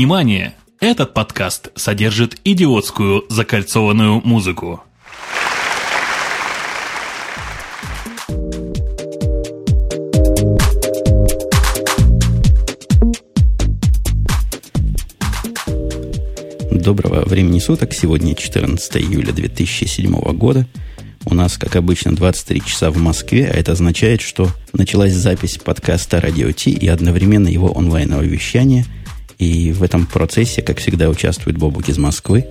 Внимание! 0.00 0.54
Этот 0.80 1.12
подкаст 1.12 1.72
содержит 1.76 2.40
идиотскую 2.42 3.26
закольцованную 3.28 4.22
музыку. 4.24 4.82
Доброго 16.70 17.28
времени 17.28 17.58
суток. 17.58 17.92
Сегодня 17.92 18.34
14 18.34 18.96
июля 18.96 19.34
2007 19.34 20.10
года. 20.32 20.66
У 21.26 21.34
нас, 21.34 21.58
как 21.58 21.76
обычно, 21.76 22.16
23 22.16 22.62
часа 22.62 22.90
в 22.90 22.96
Москве, 22.96 23.50
а 23.52 23.54
это 23.54 23.72
означает, 23.72 24.22
что 24.22 24.48
началась 24.72 25.12
запись 25.12 25.58
подкаста 25.62 26.22
«Радио 26.22 26.50
Ти» 26.52 26.70
и 26.70 26.88
одновременно 26.88 27.48
его 27.48 27.76
онлайновое 27.76 28.24
вещание. 28.24 28.86
И 29.40 29.72
в 29.72 29.82
этом 29.82 30.06
процессе, 30.06 30.60
как 30.60 30.78
всегда, 30.78 31.08
участвует 31.08 31.56
Бобук 31.56 31.88
из 31.88 31.96
Москвы. 31.96 32.44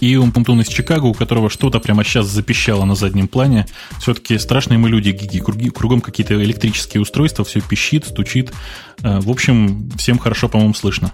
И 0.00 0.16
Умпунтун 0.16 0.60
из 0.60 0.66
Чикаго, 0.66 1.06
у 1.06 1.14
которого 1.14 1.48
что-то 1.48 1.78
прямо 1.78 2.02
сейчас 2.02 2.26
запищало 2.26 2.84
на 2.84 2.96
заднем 2.96 3.28
плане. 3.28 3.66
Все-таки 4.00 4.36
страшные 4.38 4.76
мы 4.76 4.90
люди, 4.90 5.10
гиги. 5.10 5.38
Кругом 5.70 6.00
какие-то 6.00 6.34
электрические 6.42 7.00
устройства, 7.00 7.44
все 7.44 7.60
пищит, 7.60 8.06
стучит. 8.06 8.52
Э, 9.04 9.20
в 9.20 9.30
общем, 9.30 9.88
всем 9.96 10.18
хорошо, 10.18 10.48
по-моему, 10.48 10.74
слышно. 10.74 11.12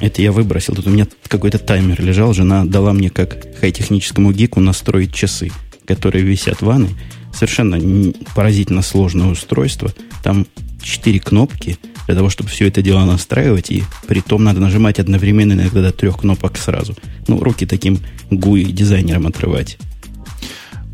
Это 0.00 0.22
я 0.22 0.32
выбросил. 0.32 0.74
Тут 0.74 0.86
у 0.86 0.90
меня 0.90 1.06
какой-то 1.28 1.58
таймер 1.58 2.02
лежал. 2.02 2.32
Жена 2.32 2.64
дала 2.64 2.94
мне, 2.94 3.10
как 3.10 3.36
хай-техническому 3.60 4.32
гику, 4.32 4.60
настроить 4.60 5.12
часы, 5.12 5.52
которые 5.84 6.24
висят 6.24 6.62
в 6.62 6.64
ванной. 6.64 6.96
Совершенно 7.34 8.14
поразительно 8.34 8.80
сложное 8.80 9.26
устройство. 9.26 9.92
Там 10.22 10.46
четыре 10.82 11.20
кнопки 11.20 11.78
для 12.08 12.14
того, 12.14 12.30
чтобы 12.30 12.48
все 12.48 12.66
это 12.66 12.80
дело 12.80 13.04
настраивать. 13.04 13.70
И 13.70 13.84
при 14.06 14.20
том 14.20 14.42
надо 14.42 14.60
нажимать 14.60 14.98
одновременно 14.98 15.52
иногда 15.52 15.82
до 15.82 15.92
трех 15.92 16.16
кнопок 16.16 16.56
сразу. 16.56 16.96
Ну, 17.26 17.38
руки 17.38 17.66
таким 17.66 18.00
GUI 18.30 18.64
дизайнером 18.64 19.26
отрывать. 19.26 19.76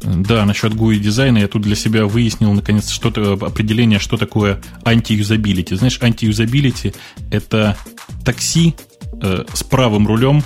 Да, 0.02 0.44
насчет 0.44 0.72
GUI 0.72 0.96
дизайна 0.96 1.38
я 1.38 1.46
тут 1.46 1.62
для 1.62 1.76
себя 1.76 2.06
выяснил 2.06 2.52
наконец 2.52 2.90
что-то 2.90 3.34
определение, 3.34 4.00
что 4.00 4.16
такое 4.16 4.60
антиюзабилити. 4.84 5.76
Знаешь, 5.76 5.98
антиюзабилити 6.02 6.92
это 7.30 7.76
такси 8.24 8.74
э, 9.22 9.44
с 9.54 9.62
правым 9.62 10.08
рулем 10.08 10.42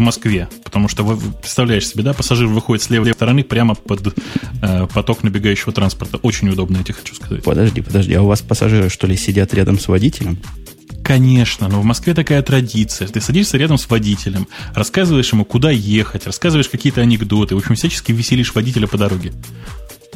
в 0.00 0.02
Москве. 0.02 0.48
Потому 0.64 0.88
что, 0.88 1.04
вы 1.04 1.16
представляешь 1.40 1.86
себе, 1.86 2.02
да, 2.02 2.14
пассажир 2.14 2.46
выходит 2.46 2.82
с 2.82 2.90
левой 2.90 3.12
стороны 3.12 3.44
прямо 3.44 3.74
под 3.74 4.14
э, 4.62 4.86
поток 4.92 5.22
набегающего 5.22 5.72
транспорта. 5.72 6.16
Очень 6.16 6.48
удобно, 6.48 6.78
я 6.78 6.82
тебе 6.82 6.94
хочу 6.94 7.14
сказать. 7.14 7.44
Подожди, 7.44 7.82
подожди, 7.82 8.14
а 8.14 8.22
у 8.22 8.26
вас 8.26 8.40
пассажиры, 8.40 8.88
что 8.88 9.06
ли, 9.06 9.16
сидят 9.16 9.52
рядом 9.54 9.78
с 9.78 9.86
водителем? 9.88 10.38
Конечно, 11.04 11.68
но 11.68 11.80
в 11.80 11.84
Москве 11.84 12.14
такая 12.14 12.42
традиция. 12.42 13.08
Ты 13.08 13.20
садишься 13.20 13.58
рядом 13.58 13.78
с 13.78 13.88
водителем, 13.88 14.48
рассказываешь 14.74 15.32
ему, 15.32 15.44
куда 15.44 15.70
ехать, 15.70 16.26
рассказываешь 16.26 16.68
какие-то 16.68 17.02
анекдоты, 17.02 17.54
в 17.54 17.58
общем, 17.58 17.74
всячески 17.74 18.12
веселишь 18.12 18.54
водителя 18.54 18.86
по 18.86 18.96
дороге. 18.96 19.32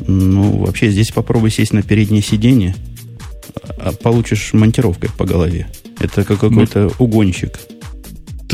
Ну, 0.07 0.65
вообще, 0.65 0.91
здесь 0.91 1.13
попробуй 1.13 1.51
сесть 1.51 1.73
на 1.73 1.83
переднее 1.83 2.23
сиденье, 2.23 2.75
а 3.79 3.93
получишь 3.93 4.53
монтировкой 4.53 5.11
по 5.17 5.25
голове. 5.25 5.69
Это 6.01 6.25
как 6.25 6.41
какой-то 6.41 6.85
ну, 6.85 6.93
угонщик. 6.99 7.59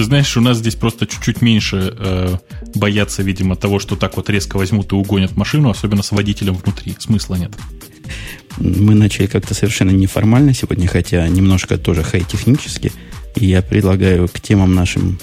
Ты 0.01 0.05
знаешь, 0.05 0.35
у 0.39 0.41
нас 0.41 0.57
здесь 0.57 0.77
просто 0.77 1.07
чуть-чуть 1.07 1.43
меньше 1.43 1.95
э, 1.95 2.37
боятся, 2.75 3.23
видимо, 3.23 3.55
того, 3.55 3.79
что 3.79 3.97
так 3.97 4.17
вот 4.17 4.31
резко 4.31 4.57
возьмут 4.57 4.93
и 4.93 4.95
угонят 4.95 5.37
машину, 5.37 5.69
особенно 5.69 6.03
с 6.03 6.11
водителем 6.11 6.55
внутри. 6.55 6.97
Смысла 6.99 7.35
нет. 7.35 7.51
Мы 8.57 8.95
начали 8.95 9.27
как-то 9.27 9.53
совершенно 9.53 9.91
неформально 9.91 10.55
сегодня, 10.55 10.89
хотя 10.89 11.29
немножко 11.29 11.77
тоже 11.77 12.03
хай-технически. 12.03 12.93
И 13.37 13.45
я 13.45 13.61
предлагаю 13.61 14.27
к 14.27 14.41
темам 14.41 14.75
нашим, 14.75 15.19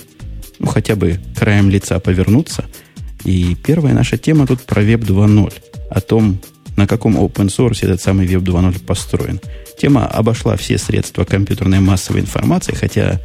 ну, 0.59 0.67
хотя 0.67 0.95
бы 0.95 1.19
краем 1.35 1.71
лица 1.71 1.99
повернуться. 1.99 2.65
И 3.25 3.57
первая 3.65 3.95
наша 3.95 4.19
тема 4.19 4.45
тут 4.45 4.61
про 4.61 4.83
Web 4.83 5.07
2.0. 5.07 5.53
О 5.89 6.01
том, 6.01 6.39
на 6.75 6.85
каком 6.85 7.17
open 7.17 7.47
source 7.47 7.79
этот 7.81 7.99
самый 7.99 8.27
Web 8.27 8.43
2.0 8.43 8.85
построен. 8.85 9.41
Тема 9.79 10.05
обошла 10.05 10.55
все 10.55 10.77
средства 10.77 11.23
компьютерной 11.23 11.79
массовой 11.79 12.21
информации, 12.21 12.75
хотя, 12.75 13.19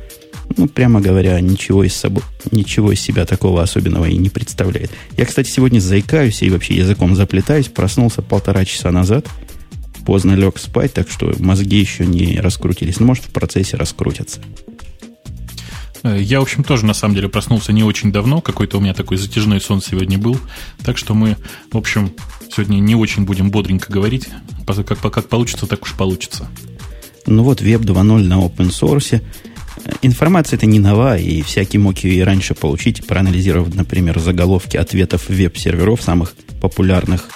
ну, 0.56 0.68
прямо 0.68 1.00
говоря, 1.00 1.40
ничего 1.40 1.84
из, 1.84 1.94
собой, 1.94 2.22
ничего 2.50 2.92
из 2.92 3.00
себя 3.00 3.26
такого 3.26 3.62
особенного 3.62 4.06
и 4.06 4.16
не 4.16 4.28
представляет. 4.28 4.90
Я, 5.16 5.26
кстати, 5.26 5.50
сегодня 5.50 5.80
заикаюсь 5.80 6.42
и 6.42 6.50
вообще 6.50 6.76
языком 6.76 7.14
заплетаюсь. 7.14 7.68
Проснулся 7.68 8.22
полтора 8.22 8.64
часа 8.64 8.90
назад– 8.90 9.26
поздно 10.02 10.32
лег 10.32 10.58
спать, 10.58 10.92
так 10.92 11.10
что 11.10 11.32
мозги 11.38 11.78
еще 11.78 12.06
не 12.06 12.40
раскрутились. 12.40 13.00
Но, 13.00 13.06
может, 13.06 13.24
в 13.24 13.30
процессе 13.30 13.76
раскрутятся. 13.76 14.40
Э, 16.02 16.18
я, 16.20 16.40
в 16.40 16.42
общем, 16.42 16.64
тоже, 16.64 16.84
на 16.84 16.94
самом 16.94 17.14
деле, 17.14 17.28
проснулся 17.28 17.72
не 17.72 17.84
очень 17.84 18.12
давно. 18.12 18.40
Какой-то 18.40 18.78
у 18.78 18.80
меня 18.80 18.94
такой 18.94 19.16
затяжной 19.16 19.60
сон 19.60 19.80
сегодня 19.80 20.18
был. 20.18 20.38
Так 20.84 20.98
что 20.98 21.14
мы, 21.14 21.36
в 21.70 21.78
общем, 21.78 22.12
сегодня 22.50 22.76
не 22.76 22.94
очень 22.94 23.24
будем 23.24 23.50
бодренько 23.50 23.92
говорить. 23.92 24.28
Как, 24.66 24.98
как 25.00 25.28
получится, 25.28 25.66
так 25.66 25.82
уж 25.82 25.94
получится. 25.94 26.48
Ну 27.26 27.44
вот, 27.44 27.62
Web 27.62 27.82
2.0 27.82 28.22
на 28.24 28.34
open 28.34 28.70
source. 28.70 29.22
Информация 30.02 30.56
это 30.56 30.66
не 30.66 30.78
нова, 30.78 31.16
и 31.16 31.42
всякий 31.42 31.78
мог 31.78 31.98
ее 31.98 32.14
и 32.14 32.22
раньше 32.22 32.54
получить, 32.54 33.06
проанализировав, 33.06 33.74
например, 33.74 34.18
заголовки 34.18 34.76
ответов 34.76 35.28
веб-серверов 35.28 36.02
самых 36.02 36.34
популярных 36.60 37.28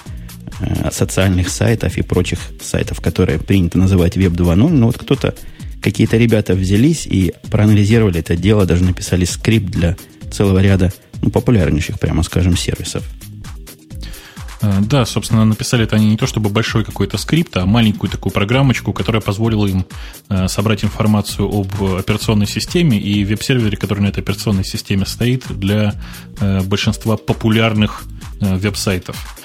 Э, 0.59 0.89
социальных 0.91 1.49
сайтов 1.49 1.97
и 1.97 2.01
прочих 2.01 2.39
сайтов, 2.61 2.99
которые 2.99 3.37
принято 3.37 3.77
называть 3.77 4.17
Web 4.17 4.35
2.0, 4.35 4.69
но 4.69 4.87
вот 4.87 4.97
кто-то, 4.97 5.35
какие-то 5.83 6.17
ребята 6.17 6.55
взялись 6.55 7.05
и 7.05 7.33
проанализировали 7.51 8.21
это 8.21 8.35
дело, 8.35 8.65
даже 8.65 8.83
написали 8.83 9.25
скрипт 9.25 9.67
для 9.67 9.95
целого 10.31 10.59
ряда 10.59 10.91
ну, 11.21 11.29
популярнейших, 11.29 11.99
прямо 11.99 12.23
скажем, 12.23 12.57
сервисов. 12.57 13.03
Э, 14.61 14.79
да, 14.81 15.05
собственно, 15.05 15.45
написали 15.45 15.83
это 15.83 15.95
они 15.95 16.09
не 16.09 16.17
то 16.17 16.27
чтобы 16.27 16.49
большой 16.49 16.83
какой-то 16.83 17.17
скрипт, 17.17 17.55
а 17.57 17.65
маленькую 17.65 18.09
такую 18.09 18.33
программочку, 18.33 18.93
которая 18.93 19.21
позволила 19.21 19.65
им 19.65 19.85
э, 20.29 20.47
собрать 20.47 20.83
информацию 20.83 21.47
об 21.47 21.83
операционной 21.83 22.47
системе 22.47 22.99
и 22.99 23.23
веб-сервере, 23.23 23.77
который 23.77 24.01
на 24.01 24.07
этой 24.07 24.19
операционной 24.19 24.65
системе 24.65 25.05
стоит 25.05 25.45
для 25.49 25.95
большинства 26.65 27.17
популярных 27.17 28.03
веб-сайтов. 28.39 29.37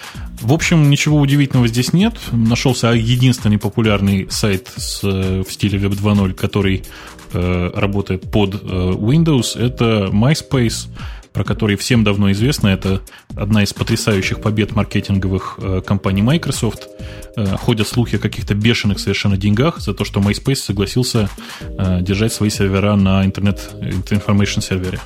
В 0.42 0.52
общем, 0.52 0.90
ничего 0.90 1.18
удивительного 1.18 1.68
здесь 1.68 1.92
нет. 1.92 2.14
Нашелся 2.32 2.88
единственный 2.88 3.58
популярный 3.58 4.26
сайт 4.28 4.72
с, 4.76 5.02
в 5.02 5.46
стиле 5.48 5.78
Web 5.78 5.92
2.0, 5.92 6.34
который 6.34 6.84
э, 7.32 7.70
работает 7.74 8.28
под 8.30 8.54
э, 8.54 8.58
Windows. 8.58 9.56
Это 9.56 10.10
MySpace, 10.12 10.88
про 11.32 11.44
который 11.44 11.76
всем 11.76 12.04
давно 12.04 12.32
известно. 12.32 12.68
Это 12.68 13.00
одна 13.34 13.62
из 13.62 13.72
потрясающих 13.72 14.40
побед 14.40 14.74
маркетинговых 14.74 15.58
э, 15.58 15.82
компаний 15.84 16.22
Microsoft. 16.22 16.88
Э, 17.36 17.56
ходят 17.56 17.88
слухи 17.88 18.16
о 18.16 18.18
каких-то 18.18 18.54
бешеных 18.54 19.00
совершенно 19.00 19.36
деньгах 19.36 19.78
за 19.80 19.94
то, 19.94 20.04
что 20.04 20.20
MySpace 20.20 20.56
согласился 20.56 21.28
э, 21.62 22.00
держать 22.02 22.32
свои 22.32 22.50
сервера 22.50 22.96
на 22.96 23.24
интернет 23.24 23.74
Information 23.80 24.60
сервере. 24.60 25.00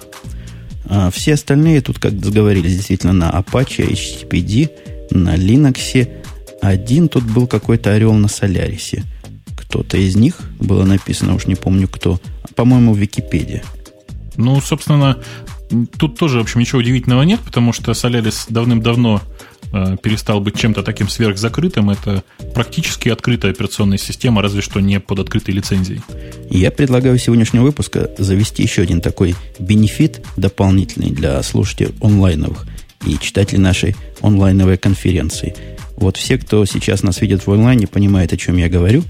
А 0.89 1.11
все 1.11 1.35
остальные 1.35 1.81
тут, 1.81 1.99
как 1.99 2.19
договорились, 2.19 2.77
действительно 2.77 3.13
на 3.13 3.31
Apache, 3.31 3.89
HTTPD– 3.91 4.71
на 5.11 5.37
Linux. 5.37 6.09
Один 6.61 7.09
тут 7.09 7.25
был 7.25 7.47
какой-то 7.47 7.93
орел 7.93 8.15
на 8.15 8.29
Солярисе. 8.29 9.05
Кто-то 9.57 9.97
из 9.97 10.17
них 10.17 10.41
было 10.59 10.85
написано, 10.85 11.35
уж 11.35 11.47
не 11.47 11.55
помню 11.55 11.89
кто. 11.89 12.21
По-моему, 12.55 12.95
в 12.95 12.99
Википедии. 12.99 13.63
Ну, 14.37 14.61
собственно, 14.61 15.19
тут 15.99 16.19
тоже, 16.19 16.39
в 16.39 16.43
общем, 16.43 16.61
ничего 16.61 16.81
удивительного 16.81 17.23
нет, 17.23 17.41
потому 17.41 17.73
что 17.73 17.93
Solaris 17.93 18.47
давным-давно 18.49 19.21
э, 19.73 19.97
перестал 20.03 20.41
быть 20.41 20.59
чем-то 20.59 20.83
таким 20.83 21.09
сверхзакрытым. 21.09 21.91
Это 21.91 22.23
практически 22.55 23.09
открытая 23.09 23.53
операционная 23.53 23.99
система, 23.99 24.43
разве 24.43 24.63
что 24.63 24.81
не 24.81 25.01
под 25.01 25.21
открытой 25.21 25.55
лицензией. 25.55 26.03
Я 26.51 26.71
предлагаю 26.71 27.19
сегодняшнего 27.19 27.65
выпуска 27.65 28.11
завести 28.19 28.63
еще 28.63 28.83
один 28.83 29.01
такой 29.01 29.35
бенефит 29.59 30.25
дополнительный 30.37 31.11
для 31.11 31.43
слушателей 31.43 31.95
онлайновых 32.01 32.67
и 33.05 33.19
читателей 33.19 33.61
нашей 33.61 33.97
онлайновой 34.23 34.79
конференции. 34.79 35.55
Вот 35.97 36.17
все, 36.17 36.39
кто 36.39 36.65
сейчас 36.65 37.03
нас 37.03 37.21
видит 37.21 37.47
в 37.47 37.53
онлайне, 37.53 37.87
понимают, 37.87 38.33
о 38.33 38.37
чем 38.37 38.57
я 38.57 38.69
говорю. 38.69 39.03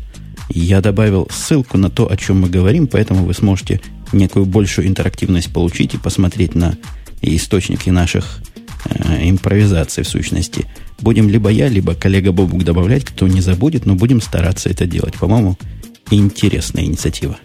Я 0.48 0.80
добавил 0.80 1.28
ссылку 1.30 1.76
на 1.76 1.90
то, 1.90 2.10
о 2.10 2.16
чем 2.16 2.40
мы 2.40 2.48
говорим, 2.48 2.86
поэтому 2.86 3.24
вы 3.24 3.34
сможете 3.34 3.80
некую 4.12 4.46
большую 4.46 4.88
интерактивность 4.88 5.52
получить 5.52 5.94
и 5.94 5.98
посмотреть 5.98 6.54
на 6.54 6.76
источники 7.22 7.90
наших 7.90 8.40
э, 8.84 9.28
импровизаций 9.28 10.04
в 10.04 10.08
сущности. 10.08 10.66
Будем 11.00 11.28
либо 11.28 11.50
я, 11.50 11.68
либо 11.68 11.94
коллега 11.94 12.32
Бобук 12.32 12.64
добавлять, 12.64 13.04
кто 13.04 13.28
не 13.28 13.40
забудет, 13.40 13.86
но 13.86 13.94
будем 13.94 14.20
стараться 14.20 14.68
это 14.68 14.86
делать. 14.86 15.14
По-моему, 15.14 15.58
интересная 16.10 16.84
инициатива. 16.84 17.36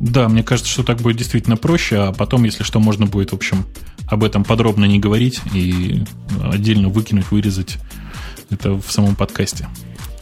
Да, 0.00 0.28
мне 0.28 0.42
кажется, 0.42 0.70
что 0.70 0.84
так 0.84 1.00
будет 1.00 1.16
действительно 1.16 1.56
проще, 1.56 1.96
а 1.96 2.12
потом, 2.12 2.44
если 2.44 2.62
что, 2.62 2.78
можно 2.78 3.06
будет, 3.06 3.32
в 3.32 3.34
общем, 3.34 3.66
об 4.06 4.22
этом 4.22 4.44
подробно 4.44 4.84
не 4.84 5.00
говорить 5.00 5.40
и 5.52 6.04
отдельно 6.42 6.88
выкинуть, 6.88 7.30
вырезать 7.30 7.78
это 8.50 8.74
в 8.74 8.90
самом 8.90 9.16
подкасте. 9.16 9.68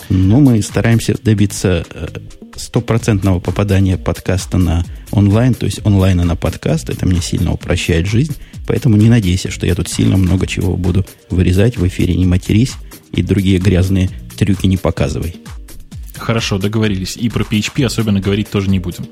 Ну, 0.08 0.40
мы 0.40 0.62
стараемся 0.62 1.16
добиться 1.22 1.84
э, 1.90 2.08
стопроцентного 2.54 3.40
попадания 3.40 3.96
подкаста 3.96 4.58
на 4.58 4.84
онлайн, 5.10 5.54
то 5.54 5.66
есть 5.66 5.84
онлайна 5.84 6.24
на 6.24 6.36
подкаст. 6.36 6.90
Это 6.90 7.06
мне 7.06 7.20
сильно 7.20 7.52
упрощает 7.52 8.06
жизнь. 8.06 8.34
Поэтому 8.66 8.96
не 8.96 9.08
надейся, 9.08 9.50
что 9.50 9.66
я 9.66 9.74
тут 9.74 9.88
сильно 9.88 10.16
много 10.16 10.46
чего 10.46 10.76
буду 10.76 11.04
вырезать 11.30 11.76
в 11.76 11.86
эфире. 11.86 12.14
Не 12.14 12.26
матерись 12.26 12.74
и 13.12 13.22
другие 13.22 13.58
грязные 13.58 14.10
трюки 14.36 14.66
не 14.66 14.76
показывай. 14.76 15.36
Хорошо, 16.14 16.58
договорились. 16.58 17.16
И 17.16 17.28
про 17.28 17.44
PHP 17.44 17.84
особенно 17.84 18.20
говорить 18.20 18.48
тоже 18.48 18.70
не 18.70 18.78
будем. 18.78 19.06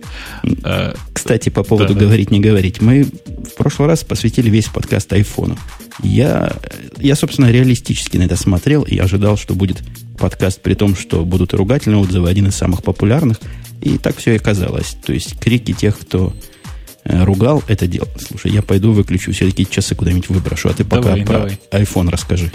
Э, 0.62 0.94
Кстати, 1.12 1.48
по 1.50 1.62
поводу 1.62 1.94
да, 1.94 2.00
говорить, 2.00 2.28
да. 2.28 2.36
не 2.36 2.40
говорить. 2.40 2.80
Мы 2.80 3.04
в 3.04 3.54
прошлый 3.56 3.88
раз 3.88 4.04
посвятили 4.04 4.48
весь 4.48 4.66
подкаст 4.66 5.12
айфону. 5.12 5.58
Я, 6.02 6.52
я, 6.98 7.14
собственно, 7.14 7.50
реалистически 7.50 8.16
на 8.16 8.22
это 8.22 8.36
смотрел 8.36 8.82
и 8.82 8.96
ожидал, 8.98 9.36
что 9.36 9.54
будет 9.54 9.82
подкаст 10.24 10.62
при 10.62 10.72
том, 10.72 10.96
что 10.96 11.22
будут 11.22 11.52
и 11.52 11.56
ругательные 11.56 11.98
отзывы, 11.98 12.30
один 12.30 12.46
из 12.46 12.54
самых 12.54 12.82
популярных. 12.82 13.36
И 13.82 13.98
так 13.98 14.16
все 14.16 14.32
и 14.32 14.36
оказалось. 14.36 14.96
То 15.04 15.12
есть 15.12 15.38
крики 15.38 15.74
тех, 15.74 15.98
кто 15.98 16.32
э, 17.04 17.24
ругал 17.24 17.62
это 17.68 17.86
дело. 17.86 18.08
Слушай, 18.26 18.52
я 18.52 18.62
пойду 18.62 18.92
выключу, 18.92 19.32
все-таки 19.32 19.68
часы 19.68 19.94
куда-нибудь 19.94 20.30
выброшу, 20.30 20.70
а 20.70 20.72
ты 20.72 20.82
пока 20.82 21.02
давай, 21.02 21.26
про 21.26 21.32
давай. 21.40 21.58
iPhone 21.72 22.08
расскажи. 22.08 22.50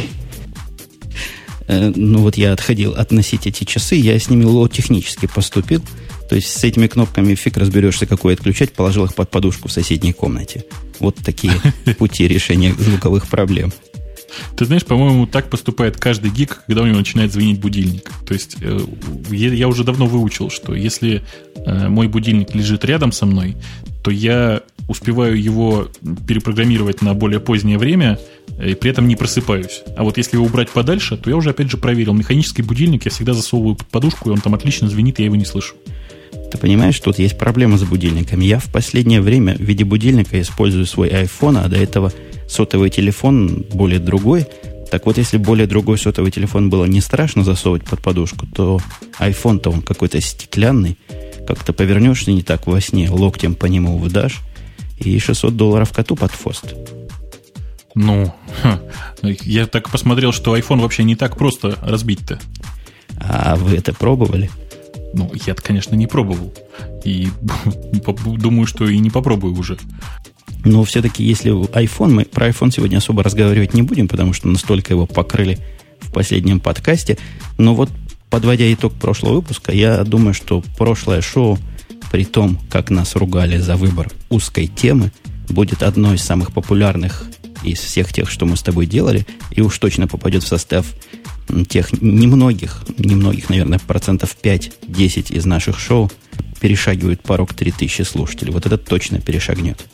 Э, 1.68 1.94
ну 1.95 2.21
вот 2.21 2.38
я 2.38 2.54
отходил 2.54 2.95
относить 2.95 3.45
эти 3.45 3.66
часы, 3.66 3.94
я 3.94 4.18
с 4.18 4.31
ними 4.31 4.45
лоу-технически 4.45 5.27
поступил. 5.27 5.83
То 6.27 6.36
есть 6.36 6.48
с 6.48 6.63
этими 6.63 6.88
кнопками 6.88 7.36
фиг 7.36 7.56
разберешься, 7.57 8.07
какой 8.07 8.33
отключать, 8.33 8.74
положил 8.74 9.06
их 9.06 9.13
под 9.13 9.30
подушку 9.30 9.68
в 9.68 9.71
соседней 9.71 10.13
комнате. 10.13 10.66
Вот 11.00 11.18
такие 11.18 11.54
пути 12.00 12.27
решения 12.27 12.74
звуковых 12.74 13.27
проблем. 13.27 13.71
Ты 14.55 14.65
знаешь, 14.65 14.85
по-моему, 14.85 15.25
так 15.27 15.49
поступает 15.49 15.97
каждый 15.97 16.31
гик, 16.31 16.63
когда 16.67 16.83
у 16.83 16.85
него 16.85 16.97
начинает 16.97 17.31
звонить 17.31 17.59
будильник. 17.59 18.11
То 18.25 18.33
есть 18.33 18.57
э, 18.61 18.79
я 19.31 19.67
уже 19.67 19.83
давно 19.83 20.05
выучил, 20.05 20.49
что 20.49 20.75
если 20.75 21.23
э, 21.55 21.87
мой 21.87 22.07
будильник 22.07 22.53
лежит 22.55 22.85
рядом 22.85 23.11
со 23.11 23.25
мной, 23.25 23.55
то 24.03 24.11
я 24.11 24.61
успеваю 24.87 25.41
его 25.41 25.89
перепрограммировать 26.27 27.01
на 27.01 27.13
более 27.13 27.39
позднее 27.39 27.77
время 27.77 28.19
и 28.63 28.73
при 28.73 28.91
этом 28.91 29.07
не 29.07 29.15
просыпаюсь. 29.15 29.83
А 29.95 30.03
вот 30.03 30.17
если 30.17 30.35
его 30.37 30.45
убрать 30.45 30.69
подальше, 30.69 31.15
то 31.17 31.29
я 31.29 31.35
уже 31.35 31.51
опять 31.51 31.69
же 31.69 31.77
проверил. 31.77 32.13
Механический 32.13 32.61
будильник 32.61 33.05
я 33.05 33.11
всегда 33.11 33.33
засовываю 33.33 33.75
под 33.75 33.87
подушку, 33.87 34.29
и 34.29 34.33
он 34.33 34.39
там 34.39 34.55
отлично 34.55 34.89
звенит, 34.89 35.19
и 35.19 35.23
я 35.23 35.25
его 35.27 35.35
не 35.35 35.45
слышу. 35.45 35.75
Ты 36.51 36.57
понимаешь, 36.57 36.99
тут 36.99 37.19
есть 37.19 37.37
проблема 37.37 37.77
с 37.77 37.83
будильниками. 37.83 38.45
Я 38.45 38.59
в 38.59 38.71
последнее 38.71 39.21
время 39.21 39.55
в 39.55 39.61
виде 39.61 39.83
будильника 39.83 40.41
использую 40.41 40.85
свой 40.85 41.09
iPhone, 41.09 41.63
а 41.63 41.67
до 41.67 41.77
этого 41.77 42.11
сотовый 42.49 42.89
телефон 42.89 43.65
более 43.73 43.99
другой. 43.99 44.47
Так 44.91 45.05
вот, 45.05 45.17
если 45.17 45.37
более 45.37 45.67
другой 45.67 45.97
сотовый 45.97 46.31
телефон 46.31 46.69
было 46.69 46.85
не 46.85 46.99
страшно 46.99 47.43
засовывать 47.43 47.85
под 47.85 48.01
подушку, 48.01 48.47
то 48.47 48.79
iPhone-то 49.19 49.69
он 49.69 49.81
какой-то 49.81 50.19
стеклянный. 50.19 50.97
Как-то 51.47 51.73
повернешься 51.73 52.31
не 52.31 52.41
так 52.41 52.67
во 52.67 52.81
сне, 52.81 53.09
локтем 53.09 53.55
по 53.55 53.67
нему 53.67 53.97
выдашь, 53.97 54.39
и 54.97 55.17
600 55.19 55.55
долларов 55.55 55.93
коту 55.93 56.15
под 56.15 56.31
фост. 56.31 56.73
Ну, 57.95 58.33
ха, 58.61 58.79
я 59.21 59.67
так 59.67 59.89
посмотрел, 59.89 60.31
что 60.31 60.57
iPhone 60.57 60.81
вообще 60.81 61.03
не 61.03 61.15
так 61.15 61.37
просто 61.37 61.77
разбить-то. 61.81 62.39
А 63.19 63.55
вы 63.55 63.75
это 63.75 63.93
пробовали? 63.93 64.49
Ну, 65.13 65.31
я 65.45 65.55
конечно, 65.55 65.95
не 65.95 66.07
пробовал. 66.07 66.53
И 67.03 67.29
думаю, 68.25 68.67
что 68.67 68.87
и 68.87 68.99
не 68.99 69.09
попробую 69.09 69.57
уже. 69.57 69.77
Но 70.65 70.83
все-таки, 70.83 71.23
если 71.23 71.51
iPhone, 71.51 72.11
мы 72.11 72.25
про 72.25 72.49
iPhone 72.49 72.71
сегодня 72.71 72.97
особо 72.97 73.23
разговаривать 73.23 73.73
не 73.73 73.81
будем, 73.81 74.07
потому 74.07 74.33
что 74.33 74.47
настолько 74.47 74.93
его 74.93 75.05
покрыли 75.05 75.59
в 75.99 76.11
последнем 76.11 76.59
подкасте. 76.59 77.17
Но 77.57 77.75
вот, 77.75 77.89
подводя 78.29 78.71
итог 78.71 78.93
прошлого 78.93 79.35
выпуска, 79.35 79.71
я 79.71 80.03
думаю, 80.03 80.33
что 80.33 80.63
прошлое 80.77 81.21
шоу, 81.21 81.57
при 82.11 82.25
том, 82.25 82.59
как 82.69 82.89
нас 82.89 83.15
ругали 83.15 83.57
за 83.57 83.75
выбор 83.75 84.11
узкой 84.29 84.67
темы, 84.67 85.11
будет 85.47 85.83
одной 85.83 86.15
из 86.15 86.23
самых 86.23 86.51
популярных 86.53 87.25
из 87.63 87.79
всех 87.79 88.13
тех, 88.13 88.29
что 88.29 88.45
мы 88.45 88.55
с 88.55 88.61
тобой 88.61 88.85
делали, 88.85 89.25
и 89.51 89.61
уж 89.61 89.77
точно 89.79 90.07
попадет 90.07 90.43
в 90.43 90.47
состав 90.47 90.85
тех 91.67 92.01
немногих, 92.01 92.83
немногих, 92.97 93.49
наверное, 93.49 93.79
процентов 93.79 94.35
5-10 94.41 95.33
из 95.33 95.45
наших 95.45 95.79
шоу 95.79 96.11
перешагивают 96.59 97.21
порог 97.21 97.53
3000 97.53 98.03
слушателей. 98.03 98.53
Вот 98.53 98.65
это 98.65 98.77
точно 98.77 99.19
перешагнет. 99.19 99.85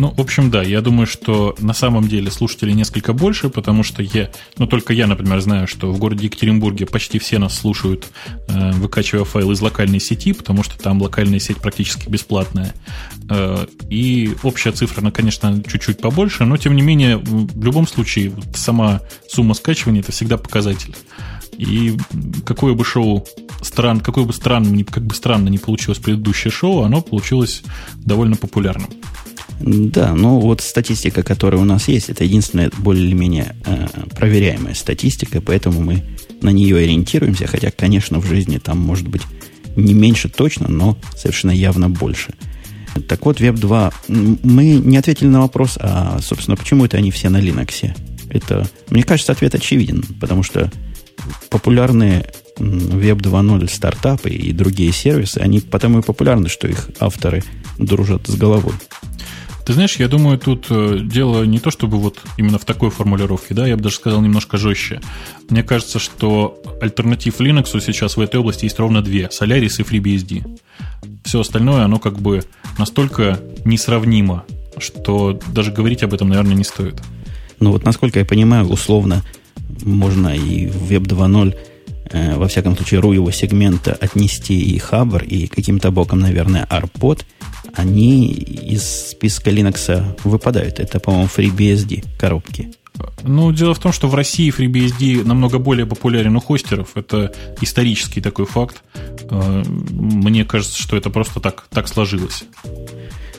Ну, 0.00 0.14
в 0.16 0.20
общем, 0.22 0.50
да, 0.50 0.62
я 0.62 0.80
думаю, 0.80 1.06
что 1.06 1.54
на 1.58 1.74
самом 1.74 2.08
деле 2.08 2.30
слушателей 2.30 2.72
несколько 2.72 3.12
больше, 3.12 3.50
потому 3.50 3.82
что 3.82 4.02
я, 4.02 4.30
ну, 4.56 4.66
только 4.66 4.94
я, 4.94 5.06
например, 5.06 5.40
знаю, 5.40 5.68
что 5.68 5.92
в 5.92 5.98
городе 5.98 6.24
Екатеринбурге 6.24 6.86
почти 6.86 7.18
все 7.18 7.38
нас 7.38 7.58
слушают, 7.58 8.06
э, 8.48 8.72
выкачивая 8.72 9.24
файл 9.24 9.50
из 9.50 9.60
локальной 9.60 10.00
сети, 10.00 10.32
потому 10.32 10.62
что 10.62 10.78
там 10.78 11.02
локальная 11.02 11.38
сеть 11.38 11.58
практически 11.58 12.08
бесплатная. 12.08 12.72
Э, 13.28 13.66
и 13.90 14.34
общая 14.42 14.72
цифра, 14.72 15.02
она, 15.02 15.10
конечно, 15.10 15.62
чуть-чуть 15.62 15.98
побольше, 15.98 16.46
но, 16.46 16.56
тем 16.56 16.76
не 16.76 16.82
менее, 16.82 17.18
в 17.18 17.62
любом 17.62 17.86
случае, 17.86 18.32
сама 18.54 19.02
сумма 19.28 19.52
скачивания– 19.52 20.00
это 20.00 20.12
всегда 20.12 20.38
показатель. 20.38 20.96
И 21.58 21.94
какое 22.46 22.72
бы 22.72 22.86
шоу 22.86 23.26
стран, 23.60 24.00
какое 24.00 24.24
бы 24.24 24.32
странно, 24.32 24.82
как 24.82 25.04
бы 25.04 25.14
странно 25.14 25.50
не 25.50 25.58
получилось 25.58 25.98
предыдущее 25.98 26.50
шоу, 26.50 26.84
оно 26.84 27.02
получилось 27.02 27.62
довольно 27.96 28.36
популярным. 28.36 28.88
Да, 29.60 30.14
ну 30.14 30.38
вот 30.40 30.62
статистика, 30.62 31.22
которая 31.22 31.60
у 31.60 31.64
нас 31.64 31.88
есть, 31.88 32.08
это 32.08 32.24
единственная 32.24 32.70
более-менее 32.78 33.54
э, 33.66 33.86
проверяемая 34.16 34.74
статистика, 34.74 35.42
поэтому 35.42 35.82
мы 35.82 36.02
на 36.40 36.48
нее 36.48 36.78
ориентируемся, 36.78 37.46
хотя, 37.46 37.70
конечно, 37.70 38.20
в 38.20 38.26
жизни 38.26 38.58
там 38.58 38.78
может 38.78 39.06
быть 39.06 39.22
не 39.76 39.92
меньше 39.92 40.28
точно, 40.28 40.68
но 40.68 40.96
совершенно 41.14 41.50
явно 41.50 41.90
больше. 41.90 42.32
Так 43.06 43.24
вот, 43.26 43.40
Web 43.40 43.58
2, 43.58 43.92
мы 44.08 44.64
не 44.64 44.96
ответили 44.96 45.28
на 45.28 45.42
вопрос, 45.42 45.78
а, 45.78 46.18
собственно, 46.22 46.56
почему 46.56 46.86
это 46.86 46.96
они 46.96 47.10
все 47.10 47.28
на 47.28 47.40
Linux? 47.40 47.94
Это, 48.30 48.68
мне 48.88 49.02
кажется, 49.02 49.32
ответ 49.32 49.54
очевиден, 49.54 50.04
потому 50.20 50.42
что 50.42 50.72
популярные 51.50 52.26
Web 52.58 53.18
2.0 53.18 53.68
стартапы 53.70 54.30
и 54.30 54.52
другие 54.52 54.92
сервисы, 54.92 55.38
они 55.38 55.60
потому 55.60 56.00
и 56.00 56.02
популярны, 56.02 56.48
что 56.48 56.66
их 56.66 56.90
авторы 56.98 57.44
дружат 57.78 58.26
с 58.26 58.34
головой. 58.36 58.74
Ты 59.64 59.74
знаешь, 59.74 59.96
я 59.96 60.08
думаю, 60.08 60.38
тут 60.38 60.66
э, 60.70 60.98
дело 61.02 61.44
не 61.44 61.58
то, 61.58 61.70
чтобы 61.70 61.98
вот 61.98 62.18
именно 62.36 62.58
в 62.58 62.64
такой 62.64 62.90
формулировке, 62.90 63.54
да, 63.54 63.66
я 63.66 63.76
бы 63.76 63.82
даже 63.82 63.96
сказал 63.96 64.20
немножко 64.20 64.56
жестче. 64.56 65.00
Мне 65.48 65.62
кажется, 65.62 65.98
что 65.98 66.60
альтернатив 66.80 67.40
Linux 67.40 67.80
сейчас 67.80 68.16
в 68.16 68.20
этой 68.20 68.40
области 68.40 68.64
есть 68.64 68.78
ровно 68.78 69.02
две, 69.02 69.28
Solaris 69.28 69.76
и 69.78 69.82
FreeBSD. 69.82 70.60
Все 71.24 71.40
остальное, 71.40 71.84
оно 71.84 71.98
как 71.98 72.18
бы 72.18 72.42
настолько 72.78 73.40
несравнимо, 73.64 74.44
что 74.78 75.38
даже 75.52 75.72
говорить 75.72 76.02
об 76.02 76.14
этом, 76.14 76.28
наверное, 76.30 76.54
не 76.54 76.64
стоит. 76.64 77.00
Ну 77.60 77.72
вот, 77.72 77.84
насколько 77.84 78.18
я 78.18 78.24
понимаю, 78.24 78.66
условно 78.66 79.22
можно 79.82 80.34
и 80.34 80.66
Web 80.66 81.06
2.0 81.06 81.56
э, 82.10 82.36
во 82.36 82.46
всяком 82.48 82.76
случае, 82.76 83.00
RU 83.00 83.14
его 83.14 83.30
сегмента 83.30 83.92
отнести 83.92 84.60
и 84.60 84.78
Хабр, 84.78 85.22
и 85.22 85.46
каким-то 85.46 85.90
боком, 85.90 86.20
наверное, 86.20 86.66
ARPod– 86.70 87.24
они 87.74 88.26
из 88.26 89.10
списка 89.10 89.50
Linux 89.50 90.16
выпадают. 90.24 90.80
Это, 90.80 91.00
по-моему, 91.00 91.28
FreeBSD 91.34 92.04
коробки. 92.18 92.72
Ну, 93.22 93.52
дело 93.52 93.74
в 93.74 93.78
том, 93.78 93.92
что 93.92 94.08
в 94.08 94.14
России 94.14 94.52
FreeBSD 94.52 95.24
намного 95.24 95.58
более 95.58 95.86
популярен 95.86 96.36
у 96.36 96.40
хостеров. 96.40 96.96
Это 96.96 97.32
исторический 97.60 98.20
такой 98.20 98.46
факт. 98.46 98.82
Э, 99.30 99.62
мне 99.90 100.44
кажется, 100.44 100.80
что 100.80 100.96
это 100.96 101.10
просто 101.10 101.40
так, 101.40 101.66
так 101.70 101.88
сложилось. 101.88 102.44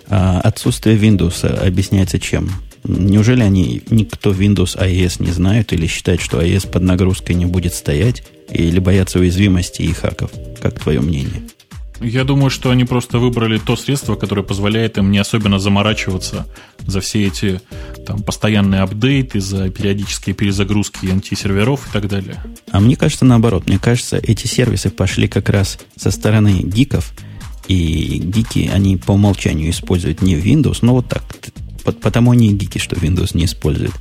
А 0.07 0.41
отсутствие 0.41 0.97
Windows 0.97 1.45
объясняется 1.45 2.19
чем? 2.19 2.49
Неужели 2.83 3.41
они 3.41 3.83
никто 3.89 4.31
Windows 4.31 4.77
IS 4.77 5.23
не 5.23 5.31
знают 5.31 5.73
или 5.73 5.87
считают, 5.87 6.21
что 6.21 6.41
IS 6.41 6.69
под 6.69 6.83
нагрузкой 6.83 7.35
не 7.35 7.45
будет 7.45 7.73
стоять, 7.73 8.23
или 8.49 8.79
боятся 8.79 9.19
уязвимости 9.19 9.81
и 9.83 9.93
хаков? 9.93 10.31
Как 10.61 10.79
твое 10.79 10.99
мнение? 10.99 11.43
Я 12.03 12.23
думаю, 12.23 12.49
что 12.49 12.71
они 12.71 12.83
просто 12.83 13.19
выбрали 13.19 13.59
то 13.59 13.75
средство, 13.75 14.15
которое 14.15 14.41
позволяет 14.41 14.97
им 14.97 15.11
не 15.11 15.19
особенно 15.19 15.59
заморачиваться 15.59 16.47
за 16.79 16.99
все 16.99 17.27
эти 17.27 17.61
там, 18.07 18.23
постоянные 18.23 18.81
апдейты, 18.81 19.39
за 19.39 19.69
периодические 19.69 20.33
перезагрузки 20.33 21.05
антисерверов 21.05 21.87
и 21.87 21.93
так 21.93 22.07
далее. 22.07 22.43
А 22.71 22.79
мне 22.79 22.95
кажется 22.95 23.23
наоборот. 23.23 23.67
Мне 23.67 23.77
кажется, 23.77 24.17
эти 24.17 24.47
сервисы 24.47 24.89
пошли 24.89 25.27
как 25.27 25.49
раз 25.49 25.77
со 25.95 26.09
стороны 26.09 26.63
гиков, 26.63 27.13
и 27.67 28.17
гики, 28.17 28.71
они 28.73 28.97
по 28.97 29.11
умолчанию 29.11 29.69
используют 29.69 30.23
не 30.23 30.35
Windows, 30.35 30.79
но 30.81 30.95
вот 30.95 31.07
так. 31.07 31.23
Потому 31.83 32.31
они 32.31 32.53
гики, 32.53 32.77
что 32.77 32.95
Windows 32.95 33.31
не 33.33 33.45
используют. 33.45 33.93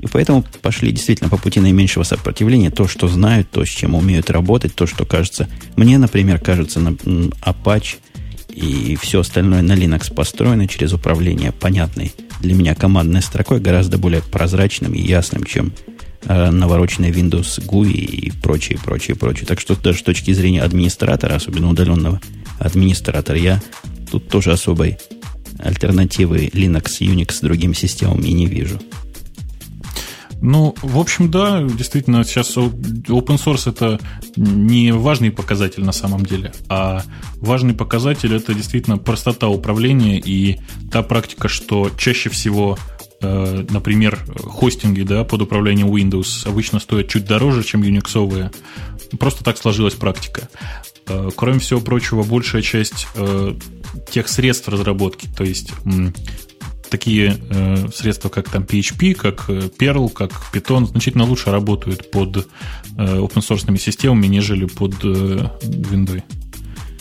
И 0.00 0.06
поэтому 0.08 0.44
пошли 0.62 0.90
действительно 0.90 1.30
по 1.30 1.36
пути 1.36 1.60
наименьшего 1.60 2.02
сопротивления. 2.02 2.70
То, 2.70 2.88
что 2.88 3.06
знают, 3.06 3.50
то, 3.50 3.64
с 3.64 3.68
чем 3.68 3.94
умеют 3.94 4.30
работать, 4.30 4.74
то, 4.74 4.86
что 4.86 5.04
кажется... 5.04 5.48
Мне, 5.76 5.96
например, 5.96 6.40
кажется, 6.40 6.80
на 6.80 6.90
Apache 6.90 7.96
и 8.48 8.96
все 9.00 9.20
остальное 9.20 9.62
на 9.62 9.72
Linux 9.72 10.12
построено 10.12 10.68
через 10.68 10.92
управление 10.92 11.52
понятной 11.52 12.12
для 12.40 12.54
меня 12.54 12.74
командной 12.74 13.22
строкой, 13.22 13.60
гораздо 13.60 13.96
более 13.96 14.20
прозрачным 14.20 14.92
и 14.92 15.00
ясным, 15.00 15.44
чем 15.44 15.72
э, 16.24 16.50
навороченный 16.50 17.10
Windows 17.10 17.64
GUI 17.64 17.92
и 17.92 18.30
прочее, 18.30 18.78
прочее, 18.84 19.16
прочее. 19.16 19.46
Так 19.46 19.60
что 19.60 19.76
даже 19.76 20.00
с 20.00 20.02
точки 20.02 20.32
зрения 20.32 20.62
администратора, 20.62 21.36
особенно 21.36 21.70
удаленного 21.70 22.20
администратора, 22.58 23.38
я 23.38 23.62
тут 24.10 24.28
тоже 24.28 24.52
особой 24.52 24.98
альтернативы 25.62 26.46
Linux, 26.46 27.00
Unix 27.00 27.32
с 27.32 27.40
другими 27.40 27.72
системами 27.72 28.28
не 28.28 28.46
вижу. 28.46 28.80
Ну, 30.42 30.74
в 30.82 30.98
общем, 30.98 31.30
да, 31.30 31.62
действительно, 31.62 32.24
сейчас 32.24 32.56
open 32.56 33.38
source 33.38 33.70
это 33.70 34.00
не 34.36 34.92
важный 34.92 35.30
показатель 35.30 35.84
на 35.84 35.92
самом 35.92 36.26
деле, 36.26 36.52
а 36.68 37.04
важный 37.36 37.74
показатель 37.74 38.34
это 38.34 38.52
действительно 38.52 38.98
простота 38.98 39.48
управления 39.48 40.18
и 40.18 40.58
та 40.90 41.04
практика, 41.04 41.46
что 41.46 41.92
чаще 41.96 42.28
всего 42.28 42.76
э, 43.20 43.66
например, 43.70 44.18
хостинги 44.36 45.02
да, 45.02 45.22
под 45.22 45.42
управлением 45.42 45.94
Windows 45.94 46.48
обычно 46.48 46.80
стоят 46.80 47.06
чуть 47.06 47.24
дороже, 47.24 47.62
чем 47.62 47.84
юниксовые. 47.84 48.50
Просто 49.20 49.44
так 49.44 49.56
сложилась 49.56 49.94
практика. 49.94 50.48
Э, 51.08 51.30
кроме 51.34 51.58
всего 51.58 51.80
прочего, 51.80 52.22
большая 52.22 52.62
часть 52.62 53.06
э, 53.14 53.54
тех 54.10 54.28
средств 54.28 54.68
разработки, 54.68 55.28
то 55.36 55.44
есть 55.44 55.72
такие 56.90 57.36
э, 57.50 57.88
средства, 57.94 58.28
как 58.28 58.50
там 58.50 58.62
PHP, 58.64 59.14
как 59.14 59.48
Perl, 59.48 60.10
как 60.10 60.32
Python, 60.52 60.86
значительно 60.86 61.24
лучше 61.24 61.50
работают 61.50 62.10
под 62.10 62.36
э, 62.36 62.42
open 62.96 63.38
source 63.38 63.78
системами, 63.78 64.26
нежели 64.26 64.66
под 64.66 64.92
Windows. 65.02 66.22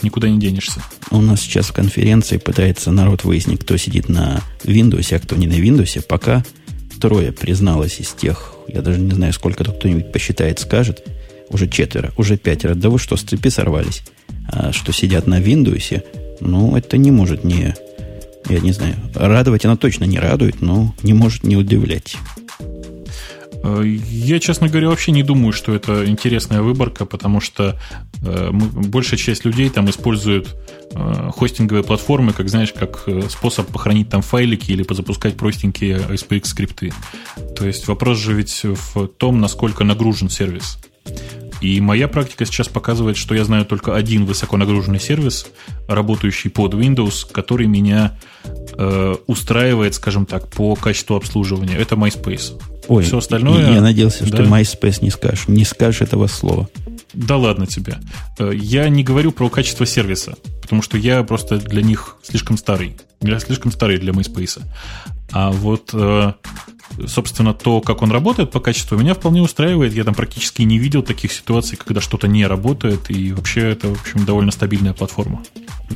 Никуда 0.01 0.29
не 0.29 0.39
денешься. 0.39 0.81
У 1.11 1.21
нас 1.21 1.41
сейчас 1.41 1.67
в 1.67 1.73
конференции 1.73 2.37
пытается 2.37 2.91
народ 2.91 3.23
выяснить, 3.23 3.59
кто 3.59 3.77
сидит 3.77 4.09
на 4.09 4.41
Windows, 4.63 5.13
а 5.13 5.19
кто 5.19 5.35
не 5.35 5.45
на 5.45 5.53
Windows. 5.53 6.01
Пока 6.01 6.43
трое 6.99 7.31
призналось 7.31 7.99
из 7.99 8.09
тех, 8.09 8.55
я 8.67 8.81
даже 8.81 8.99
не 8.99 9.11
знаю, 9.11 9.33
сколько 9.33 9.63
тут 9.63 9.75
кто-нибудь 9.75 10.11
посчитает, 10.11 10.59
скажет, 10.59 11.05
уже 11.51 11.67
четверо, 11.67 12.11
уже 12.17 12.37
пятеро. 12.37 12.75
Да 12.75 12.89
вы 12.89 12.99
что, 12.99 13.17
с 13.17 13.21
цепи 13.21 13.49
сорвались? 13.49 14.03
А 14.47 14.71
что 14.71 14.91
сидят 14.91 15.27
на 15.27 15.39
Windows, 15.39 16.03
ну, 16.39 16.75
это 16.75 16.97
не 16.97 17.11
может 17.11 17.43
не 17.43 17.75
я 18.49 18.59
не 18.59 18.71
знаю, 18.71 18.95
радовать 19.13 19.65
она 19.65 19.77
точно 19.77 20.05
не 20.05 20.19
радует, 20.19 20.61
но 20.61 20.93
не 21.03 21.13
может 21.13 21.43
не 21.43 21.55
удивлять. 21.55 22.17
Э, 23.63 23.83
я, 23.85 24.39
честно 24.39 24.67
говоря, 24.67 24.89
вообще 24.89 25.11
не 25.11 25.23
думаю, 25.23 25.53
что 25.53 25.73
это 25.73 26.07
интересная 26.07 26.61
выборка, 26.61 27.05
потому 27.05 27.39
что 27.39 27.79
э, 28.23 28.49
большая 28.51 29.19
часть 29.19 29.45
людей 29.45 29.69
там 29.69 29.89
используют 29.89 30.55
э, 30.93 31.29
хостинговые 31.35 31.83
платформы, 31.83 32.33
как 32.33 32.49
знаешь, 32.49 32.73
как 32.73 33.07
способ 33.29 33.67
похоронить 33.67 34.09
там 34.09 34.21
файлики 34.21 34.71
или 34.71 34.83
позапускать 34.83 35.37
простенькие 35.37 35.97
SPX 35.97 36.45
скрипты. 36.45 36.93
То 37.55 37.65
есть 37.65 37.87
вопрос 37.87 38.17
же 38.17 38.33
ведь 38.33 38.63
в 38.63 39.07
том, 39.07 39.39
насколько 39.39 39.83
нагружен 39.83 40.29
сервис. 40.29 40.77
И 41.61 41.79
моя 41.79 42.07
практика 42.07 42.45
сейчас 42.45 42.67
показывает, 42.67 43.17
что 43.17 43.35
я 43.35 43.45
знаю 43.45 43.65
только 43.65 43.95
один 43.95 44.25
высоконагруженный 44.25 44.99
сервис, 44.99 45.45
работающий 45.87 46.49
под 46.49 46.73
Windows, 46.73 47.31
который 47.31 47.67
меня 47.67 48.17
э, 48.73 49.15
устраивает, 49.27 49.93
скажем 49.93 50.25
так, 50.25 50.49
по 50.49 50.75
качеству 50.75 51.15
обслуживания. 51.15 51.75
Это 51.75 51.95
MySpace. 51.95 52.59
Ой, 52.87 53.03
Все 53.03 53.19
остальное... 53.19 53.73
Я 53.73 53.81
надеялся, 53.81 54.25
да? 54.25 54.37
что 54.37 54.43
MySpace 54.43 55.03
не 55.03 55.11
скажешь. 55.11 55.47
Не 55.47 55.63
скажешь 55.63 56.01
этого 56.01 56.25
слова. 56.25 56.67
Да 57.13 57.37
ладно 57.37 57.67
тебе. 57.67 57.97
Э, 58.39 58.51
я 58.53 58.89
не 58.89 59.03
говорю 59.03 59.31
про 59.31 59.49
качество 59.49 59.85
сервиса, 59.85 60.35
потому 60.61 60.81
что 60.81 60.97
я 60.97 61.21
просто 61.23 61.57
для 61.57 61.83
них 61.83 62.17
слишком 62.23 62.57
старый. 62.57 62.97
Я 63.21 63.39
слишком 63.39 63.71
старый 63.71 63.97
для 63.97 64.13
MySpace. 64.13 64.61
А 65.31 65.51
вот 65.51 65.91
э, 65.93 66.33
собственно, 67.07 67.53
то, 67.53 67.81
как 67.81 68.01
он 68.01 68.11
работает 68.11 68.51
по 68.51 68.59
качеству, 68.59 68.97
меня 68.97 69.13
вполне 69.13 69.41
устраивает. 69.41 69.93
Я 69.93 70.03
там 70.03 70.13
практически 70.13 70.61
не 70.63 70.77
видел 70.77 71.03
таких 71.03 71.31
ситуаций, 71.31 71.77
когда 71.77 72.01
что-то 72.01 72.27
не 72.27 72.45
работает, 72.45 73.09
и 73.09 73.31
вообще 73.33 73.71
это, 73.71 73.87
в 73.87 73.99
общем, 73.99 74.25
довольно 74.25 74.51
стабильная 74.51 74.93
платформа. 74.93 75.43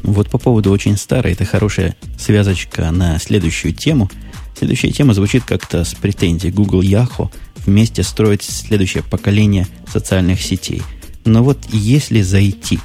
Вот 0.04 0.30
по 0.30 0.38
поводу 0.38 0.72
очень 0.72 0.98
старой, 0.98 1.34
это 1.34 1.46
хорошая 1.46 1.96
связочка 2.18 2.92
на 2.92 3.20
следующую 3.20 3.74
тему. 3.74 4.10
Следующая 4.58 4.92
тема 4.92 5.14
звучит 5.14 5.44
как-то 5.44 5.84
с 5.84 5.94
претензией 5.96 6.54
Google 6.54 6.82
Yahoo 6.82 7.30
вместе 7.66 8.04
строить 8.04 8.44
следующее 8.44 9.04
поколение 9.04 9.68
социальных 9.92 10.42
сетей. 10.42 10.82
Но 11.26 11.44
вот 11.44 11.60
если 11.72 12.22
зайти 12.22 12.80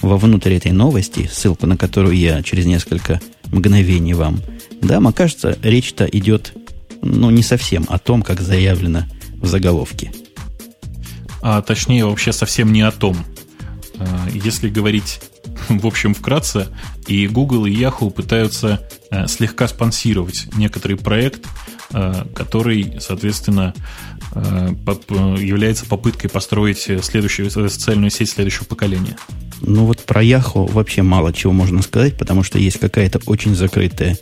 вовнутрь 0.00 0.54
этой 0.54 0.72
новости, 0.72 1.28
ссылку 1.32 1.66
на 1.66 1.76
которую 1.76 2.16
я 2.16 2.42
через 2.42 2.64
несколько 2.64 3.20
мгновений 3.46 4.14
вам 4.14 4.40
дам, 4.80 5.08
окажется, 5.08 5.58
речь-то 5.62 6.04
идет 6.06 6.54
ну, 7.02 7.30
не 7.30 7.42
совсем 7.42 7.86
о 7.88 7.98
том, 7.98 8.22
как 8.22 8.40
заявлено 8.40 9.04
в 9.36 9.46
заголовке. 9.46 10.12
А 11.42 11.62
точнее, 11.62 12.04
вообще 12.04 12.32
совсем 12.32 12.72
не 12.72 12.82
о 12.82 12.90
том. 12.90 13.16
А, 13.98 14.28
если 14.32 14.68
говорить, 14.68 15.20
в 15.68 15.86
общем, 15.86 16.14
вкратце, 16.14 16.68
и 17.06 17.26
Google, 17.26 17.66
и 17.66 17.74
Yahoo 17.74 18.10
пытаются 18.10 18.86
э, 19.10 19.26
слегка 19.26 19.66
спонсировать 19.68 20.46
некоторый 20.54 20.96
проект, 20.96 21.46
э, 21.92 22.24
который, 22.34 22.98
соответственно, 23.00 23.74
э, 24.34 24.68
является 25.38 25.86
попыткой 25.86 26.30
построить 26.30 26.78
следующую 26.78 27.50
социальную 27.50 28.10
сеть 28.10 28.30
следующего 28.30 28.64
поколения. 28.64 29.16
Ну 29.62 29.86
вот 29.86 30.04
про 30.04 30.22
Yahoo 30.22 30.70
вообще 30.70 31.02
мало 31.02 31.32
чего 31.32 31.52
можно 31.52 31.82
сказать, 31.82 32.16
потому 32.16 32.42
что 32.42 32.58
есть 32.58 32.78
какая-то 32.78 33.20
очень 33.26 33.54
закрытая 33.54 34.16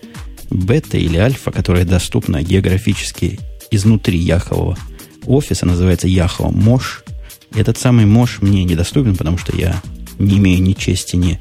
бета 0.50 0.96
или 0.96 1.16
альфа, 1.16 1.50
которая 1.50 1.84
доступна 1.84 2.42
географически 2.42 3.38
изнутри 3.70 4.18
Яхового 4.18 4.76
офиса, 5.26 5.66
называется 5.66 6.08
Яхова 6.08 6.50
Мош. 6.50 7.04
Этот 7.54 7.78
самый 7.78 8.06
Мош 8.06 8.40
мне 8.40 8.64
недоступен, 8.64 9.16
потому 9.16 9.38
что 9.38 9.56
я 9.56 9.80
не 10.18 10.38
имею 10.38 10.62
ни 10.62 10.72
чести, 10.72 11.16
ни, 11.16 11.40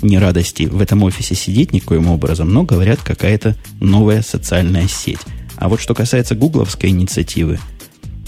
ни 0.00 0.16
радости 0.16 0.64
в 0.64 0.80
этом 0.80 1.02
офисе 1.02 1.34
сидеть 1.34 1.72
никоим 1.72 2.08
образом, 2.08 2.52
но 2.52 2.62
говорят, 2.62 3.00
какая-то 3.02 3.56
новая 3.80 4.22
социальная 4.22 4.88
сеть. 4.88 5.20
А 5.56 5.68
вот 5.68 5.80
что 5.80 5.94
касается 5.94 6.34
гугловской 6.34 6.90
инициативы, 6.90 7.58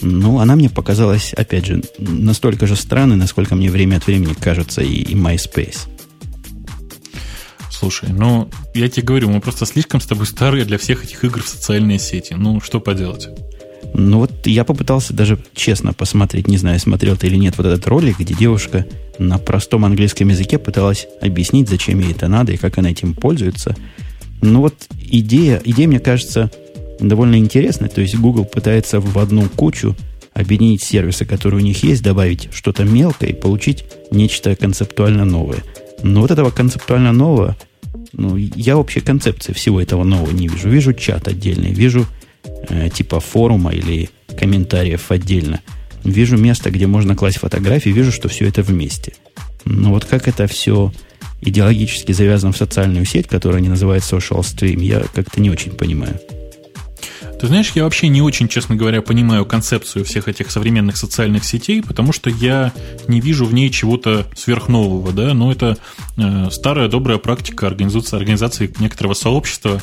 ну, 0.00 0.38
она 0.38 0.56
мне 0.56 0.68
показалась, 0.68 1.32
опять 1.32 1.66
же, 1.66 1.82
настолько 1.98 2.66
же 2.66 2.76
странной, 2.76 3.16
насколько 3.16 3.54
мне 3.54 3.70
время 3.70 3.96
от 3.96 4.06
времени 4.06 4.34
кажется 4.34 4.82
и, 4.82 4.92
и 4.92 5.14
MySpace. 5.14 5.88
Слушай, 7.78 8.10
ну, 8.10 8.48
я 8.72 8.88
тебе 8.88 9.02
говорю, 9.02 9.30
мы 9.30 9.40
просто 9.40 9.66
слишком 9.66 10.00
с 10.00 10.06
тобой 10.06 10.26
старые 10.26 10.64
для 10.64 10.78
всех 10.78 11.04
этих 11.04 11.24
игр 11.24 11.42
в 11.42 11.48
социальные 11.48 11.98
сети. 11.98 12.34
Ну, 12.34 12.60
что 12.60 12.78
поделать? 12.78 13.28
Ну 13.94 14.18
вот 14.18 14.46
я 14.46 14.64
попытался 14.64 15.12
даже 15.12 15.38
честно 15.54 15.92
посмотреть, 15.92 16.48
не 16.48 16.56
знаю, 16.56 16.78
смотрел 16.78 17.16
ты 17.16 17.26
или 17.26 17.36
нет, 17.36 17.58
вот 17.58 17.66
этот 17.66 17.86
ролик, 17.86 18.20
где 18.20 18.32
девушка 18.32 18.86
на 19.18 19.38
простом 19.38 19.84
английском 19.84 20.28
языке 20.28 20.58
пыталась 20.58 21.06
объяснить, 21.20 21.68
зачем 21.68 21.98
ей 21.98 22.12
это 22.12 22.28
надо 22.28 22.52
и 22.52 22.56
как 22.56 22.78
она 22.78 22.90
этим 22.90 23.14
пользуется. 23.14 23.76
Ну 24.40 24.60
вот 24.60 24.74
идея, 25.10 25.60
идея, 25.64 25.88
мне 25.88 26.00
кажется, 26.00 26.50
довольно 27.00 27.36
интересная. 27.36 27.88
То 27.88 28.00
есть 28.00 28.16
Google 28.16 28.44
пытается 28.44 29.00
в 29.00 29.18
одну 29.18 29.48
кучу 29.48 29.96
объединить 30.32 30.82
сервисы, 30.82 31.24
которые 31.24 31.60
у 31.60 31.64
них 31.64 31.82
есть, 31.82 32.02
добавить 32.02 32.48
что-то 32.52 32.84
мелкое 32.84 33.30
и 33.30 33.34
получить 33.34 33.84
нечто 34.10 34.54
концептуально 34.56 35.24
новое. 35.24 35.62
Но 36.04 36.20
вот 36.20 36.30
этого 36.30 36.50
концептуально 36.50 37.12
нового 37.12 37.56
ну, 38.12 38.36
я 38.36 38.76
вообще 38.76 39.00
концепции 39.00 39.52
всего 39.52 39.80
этого 39.80 40.04
нового 40.04 40.30
не 40.30 40.48
вижу. 40.48 40.68
Вижу 40.68 40.92
чат 40.92 41.26
отдельный, 41.28 41.72
вижу 41.72 42.06
э, 42.68 42.90
типа 42.90 43.20
форума 43.20 43.72
или 43.72 44.10
комментариев 44.38 45.10
отдельно. 45.10 45.60
Вижу 46.04 46.36
место, 46.36 46.70
где 46.70 46.86
можно 46.86 47.16
класть 47.16 47.38
фотографии, 47.38 47.88
вижу, 47.88 48.12
что 48.12 48.28
все 48.28 48.46
это 48.46 48.62
вместе. 48.62 49.14
Но 49.64 49.90
вот 49.90 50.04
как 50.04 50.28
это 50.28 50.46
все 50.46 50.92
идеологически 51.40 52.12
завязано 52.12 52.52
в 52.52 52.56
социальную 52.58 53.06
сеть, 53.06 53.26
которую 53.26 53.58
они 53.58 53.68
называют 53.68 54.04
social 54.04 54.40
stream, 54.40 54.82
я 54.82 55.04
как-то 55.14 55.40
не 55.40 55.50
очень 55.50 55.72
понимаю. 55.72 56.20
Ты 57.40 57.48
знаешь, 57.48 57.72
я 57.74 57.84
вообще 57.84 58.08
не 58.08 58.22
очень, 58.22 58.48
честно 58.48 58.76
говоря, 58.76 59.02
понимаю 59.02 59.44
концепцию 59.44 60.04
всех 60.04 60.28
этих 60.28 60.50
современных 60.50 60.96
социальных 60.96 61.44
сетей, 61.44 61.82
потому 61.82 62.12
что 62.12 62.30
я 62.30 62.72
не 63.08 63.20
вижу 63.20 63.44
в 63.44 63.52
ней 63.52 63.70
чего-то 63.70 64.26
сверхнового, 64.36 65.12
да, 65.12 65.34
но 65.34 65.52
это 65.52 65.76
э, 66.16 66.48
старая 66.50 66.88
добрая 66.88 67.18
практика 67.18 67.66
организации, 67.66 68.16
организации 68.16 68.72
некоторого 68.78 69.14
сообщества, 69.14 69.82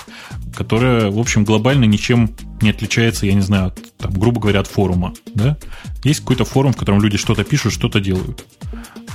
которая, 0.55 1.11
в 1.11 1.19
общем, 1.19 1.43
глобально 1.43 1.85
ничем 1.85 2.31
не 2.61 2.69
отличается, 2.69 3.25
я 3.25 3.33
не 3.33 3.41
знаю, 3.41 3.67
от, 3.67 3.97
там, 3.97 4.11
грубо 4.13 4.39
говоря, 4.41 4.61
от 4.61 4.67
форума, 4.67 5.13
да. 5.33 5.57
Есть 6.03 6.21
какой-то 6.21 6.45
форум, 6.45 6.73
в 6.73 6.77
котором 6.77 7.01
люди 7.01 7.17
что-то 7.17 7.43
пишут, 7.43 7.73
что-то 7.73 7.99
делают. 7.99 8.45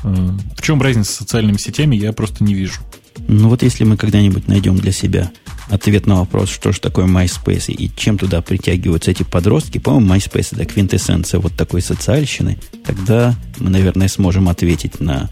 Э, 0.04 0.30
в 0.56 0.62
чем 0.62 0.80
разница 0.82 1.12
с 1.12 1.16
социальными 1.16 1.56
сетями, 1.56 1.96
я 1.96 2.12
просто 2.12 2.44
не 2.44 2.54
вижу. 2.54 2.80
Ну 3.28 3.48
вот 3.48 3.62
если 3.62 3.84
мы 3.84 3.96
когда-нибудь 3.96 4.46
найдем 4.46 4.76
для 4.76 4.92
себя 4.92 5.30
ответ 5.68 6.06
на 6.06 6.16
вопрос, 6.16 6.48
что 6.48 6.72
же 6.72 6.80
такое 6.80 7.06
MySpace 7.06 7.72
и 7.72 7.90
чем 7.96 8.18
туда 8.18 8.40
притягиваются 8.42 9.10
эти 9.10 9.22
подростки, 9.22 9.78
по-моему, 9.78 10.14
MySpace 10.14 10.48
это 10.52 10.64
квинтэссенция 10.64 11.40
вот 11.40 11.54
такой 11.54 11.82
социальщины, 11.82 12.58
тогда 12.84 13.34
мы, 13.58 13.70
наверное, 13.70 14.08
сможем 14.08 14.48
ответить 14.48 15.00
на, 15.00 15.28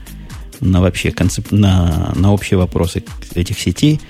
на 0.60 0.80
вообще 0.80 1.10
концеп... 1.10 1.50
на, 1.52 2.12
на 2.16 2.32
общие 2.32 2.58
вопросы 2.58 3.04
этих 3.34 3.58
сетей, 3.58 4.00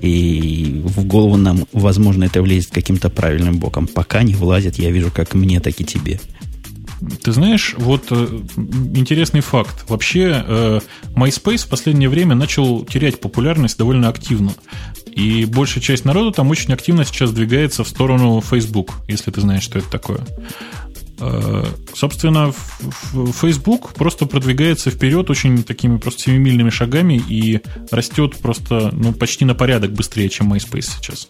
и 0.00 0.82
в 0.84 1.04
голову 1.04 1.36
нам, 1.36 1.66
возможно, 1.72 2.24
это 2.24 2.42
влезет 2.42 2.70
каким-то 2.70 3.10
правильным 3.10 3.58
боком. 3.58 3.86
Пока 3.86 4.22
не 4.22 4.34
влазит, 4.34 4.76
я 4.76 4.90
вижу, 4.90 5.10
как 5.14 5.34
мне, 5.34 5.60
так 5.60 5.80
и 5.80 5.84
тебе. 5.84 6.20
Ты 7.22 7.32
знаешь, 7.32 7.74
вот 7.76 8.06
э, 8.10 8.40
интересный 8.94 9.40
факт. 9.40 9.88
Вообще, 9.88 10.44
э, 10.46 10.80
MySpace 11.16 11.66
в 11.66 11.68
последнее 11.68 12.08
время 12.08 12.34
начал 12.34 12.84
терять 12.84 13.20
популярность 13.20 13.78
довольно 13.78 14.08
активно. 14.08 14.54
И 15.06 15.44
большая 15.44 15.82
часть 15.82 16.04
народа 16.04 16.32
там 16.32 16.50
очень 16.50 16.72
активно 16.72 17.04
сейчас 17.04 17.32
двигается 17.32 17.84
в 17.84 17.88
сторону 17.88 18.40
Facebook, 18.40 18.94
если 19.08 19.30
ты 19.30 19.40
знаешь, 19.40 19.62
что 19.62 19.78
это 19.78 19.90
такое. 19.90 20.20
Э, 21.20 21.64
собственно, 21.94 22.52
Facebook 23.40 23.94
просто 23.94 24.26
продвигается 24.26 24.90
вперед 24.90 25.30
очень 25.30 25.62
такими 25.62 25.98
просто 25.98 26.22
семимильными 26.22 26.70
шагами 26.70 27.22
и 27.28 27.60
растет 27.90 28.36
просто 28.36 28.90
ну, 28.92 29.12
почти 29.12 29.44
на 29.44 29.54
порядок 29.54 29.92
быстрее, 29.92 30.28
чем 30.28 30.52
MySpace 30.52 30.90
сейчас. 30.98 31.28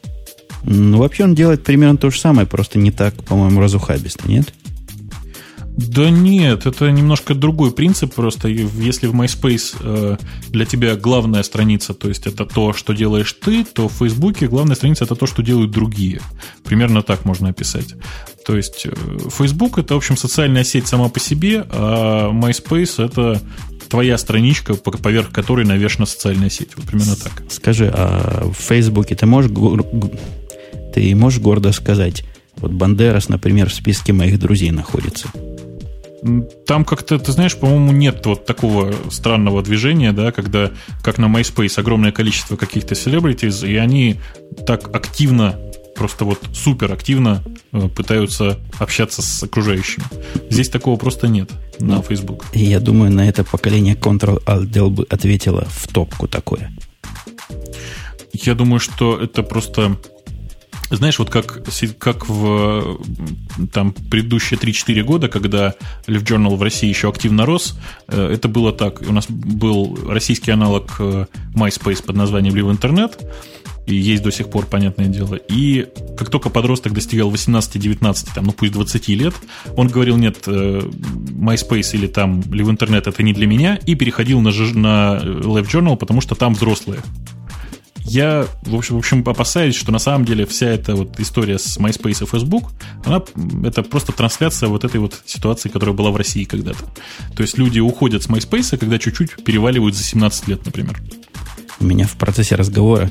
Ну, 0.62 0.99
вообще 0.99 1.25
он 1.25 1.35
делает 1.35 1.62
примерно 1.62 1.99
то 1.99 2.11
же 2.11 2.19
самое, 2.19 2.47
просто 2.47 2.78
не 2.78 2.90
так, 2.90 3.14
по-моему, 3.25 3.61
разухабисто, 3.61 4.26
нет? 4.26 4.52
Да 5.76 6.09
нет, 6.09 6.66
это 6.66 6.90
немножко 6.90 7.35
другой 7.35 7.73
принцип 7.73 8.14
просто. 8.14 8.47
Если 8.49 9.09
в 9.09 9.14
MySpace 9.14 9.76
э, 9.81 10.16
для 10.49 10.66
тебя 10.66 10.95
главная 10.95 11.43
страница, 11.43 11.95
то 11.95 12.09
есть 12.09 12.28
это 12.28 12.47
то, 12.47 12.73
что 12.73 12.93
делаешь 12.93 13.33
ты, 13.33 13.64
то 13.64 13.88
в 13.88 13.93
Facebook 13.93 14.40
главная 14.45 14.76
страница 14.76 15.04
это 15.04 15.16
то, 15.16 15.26
что 15.26 15.43
делают 15.43 15.73
другие. 15.73 16.21
Примерно 16.62 17.02
так 17.02 17.25
можно 17.25 17.49
описать. 17.49 17.97
То 18.47 18.57
есть 18.57 18.87
э, 18.87 18.95
Facebook 19.37 19.78
это, 19.78 19.95
в 19.95 19.97
общем, 19.97 20.16
социальная 20.16 20.62
сеть 20.62 20.87
сама 20.87 21.09
по 21.09 21.19
себе, 21.19 21.66
а 21.71 22.31
MySpace 22.31 23.04
это 23.04 23.43
твоя 23.88 24.16
страничка, 24.16 24.75
поверх 24.75 25.31
которой 25.31 25.64
навешена 25.64 26.07
социальная 26.07 26.50
сеть. 26.50 26.71
Вот 26.76 26.87
примерно 26.87 27.16
так. 27.16 27.43
Скажи, 27.50 27.90
а 27.93 28.49
в 28.49 28.62
Фейсбуке 28.62 29.16
ты 29.16 29.26
можешь, 29.26 29.50
ты 30.95 31.14
можешь 31.16 31.40
гордо 31.40 31.73
сказать, 31.73 32.25
вот 32.57 32.71
Бандерас, 32.71 33.28
например, 33.28 33.69
в 33.71 33.75
списке 33.75 34.12
моих 34.12 34.38
друзей 34.38 34.71
находится? 34.71 35.28
Там 36.66 36.85
как-то, 36.85 37.19
ты 37.19 37.33
знаешь, 37.33 37.57
по-моему, 37.57 37.93
нет 37.93 38.25
вот 38.25 38.47
такого 38.47 38.95
странного 39.11 39.62
движения, 39.62 40.12
да, 40.12 40.33
когда, 40.33 40.71
как 41.02 41.19
на 41.19 41.26
MySpace, 41.26 41.78
огромное 41.78 42.12
количество 42.12 42.57
каких-то 42.57 42.95
celebrities, 42.95 43.69
и 43.69 43.76
они 43.76 44.16
так 44.66 44.95
активно 44.95 45.59
просто 45.95 46.25
вот 46.25 46.40
супер 46.52 46.93
активно 46.93 47.43
э, 47.73 47.88
пытаются 47.88 48.59
общаться 48.78 49.23
с 49.23 49.43
окружающими. 49.43 50.04
Здесь 50.50 50.69
такого 50.69 50.97
просто 50.97 51.28
нет 51.28 51.50
на 51.78 52.02
Facebook. 52.02 52.47
И 52.52 52.64
я 52.64 52.81
думаю, 52.81 53.12
на 53.12 53.28
это 53.28 53.45
поколение 53.45 53.95
Ctrl-Alt-Del 53.95 54.90
бы 54.90 55.07
ответило 55.09 55.66
в 55.69 55.87
топку 55.88 56.26
такое. 56.26 56.73
Я 58.33 58.54
думаю, 58.54 58.81
что 58.81 59.21
это 59.21 59.43
просто 59.43 59.97
знаешь, 60.91 61.19
вот 61.19 61.31
как, 61.31 61.62
как 61.99 62.29
в 62.29 63.00
там, 63.73 63.93
предыдущие 64.11 64.59
3-4 64.59 65.03
года, 65.03 65.29
когда 65.29 65.75
LiveJournal 66.07 66.57
в 66.57 66.62
России 66.62 66.88
еще 66.88 67.09
активно 67.09 67.47
рос, 67.47 67.79
э, 68.09 68.33
это 68.33 68.49
было 68.49 68.73
так. 68.73 69.03
У 69.03 69.12
нас 69.12 69.26
был 69.29 69.99
российский 70.09 70.50
аналог 70.50 70.97
э, 70.99 71.26
MySpace 71.55 72.05
под 72.05 72.17
названием 72.17 72.55
Live 72.55 72.79
Internet, 72.79 73.25
и 73.87 73.97
есть 73.97 74.23
до 74.23 74.31
сих 74.31 74.49
пор, 74.49 74.67
понятное 74.67 75.07
дело. 75.07 75.35
И 75.35 75.87
как 76.17 76.31
только 76.31 76.49
подросток 76.49 76.93
достигал 76.93 77.31
18-19, 77.33 78.29
там, 78.35 78.45
ну 78.45 78.53
пусть 78.53 78.73
20 78.73 79.09
лет, 79.09 79.35
он 79.76 79.88
говорил, 79.88 80.17
нет, 80.17 80.45
э, 80.47 80.81
MySpace 80.81 81.95
или 81.95 82.07
там 82.07 82.41
Live 82.41 82.76
Internet 82.76 83.09
это 83.09 83.23
не 83.23 83.33
для 83.33 83.47
меня, 83.47 83.76
и 83.76 83.95
переходил 83.95 84.41
на, 84.41 84.50
на 84.50 85.21
Live 85.23 85.67
Journal, 85.67 85.97
потому 85.97 86.21
что 86.21 86.35
там 86.35 86.55
взрослые. 86.55 87.00
Я, 88.05 88.47
в 88.63 88.75
общем, 88.75 88.97
в 88.97 88.99
общем, 88.99 89.23
опасаюсь, 89.27 89.75
что 89.75 89.91
на 89.91 89.99
самом 89.99 90.27
деле 90.27 90.45
вся 90.45 90.67
эта 90.67 90.95
вот 90.95 91.19
история 91.19 91.59
с 91.59 91.79
MySpace 91.79 92.25
и 92.25 92.27
Facebook, 92.27 92.71
она, 93.05 93.23
это 93.67 93.83
просто 93.83 94.13
трансляция 94.13 94.69
вот 94.69 94.85
этой 94.85 95.01
вот 95.01 95.23
ситуации, 95.25 95.71
которая 95.71 95.97
была 95.97 96.11
в 96.11 96.17
России 96.17 96.45
когда-то. 96.45 96.85
То 97.35 97.43
есть 97.43 97.57
люди 97.57 97.81
уходят 97.81 98.23
с 98.23 98.27
MySpace, 98.29 98.77
когда 98.77 98.99
чуть-чуть 98.99 99.43
переваливают 99.45 99.97
за 99.97 100.05
17 100.05 100.49
лет, 100.49 100.67
например. 100.67 101.01
Меня 101.81 102.07
в 102.07 102.17
процессе 102.17 102.57
разговора 102.57 103.11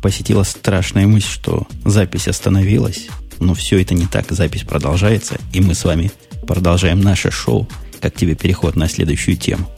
посетила 0.00 0.42
страшная 0.42 1.06
мысль, 1.06 1.28
что 1.28 1.66
запись 1.84 2.28
остановилась, 2.28 3.08
но 3.40 3.54
все 3.54 3.80
это 3.80 3.94
не 3.94 4.06
так, 4.06 4.30
запись 4.32 4.62
продолжается, 4.62 5.38
и 5.52 5.60
мы 5.60 5.74
с 5.74 5.84
вами 5.84 6.10
продолжаем 6.46 7.00
наше 7.00 7.30
шоу. 7.30 7.68
Как 8.00 8.14
тебе 8.14 8.34
переход 8.34 8.76
на 8.76 8.88
следующую 8.88 9.36
тему? 9.36 9.70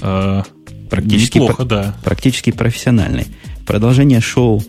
А, 0.00 0.44
Практически, 0.96 1.38
Неплохо, 1.38 1.64
да. 1.64 1.96
Практически 2.02 2.52
профессиональный. 2.52 3.26
Продолжение 3.66 4.20
шоу 4.20 4.62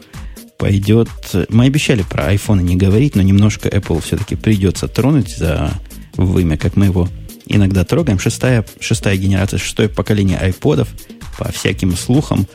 пойдет... 0.57 1.09
Мы 1.49 1.65
обещали 1.65 2.03
про 2.03 2.33
iPhone 2.33 2.61
не 2.63 2.75
говорить, 2.75 3.15
но 3.15 3.21
немножко 3.21 3.69
Apple 3.69 4.01
все-таки 4.01 4.35
придется 4.35 4.87
тронуть 4.87 5.35
за 5.37 5.71
вымя, 6.15 6.57
как 6.57 6.75
мы 6.75 6.85
его 6.85 7.07
иногда 7.45 7.85
трогаем. 7.85 8.19
Шестая, 8.19 8.65
шестая 8.81 9.15
генерация, 9.15 9.57
шестое 9.57 9.87
поколение 9.87 10.37
iPodов, 10.41 10.89
по 11.37 11.49
всяким 11.51 11.95
слухам. 11.95 12.45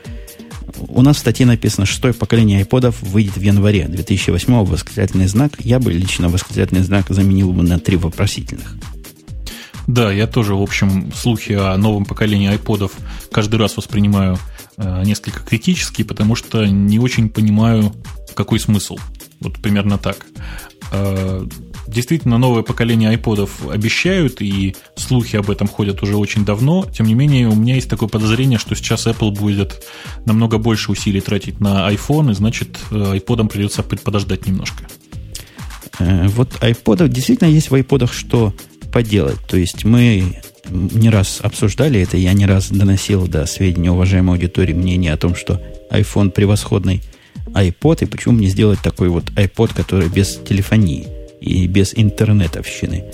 У 0.89 1.01
нас 1.01 1.17
в 1.17 1.21
статье 1.21 1.47
написано, 1.47 1.87
шестое 1.87 2.13
поколение 2.13 2.63
iPodов 2.63 2.97
выйдет 3.01 3.37
в 3.37 3.41
январе 3.41 3.87
2008 3.89 4.65
восклицательный 4.65 5.29
знак. 5.29 5.53
Я 5.61 5.79
бы 5.79 5.93
лично 5.93 6.29
восклицательный 6.29 6.83
знак 6.83 7.07
заменил 7.09 7.53
бы 7.53 7.63
на 7.63 7.79
три 7.79 7.97
вопросительных. 7.97 8.77
Да, 9.87 10.13
я 10.13 10.27
тоже, 10.27 10.55
в 10.55 10.63
общем, 10.63 11.13
слухи 11.13 11.53
о 11.53 11.77
новом 11.77 12.05
поколении 12.05 12.49
айподов 12.49 12.93
каждый 13.31 13.57
раз 13.57 13.77
воспринимаю 13.77 14.39
э, 14.77 15.03
несколько 15.05 15.41
критически, 15.41 16.03
потому 16.03 16.35
что 16.35 16.65
не 16.67 16.99
очень 16.99 17.29
понимаю, 17.29 17.93
какой 18.35 18.61
смысл. 18.61 18.99
Вот 19.41 19.59
примерно 19.59 19.99
так. 19.99 20.25
Э, 20.93 21.45
действительно, 21.89 22.39
новое 22.39 22.63
поколение 22.63 23.11
айподов 23.11 23.69
обещают, 23.69 24.41
и 24.41 24.77
слухи 24.95 25.37
об 25.37 25.51
этом 25.51 25.67
ходят 25.67 26.03
уже 26.03 26.17
очень 26.17 26.45
давно. 26.45 26.87
Тем 26.87 27.07
не 27.07 27.15
менее, 27.15 27.49
у 27.49 27.55
меня 27.57 27.75
есть 27.75 27.91
такое 27.91 28.09
подозрение, 28.09 28.59
что 28.59 28.75
сейчас 28.77 29.07
Apple 29.07 29.33
будет 29.33 29.85
намного 30.27 30.59
больше 30.59 30.93
усилий 30.93 31.21
тратить 31.21 31.61
на 31.61 31.91
iPhone, 31.93 32.31
и 32.31 32.35
значит, 32.35 32.79
айподам 32.91 33.49
придется 33.49 33.83
подождать 33.83 34.47
немножко. 34.47 34.87
Э, 35.99 36.29
вот 36.29 36.51
iPod 36.61 37.09
действительно 37.09 37.49
есть 37.49 37.71
в 37.71 37.75
iPod, 37.75 38.13
что 38.13 38.55
поделать. 38.93 39.39
То 39.49 39.57
есть 39.57 39.85
мы 39.85 40.37
не 40.71 41.11
раз 41.11 41.41
обсуждали 41.43 42.01
это, 42.01 42.17
я 42.17 42.33
не 42.33 42.47
раз 42.47 42.71
доносил 42.71 43.27
до 43.27 43.47
сведения 43.47 43.91
уважаемой 43.91 44.37
аудитории 44.37 44.73
мнение 44.73 45.13
о 45.13 45.17
том, 45.17 45.35
что 45.35 45.61
iPhone 45.91 46.31
превосходный 46.31 47.03
iPod, 47.49 48.05
и 48.05 48.07
почему 48.07 48.35
мне 48.35 48.47
сделать 48.47 48.81
такой 48.83 49.09
вот 49.09 49.25
iPod, 49.31 49.75
который 49.75 50.09
без 50.09 50.37
телефонии 50.37 51.07
и 51.41 51.67
без 51.67 51.93
интернетовщины. 51.95 53.05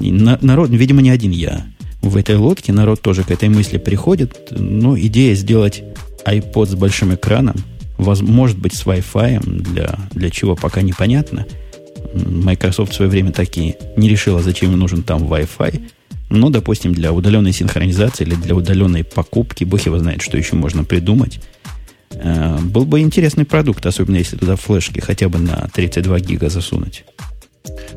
И 0.00 0.12
на, 0.12 0.38
народ, 0.42 0.70
видимо, 0.70 1.00
не 1.00 1.10
один 1.10 1.30
я 1.30 1.64
в 2.02 2.16
этой 2.16 2.36
лодке, 2.36 2.72
народ 2.72 3.00
тоже 3.00 3.24
к 3.24 3.30
этой 3.30 3.48
мысли 3.48 3.78
приходит, 3.78 4.48
но 4.50 4.98
идея 4.98 5.34
сделать 5.34 5.82
iPod 6.26 6.66
с 6.66 6.74
большим 6.74 7.14
экраном, 7.14 7.56
воз, 7.96 8.20
может 8.20 8.58
быть, 8.58 8.74
с 8.74 8.84
Wi-Fi, 8.84 9.40
для, 9.72 9.98
для 10.12 10.30
чего 10.30 10.54
пока 10.54 10.82
непонятно– 10.82 11.46
Microsoft 12.14 12.92
в 12.92 12.94
свое 12.94 13.10
время 13.10 13.32
таки 13.32 13.76
не 13.96 14.08
решила, 14.08 14.42
зачем 14.42 14.72
им 14.72 14.78
нужен 14.78 15.02
там 15.02 15.24
Wi-Fi. 15.24 15.90
Но, 16.28 16.50
допустим, 16.50 16.92
для 16.92 17.12
удаленной 17.12 17.52
синхронизации 17.52 18.24
или 18.24 18.34
для 18.34 18.54
удаленной 18.54 19.04
покупки, 19.04 19.64
бог 19.64 19.80
его 19.86 19.98
знает, 19.98 20.22
что 20.22 20.36
еще 20.36 20.56
можно 20.56 20.84
придумать. 20.84 21.40
Э, 22.10 22.58
был 22.58 22.84
бы 22.84 23.00
интересный 23.00 23.44
продукт, 23.44 23.86
особенно 23.86 24.16
если 24.16 24.36
туда 24.36 24.56
флешки 24.56 25.00
хотя 25.00 25.28
бы 25.28 25.38
на 25.38 25.68
32 25.72 26.20
гига 26.20 26.48
засунуть. 26.48 27.04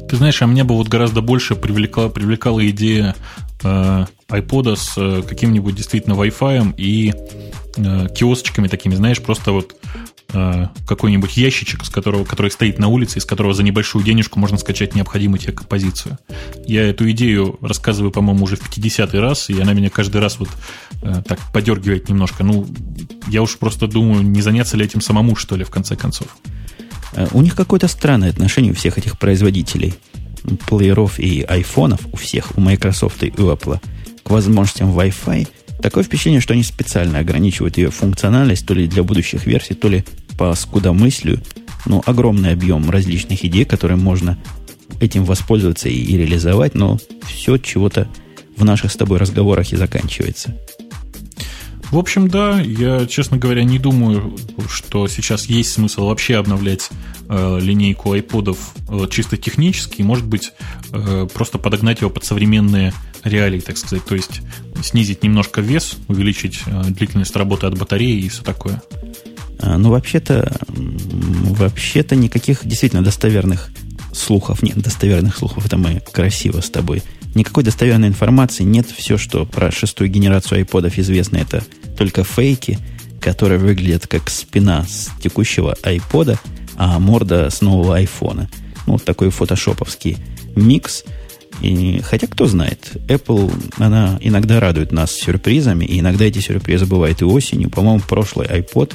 Ты 0.10 0.16
знаешь, 0.16 0.42
а 0.42 0.46
меня 0.46 0.64
бы 0.64 0.76
вот 0.76 0.88
гораздо 0.88 1.22
больше 1.22 1.56
привлекла, 1.56 2.10
привлекала 2.10 2.68
идея 2.70 3.16
э, 3.64 4.06
iPod 4.30 4.76
с 4.76 4.94
э, 4.98 5.22
каким-нибудь 5.28 5.76
действительно 5.76 6.14
Wi-Fi 6.14 6.74
и 6.78 7.14
э, 7.78 8.08
киосочками 8.16 8.68
такими, 8.68 8.96
знаешь, 8.96 9.22
просто 9.22 9.52
вот 9.52 9.76
Э, 10.32 10.68
какой-нибудь 10.86 11.38
ящичек, 11.38 11.84
с 11.84 11.90
которого, 11.90 12.24
который 12.24 12.52
стоит 12.52 12.78
на 12.78 12.88
улице, 12.88 13.18
из 13.18 13.26
которого 13.26 13.56
за 13.56 13.64
небольшую 13.64 14.06
денежку 14.06 14.38
можно 14.38 14.60
скачать 14.60 14.94
необходимую 14.94 15.40
тебе 15.40 15.54
композицию. 15.54 16.20
Я 16.68 16.88
эту 16.88 17.10
идею 17.12 17.58
рассказываю, 17.62 18.12
по-моему, 18.12 18.44
уже 18.44 18.56
в 18.56 18.60
50 18.60 19.16
раз, 19.16 19.50
и 19.50 19.60
она 19.60 19.74
меня 19.74 19.90
каждый 19.90 20.22
раз 20.22 20.38
вот 20.38 20.50
э, 21.02 21.24
так 21.28 21.40
подергивает 21.52 22.10
немножко. 22.10 22.44
Ну, 22.44 22.68
я 23.28 23.42
уж 23.42 23.58
просто 23.58 23.88
думаю, 23.88 24.22
не 24.22 24.42
заняться 24.44 24.78
ли 24.78 24.86
этим 24.86 25.02
самому, 25.02 25.36
что 25.36 25.56
ли, 25.56 25.64
в 25.64 25.72
конце 25.72 25.96
концов. 25.96 26.28
У 27.32 27.42
них 27.42 27.56
какое-то 27.56 27.88
странное 27.88 28.30
отношение 28.30 28.72
у 28.72 28.76
всех 28.76 29.00
этих 29.00 29.18
производителей 29.18 29.96
плееров 30.68 31.20
и 31.20 31.42
айфонов, 31.42 32.02
у 32.12 32.18
всех, 32.18 32.56
у 32.56 32.62
Microsoft 32.62 33.24
и 33.24 33.32
у 33.32 33.50
Apple, 33.52 33.80
к 34.24 34.30
возможностям 34.30 34.96
Wi-Fi– 34.96 35.48
Такое 35.82 36.04
впечатление, 36.04 36.42
что 36.42 36.54
они 36.54 36.64
специально 36.64 37.20
ограничивают 37.20 37.78
ее 37.78 37.90
функциональность 37.90 38.66
то 38.66 38.74
ли 38.74 38.88
для 38.88 39.04
будущих 39.04 39.46
версий, 39.46 39.76
то 39.76 39.88
ли 39.88 40.04
по 40.38 40.54
скудомыслию. 40.56 41.42
Ну, 41.86 42.04
огромный 42.06 42.52
объем 42.52 42.90
различных 42.90 43.46
идей, 43.46 43.66
которые 43.66 43.98
можно 43.98 44.38
этим 45.00 45.24
воспользоваться 45.24 45.88
и, 45.88 45.96
и 45.96 46.18
реализовать, 46.18 46.76
но 46.76 47.00
все 47.26 47.58
чего-то 47.58 48.08
в 48.58 48.66
наших 48.66 48.92
с 48.92 48.98
тобой 48.98 49.20
разговорах 49.20 49.72
и 49.72 49.78
заканчивается. 49.78 50.56
В 51.92 51.98
общем, 51.98 52.28
да, 52.28 52.60
я, 52.60 53.08
честно 53.08 53.38
говоря, 53.38 53.64
не 53.64 53.80
думаю, 53.80 54.38
что 54.70 55.08
сейчас 55.08 55.48
есть 55.48 55.72
смысл 55.72 56.06
вообще 56.06 56.36
обновлять 56.36 56.90
э, 57.28 57.60
линейку 57.60 58.12
айподов 58.12 58.76
э, 58.90 59.08
чисто 59.10 59.38
технически. 59.38 60.04
Может 60.04 60.28
быть, 60.28 60.52
э, 60.92 61.28
просто 61.34 61.58
подогнать 61.58 62.02
его 62.02 62.12
под 62.12 62.26
современные 62.26 62.94
реалии, 63.24 63.60
так 63.60 63.78
сказать. 63.78 64.06
То 64.06 64.16
есть 64.16 64.42
снизить 64.82 65.24
немножко 65.24 65.62
вес, 65.62 65.98
увеличить 66.08 66.62
э, 66.66 66.84
длительность 66.90 67.36
работы 67.36 67.68
от 67.68 67.78
батареи 67.78 68.20
и 68.20 68.30
все 68.30 68.44
такое. 68.44 68.82
А, 69.60 69.78
ну, 69.78 69.90
вообще-то, 69.90 70.58
вообще-то 70.68 72.16
никаких 72.16 72.66
действительно 72.66 73.04
достоверных 73.04 73.70
слухов 74.14 74.64
нет. 74.64 74.78
Достоверных 74.78 75.38
слухов, 75.38 75.66
это 75.66 75.78
мы 75.78 76.02
красиво 76.12 76.62
с 76.62 76.70
тобой 76.70 77.04
Никакой 77.36 77.64
достоверной 77.64 78.08
информации 78.08 78.64
нет. 78.64 78.88
Все, 78.90 79.18
что 79.18 79.46
про 79.46 79.72
шестую 79.72 80.10
генерацию 80.10 80.60
айподов 80.60 80.98
известно, 80.98 81.38
это 81.38 81.64
только 81.98 82.24
фейки, 82.24 82.80
которые 83.22 83.60
выглядят 83.60 84.08
как 84.08 84.30
спина 84.30 84.86
с 84.86 85.10
текущего 85.22 85.76
айпода, 85.84 86.40
а 86.76 87.00
морда 87.00 87.50
с 87.50 87.62
нового 87.62 87.98
айфона. 87.98 88.50
Ну, 88.88 88.94
вот 88.94 89.04
такой 89.04 89.30
фотошоповский 89.30 90.18
микс. 90.56 91.04
И, 91.62 92.00
хотя, 92.02 92.28
кто 92.28 92.46
знает, 92.46 92.92
Apple, 93.08 93.52
она 93.78 94.18
иногда 94.22 94.60
радует 94.60 94.92
нас 94.92 95.12
сюрпризами, 95.12 95.86
и 95.86 96.00
иногда 96.00 96.26
эти 96.26 96.40
сюрпризы 96.40 96.86
бывают 96.86 97.22
и 97.22 97.26
осенью. 97.26 97.70
По-моему, 97.70 98.02
прошлый 98.08 98.48
iPod 98.48 98.94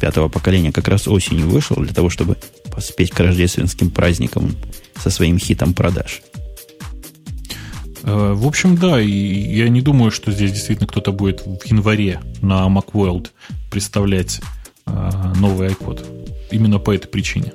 пятого 0.00 0.28
поколения 0.28 0.72
как 0.72 0.88
раз 0.88 1.06
осенью 1.06 1.48
вышел 1.48 1.76
для 1.76 1.92
того, 1.92 2.08
чтобы 2.10 2.36
поспеть 2.74 3.10
к 3.10 3.20
рождественским 3.20 3.90
праздникам 3.90 4.56
со 4.96 5.10
своим 5.10 5.38
хитом 5.38 5.74
продаж. 5.74 6.22
Э, 8.02 8.32
в 8.34 8.46
общем, 8.46 8.76
да, 8.76 9.00
и 9.00 9.08
я 9.08 9.68
не 9.68 9.82
думаю, 9.82 10.10
что 10.10 10.32
здесь 10.32 10.52
действительно 10.52 10.88
кто-то 10.88 11.12
будет 11.12 11.42
в 11.42 11.64
январе 11.66 12.20
на 12.42 12.66
Macworld 12.66 13.28
представлять 13.70 14.40
э, 14.86 15.10
новый 15.36 15.68
iPod. 15.68 16.48
Именно 16.50 16.78
по 16.78 16.94
этой 16.94 17.08
причине. 17.08 17.52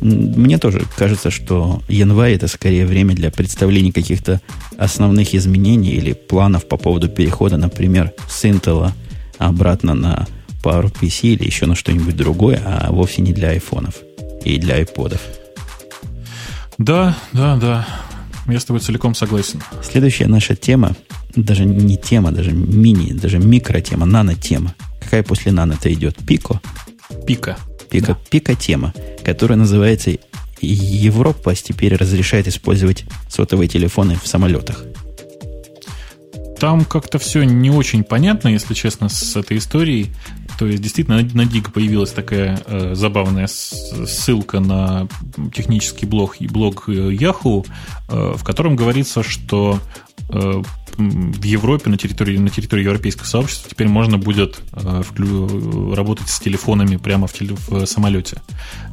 Мне 0.00 0.58
тоже 0.58 0.82
кажется, 0.96 1.30
что 1.30 1.82
январь 1.88 2.32
это 2.32 2.48
скорее 2.48 2.86
время 2.86 3.14
для 3.14 3.30
представления 3.30 3.92
каких-то 3.92 4.40
основных 4.78 5.34
изменений 5.34 5.90
или 5.90 6.12
планов 6.12 6.68
по 6.68 6.76
поводу 6.76 7.08
перехода, 7.08 7.56
например, 7.56 8.12
с 8.28 8.44
Intel 8.44 8.90
обратно 9.38 9.94
на 9.94 10.26
PowerPC 10.62 11.28
или 11.28 11.44
еще 11.44 11.66
на 11.66 11.74
что-нибудь 11.74 12.16
другое, 12.16 12.60
а 12.64 12.92
вовсе 12.92 13.22
не 13.22 13.32
для 13.32 13.50
айфонов 13.50 13.96
и 14.44 14.58
для 14.58 14.76
айподов. 14.76 15.20
Да, 16.78 17.16
да, 17.32 17.56
да. 17.56 17.86
Я 18.48 18.60
с 18.60 18.64
тобой 18.64 18.80
целиком 18.80 19.14
согласен. 19.14 19.60
Следующая 19.82 20.26
наша 20.26 20.54
тема, 20.54 20.94
даже 21.34 21.64
не 21.64 21.96
тема, 21.96 22.32
даже 22.32 22.52
мини, 22.52 23.12
даже 23.12 23.38
микротема, 23.38 24.06
нано-тема. 24.06 24.74
Какая 25.00 25.22
после 25.22 25.52
нано-то 25.52 25.92
идет? 25.92 26.16
Пико? 26.26 26.60
Пика. 27.26 27.56
Пика, 28.00 28.12
да. 28.12 28.18
пика-тема, 28.30 28.94
которая 29.24 29.58
называется 29.58 30.12
Европа 30.60 31.54
теперь 31.54 31.96
разрешает 31.96 32.46
использовать 32.46 33.04
сотовые 33.28 33.68
телефоны 33.68 34.18
в 34.22 34.26
самолетах. 34.26 34.84
Там 36.58 36.84
как-то 36.84 37.18
все 37.18 37.42
не 37.44 37.70
очень 37.70 38.02
понятно, 38.02 38.48
если 38.48 38.74
честно, 38.74 39.08
с 39.08 39.36
этой 39.36 39.58
историей. 39.58 40.08
То 40.58 40.66
есть, 40.66 40.82
действительно, 40.82 41.16
на, 41.16 41.42
Dig 41.42 41.70
появилась 41.70 42.12
такая 42.12 42.58
э, 42.66 42.94
забавная 42.94 43.46
ссылка 43.46 44.60
на 44.60 45.06
технический 45.54 46.06
блог, 46.06 46.36
блог 46.40 46.88
э, 46.88 46.92
Yahoo, 46.92 47.66
э, 48.08 48.32
в 48.36 48.42
котором 48.42 48.74
говорится, 48.74 49.22
что 49.22 49.80
в 50.28 51.44
Европе, 51.44 51.90
на 51.90 51.98
территории, 51.98 52.38
на 52.38 52.48
территории 52.48 52.82
европейского 52.82 53.26
сообщества 53.26 53.70
теперь 53.70 53.86
можно 53.86 54.18
будет 54.18 54.60
э, 54.72 55.02
вклю, 55.06 55.94
работать 55.94 56.28
с 56.28 56.40
телефонами 56.40 56.96
прямо 56.96 57.26
в, 57.26 57.32
теле, 57.32 57.54
в 57.68 57.84
самолете. 57.84 58.40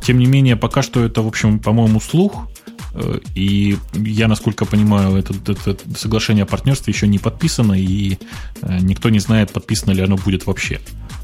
Тем 0.03 0.19
не 0.19 0.25
менее, 0.25 0.55
пока 0.55 0.81
что 0.81 1.03
это, 1.03 1.21
в 1.21 1.27
общем, 1.27 1.59
по-моему, 1.59 2.01
слух, 2.01 2.49
Э, 2.93 3.19
и 3.35 3.77
я, 3.93 4.27
насколько 4.27 4.65
понимаю, 4.65 5.15
это, 5.15 5.33
это 5.51 5.77
соглашение 5.97 6.43
о 6.43 6.47
партнерстве 6.47 6.93
еще 6.93 7.07
не 7.07 7.19
подписано, 7.19 7.73
и 7.73 8.17
э, 8.61 8.77
никто 8.81 9.09
не 9.09 9.19
знает, 9.19 9.51
подписано 9.51 9.91
ли 9.91 10.01
оно 10.01 10.17
будет 10.17 10.45
вообще. 10.45 10.79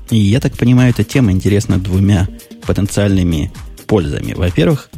И 0.09 0.17
я 0.17 0.39
так 0.39 0.57
понимаю, 0.57 0.89
эта 0.91 1.03
тема 1.03 1.31
интересна 1.31 1.77
двумя 1.77 2.27
потенциальными 2.65 3.51
пользами. 3.85 4.33
Во-первых, 4.33 4.89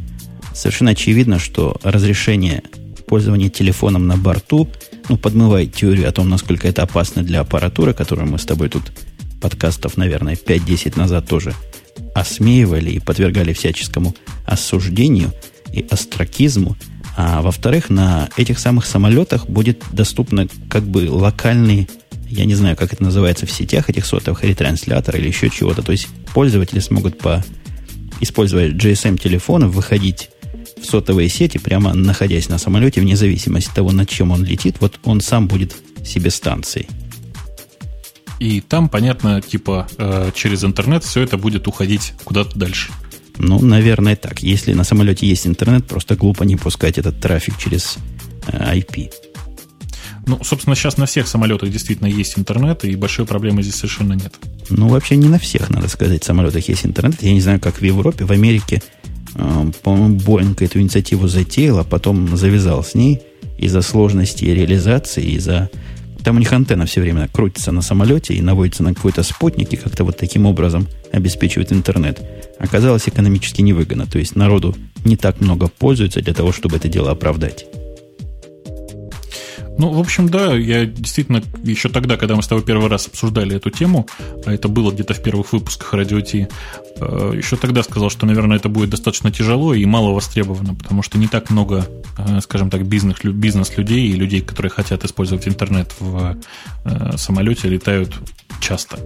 совершенно 0.54 0.92
очевидно, 0.92 1.38
что 1.38 1.76
разрешение 1.82 2.62
пользования 3.06 3.50
телефоном 3.50 4.06
на 4.06 4.16
борту 4.16 4.70
ну, 5.08 5.16
подмывает 5.16 5.74
теорию 5.74 6.08
о 6.08 6.12
том, 6.12 6.28
насколько 6.28 6.68
это 6.68 6.82
опасно 6.82 7.22
для 7.22 7.40
аппаратуры, 7.40 7.94
которую 7.94 8.28
мы 8.28 8.38
с 8.38 8.44
тобой 8.44 8.68
тут 8.68 8.92
подкастов, 9.40 9.96
наверное, 9.96 10.34
5-10 10.34 10.98
назад 10.98 11.26
тоже 11.26 11.54
осмеивали 12.14 12.90
и 12.90 13.00
подвергали 13.00 13.52
всяческому 13.52 14.14
осуждению– 14.46 15.32
и 15.72 15.86
остракизму. 15.90 16.76
А 17.16 17.42
во-вторых, 17.42 17.90
на 17.90 18.28
этих 18.36 18.58
самых 18.58 18.86
самолетах 18.86 19.46
будет 19.48 19.82
доступно 19.92 20.46
как 20.70 20.84
бы 20.84 21.10
локальный, 21.10 21.88
я 22.28 22.44
не 22.44 22.54
знаю, 22.54 22.76
как 22.76 22.92
это 22.92 23.02
называется 23.02 23.46
в 23.46 23.50
сетях 23.50 23.90
этих 23.90 24.06
сотовых, 24.06 24.44
ретранслятор 24.44 25.16
или 25.16 25.28
еще 25.28 25.50
чего-то. 25.50 25.82
То 25.82 25.92
есть 25.92 26.08
пользователи 26.32 26.78
смогут 26.78 27.18
по 27.18 27.44
используя 28.20 28.70
GSM-телефоны, 28.70 29.66
выходить 29.66 30.30
в 30.82 30.86
сотовые 30.86 31.28
сети, 31.28 31.58
прямо 31.58 31.94
находясь 31.94 32.48
на 32.48 32.58
самолете, 32.58 33.00
вне 33.00 33.16
зависимости 33.16 33.68
от 33.68 33.74
того, 33.74 33.92
над 33.92 34.08
чем 34.08 34.30
он 34.30 34.44
летит, 34.44 34.76
вот 34.80 34.98
он 35.04 35.20
сам 35.20 35.48
будет 35.48 35.74
себе 36.04 36.30
станцией. 36.30 36.88
И 38.38 38.60
там, 38.60 38.88
понятно, 38.88 39.40
типа 39.40 39.86
э, 39.98 40.32
через 40.34 40.64
интернет 40.64 41.04
все 41.04 41.20
это 41.20 41.38
будет 41.38 41.68
уходить 41.68 42.12
куда-то 42.24 42.58
дальше. 42.58 42.90
Ну, 43.38 43.60
наверное, 43.60 44.16
так. 44.16 44.42
Если 44.42 44.72
на 44.72 44.84
самолете 44.84 45.26
есть 45.26 45.46
интернет, 45.46 45.86
просто 45.86 46.16
глупо 46.16 46.42
не 46.42 46.56
пускать 46.56 46.98
этот 46.98 47.20
трафик 47.20 47.56
через 47.58 47.98
э, 48.48 48.78
IP. 48.78 49.12
Ну, 50.26 50.38
собственно, 50.42 50.76
сейчас 50.76 50.98
на 50.98 51.06
всех 51.06 51.26
самолетах 51.26 51.70
действительно 51.70 52.06
есть 52.06 52.38
интернет, 52.38 52.84
и 52.84 52.94
большой 52.94 53.26
проблемы 53.26 53.62
здесь 53.62 53.76
совершенно 53.76 54.12
нет. 54.12 54.34
Ну, 54.70 54.88
вообще 54.88 55.16
не 55.16 55.28
на 55.28 55.38
всех, 55.38 55.70
надо 55.70 55.88
сказать, 55.88 56.22
самолетах 56.22 56.68
есть 56.68 56.86
интернет. 56.86 57.22
Я 57.22 57.32
не 57.32 57.40
знаю, 57.40 57.60
как 57.60 57.76
в 57.80 57.82
Европе, 57.82 58.24
в 58.24 58.30
Америке, 58.30 58.82
по-моему, 59.82 60.18
Боинг 60.18 60.62
эту 60.62 60.80
инициативу 60.80 61.26
затеял, 61.28 61.78
а 61.78 61.84
потом 61.84 62.36
завязал 62.36 62.84
с 62.84 62.94
ней 62.94 63.20
из-за 63.58 63.82
сложности 63.82 64.44
реализации, 64.44 65.24
из-за 65.24 65.70
там 66.22 66.36
у 66.36 66.38
них 66.38 66.52
антенна 66.52 66.86
все 66.86 67.00
время 67.00 67.28
крутится 67.28 67.72
на 67.72 67.82
самолете 67.82 68.34
и 68.34 68.42
наводится 68.42 68.84
на 68.84 68.94
какой-то 68.94 69.22
спутник, 69.24 69.72
и 69.72 69.76
как-то 69.76 70.04
вот 70.04 70.16
таким 70.16 70.46
образом 70.46 70.86
обеспечивает 71.10 71.72
интернет. 71.72 72.20
Оказалось 72.58 73.08
экономически 73.08 73.60
невыгодно. 73.60 74.06
То 74.06 74.18
есть 74.18 74.36
народу 74.36 74.76
не 75.04 75.16
так 75.16 75.40
много 75.40 75.66
пользуется 75.66 76.22
для 76.22 76.32
того, 76.32 76.52
чтобы 76.52 76.76
это 76.76 76.88
дело 76.88 77.10
оправдать. 77.10 77.66
Ну, 79.78 79.90
в 79.90 79.98
общем, 79.98 80.28
да, 80.28 80.54
я 80.54 80.84
действительно 80.84 81.42
еще 81.62 81.88
тогда, 81.88 82.16
когда 82.16 82.36
мы 82.36 82.42
с 82.42 82.46
тобой 82.46 82.64
первый 82.64 82.88
раз 82.88 83.06
обсуждали 83.06 83.56
эту 83.56 83.70
тему, 83.70 84.06
а 84.44 84.52
это 84.52 84.68
было 84.68 84.92
где-то 84.92 85.14
в 85.14 85.22
первых 85.22 85.52
выпусках 85.52 85.94
Радио 85.94 86.20
Ти, 86.20 86.48
э, 86.96 87.32
еще 87.36 87.56
тогда 87.56 87.82
сказал, 87.82 88.10
что, 88.10 88.26
наверное, 88.26 88.58
это 88.58 88.68
будет 88.68 88.90
достаточно 88.90 89.32
тяжело 89.32 89.74
и 89.74 89.84
мало 89.86 90.12
востребовано, 90.12 90.74
потому 90.74 91.02
что 91.02 91.18
не 91.18 91.26
так 91.26 91.50
много, 91.50 91.86
э, 92.18 92.40
скажем 92.42 92.70
так, 92.70 92.86
бизнес, 92.86 93.16
бизнес-людей 93.24 94.08
и 94.08 94.12
людей, 94.12 94.40
которые 94.40 94.70
хотят 94.70 95.04
использовать 95.04 95.48
интернет 95.48 95.94
в 95.98 96.36
э, 96.84 97.16
самолете, 97.16 97.68
летают 97.68 98.14
часто. 98.60 98.98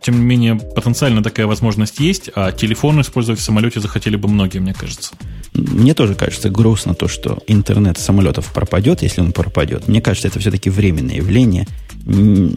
Тем 0.00 0.14
не 0.14 0.24
менее, 0.24 0.54
потенциально 0.54 1.24
такая 1.24 1.48
возможность 1.48 1.98
есть, 1.98 2.30
а 2.36 2.52
телефон 2.52 3.00
использовать 3.00 3.40
в 3.40 3.42
самолете 3.42 3.80
захотели 3.80 4.14
бы 4.14 4.28
многие, 4.28 4.60
мне 4.60 4.72
кажется. 4.72 5.14
Мне 5.52 5.94
тоже 5.94 6.14
кажется 6.14 6.48
грустно 6.48 6.94
то, 6.94 7.08
что 7.08 7.38
интернет 7.48 7.98
самолетов 7.98 8.52
пропадет, 8.52 9.02
если 9.02 9.20
он 9.20 9.32
пропадет. 9.40 9.88
Мне 9.88 10.02
кажется, 10.02 10.28
это 10.28 10.38
все-таки 10.38 10.68
временное 10.68 11.16
явление. 11.16 11.66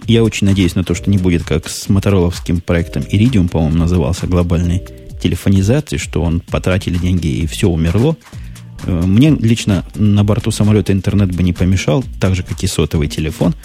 Я 0.06 0.24
очень 0.24 0.48
надеюсь 0.48 0.76
на 0.76 0.84
то, 0.84 0.94
что 0.94 1.10
не 1.10 1.18
будет 1.18 1.44
как 1.44 1.70
с 1.70 1.88
мотороловским 1.88 2.60
проектом 2.60 3.04
Iridium, 3.04 3.48
по-моему, 3.48 3.78
назывался 3.78 4.28
глобальной 4.28 4.84
телефонизации, 5.22 5.96
что 5.96 6.22
он 6.22 6.42
потратили 6.42 6.98
деньги 6.98 7.28
и 7.28 7.48
все 7.48 7.70
умерло. 7.70 8.18
Э, 8.84 9.02
мне 9.06 9.30
лично 9.30 9.86
на 9.96 10.26
борту 10.26 10.52
самолета 10.52 10.92
интернет 10.92 11.34
бы 11.34 11.42
не 11.42 11.54
помешал, 11.54 12.04
так 12.20 12.36
же, 12.36 12.44
как 12.44 12.62
и 12.62 12.68
сотовый 12.68 13.08
телефон. 13.08 13.56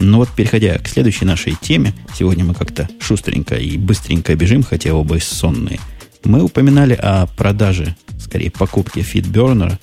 Но 0.00 0.18
вот 0.18 0.30
переходя 0.30 0.76
к 0.78 0.88
следующей 0.88 1.24
нашей 1.24 1.54
теме, 1.60 1.94
сегодня 2.18 2.44
мы 2.44 2.54
как-то 2.54 2.88
шустренько 2.98 3.54
и 3.54 3.76
быстренько 3.76 4.34
бежим, 4.34 4.64
хотя 4.64 4.92
оба 4.92 5.18
сонные. 5.20 5.78
Мы 6.24 6.42
упоминали 6.42 6.94
о 6.94 7.26
продаже 7.26 7.94
скорее 8.18 8.50
покупки 8.50 8.98
FeedBurner, 8.98 9.78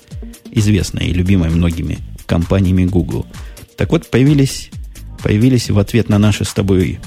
известной 0.50 1.06
и 1.06 1.14
любимой 1.14 1.48
многими 1.48 1.98
компаниями 2.32 2.86
Google. 2.86 3.26
Так 3.76 3.90
вот, 3.90 4.10
появились, 4.10 4.70
появились 5.22 5.68
в 5.68 5.78
ответ 5.78 6.08
на 6.08 6.18
наши 6.18 6.46
с 6.46 6.54
тобой 6.54 6.98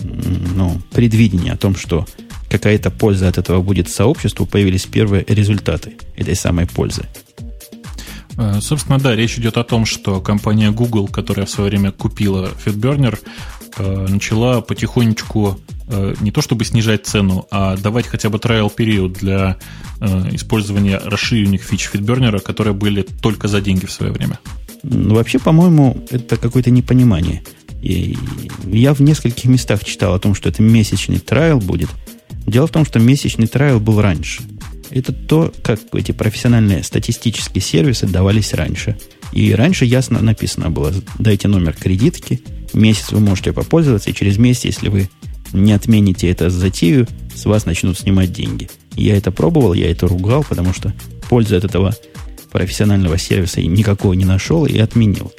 ну, 0.00 0.82
предвидение 0.90 1.52
о 1.52 1.56
том, 1.56 1.76
что 1.76 2.04
какая-то 2.50 2.90
польза 2.90 3.28
от 3.28 3.38
этого 3.38 3.62
будет 3.62 3.88
сообществу, 3.88 4.44
появились 4.44 4.86
первые 4.86 5.24
результаты 5.28 5.92
этой 6.16 6.34
самой 6.34 6.66
пользы. 6.66 7.04
Э, 8.36 8.60
собственно, 8.60 8.98
да, 8.98 9.14
речь 9.14 9.38
идет 9.38 9.56
о 9.56 9.62
том, 9.62 9.86
что 9.86 10.20
компания 10.20 10.72
Google, 10.72 11.06
которая 11.06 11.46
в 11.46 11.50
свое 11.50 11.70
время 11.70 11.92
купила 11.92 12.50
FeedBurner, 12.64 13.20
э, 13.76 14.06
начала 14.08 14.62
потихонечку 14.62 15.60
э, 15.86 16.14
не 16.20 16.32
то 16.32 16.42
чтобы 16.42 16.64
снижать 16.64 17.06
цену, 17.06 17.46
а 17.52 17.76
давать 17.76 18.08
хотя 18.08 18.30
бы 18.30 18.38
trial 18.38 18.72
период 18.74 19.12
для 19.12 19.58
использования 20.32 20.98
расширенных 20.98 21.62
фич 21.62 21.88
FitBurner, 21.92 22.40
которые 22.40 22.74
были 22.74 23.02
только 23.02 23.46
за 23.46 23.60
деньги 23.60 23.86
в 23.86 23.92
свое 23.92 24.10
время. 24.10 24.40
Ну, 24.82 25.14
вообще, 25.14 25.38
по-моему, 25.38 26.04
это 26.10 26.36
какое-то 26.36 26.70
непонимание. 26.70 27.42
И 27.82 28.16
я 28.64 28.94
в 28.94 29.00
нескольких 29.00 29.44
местах 29.46 29.84
читал 29.84 30.14
о 30.14 30.18
том, 30.18 30.34
что 30.34 30.48
это 30.48 30.62
месячный 30.62 31.18
трайл 31.18 31.58
будет. 31.58 31.88
Дело 32.46 32.66
в 32.66 32.70
том, 32.70 32.84
что 32.84 32.98
месячный 32.98 33.46
трайл 33.46 33.80
был 33.80 34.00
раньше. 34.00 34.42
Это 34.90 35.12
то, 35.12 35.52
как 35.62 35.80
эти 35.94 36.12
профессиональные 36.12 36.82
статистические 36.82 37.62
сервисы 37.62 38.06
давались 38.06 38.52
раньше. 38.52 38.98
И 39.32 39.54
раньше 39.54 39.84
ясно 39.84 40.20
написано 40.20 40.70
было, 40.70 40.92
дайте 41.18 41.48
номер 41.48 41.72
кредитки, 41.72 42.42
месяц 42.74 43.12
вы 43.12 43.20
можете 43.20 43.52
попользоваться, 43.52 44.10
и 44.10 44.14
через 44.14 44.36
месяц, 44.36 44.64
если 44.64 44.88
вы 44.88 45.08
не 45.52 45.72
отмените 45.72 46.28
это 46.30 46.50
затею, 46.50 47.08
с 47.34 47.46
вас 47.46 47.64
начнут 47.64 47.98
снимать 47.98 48.32
деньги. 48.32 48.68
Я 48.94 49.16
это 49.16 49.30
пробовал, 49.30 49.72
я 49.72 49.90
это 49.90 50.06
ругал, 50.06 50.44
потому 50.46 50.74
что 50.74 50.92
пользы 51.28 51.56
от 51.56 51.64
этого 51.64 51.94
профессионального 52.52 53.18
сервиса 53.18 53.60
никакого 53.62 54.12
не 54.12 54.24
нашел 54.24 54.66
и 54.66 54.78
отменил. 54.78 55.32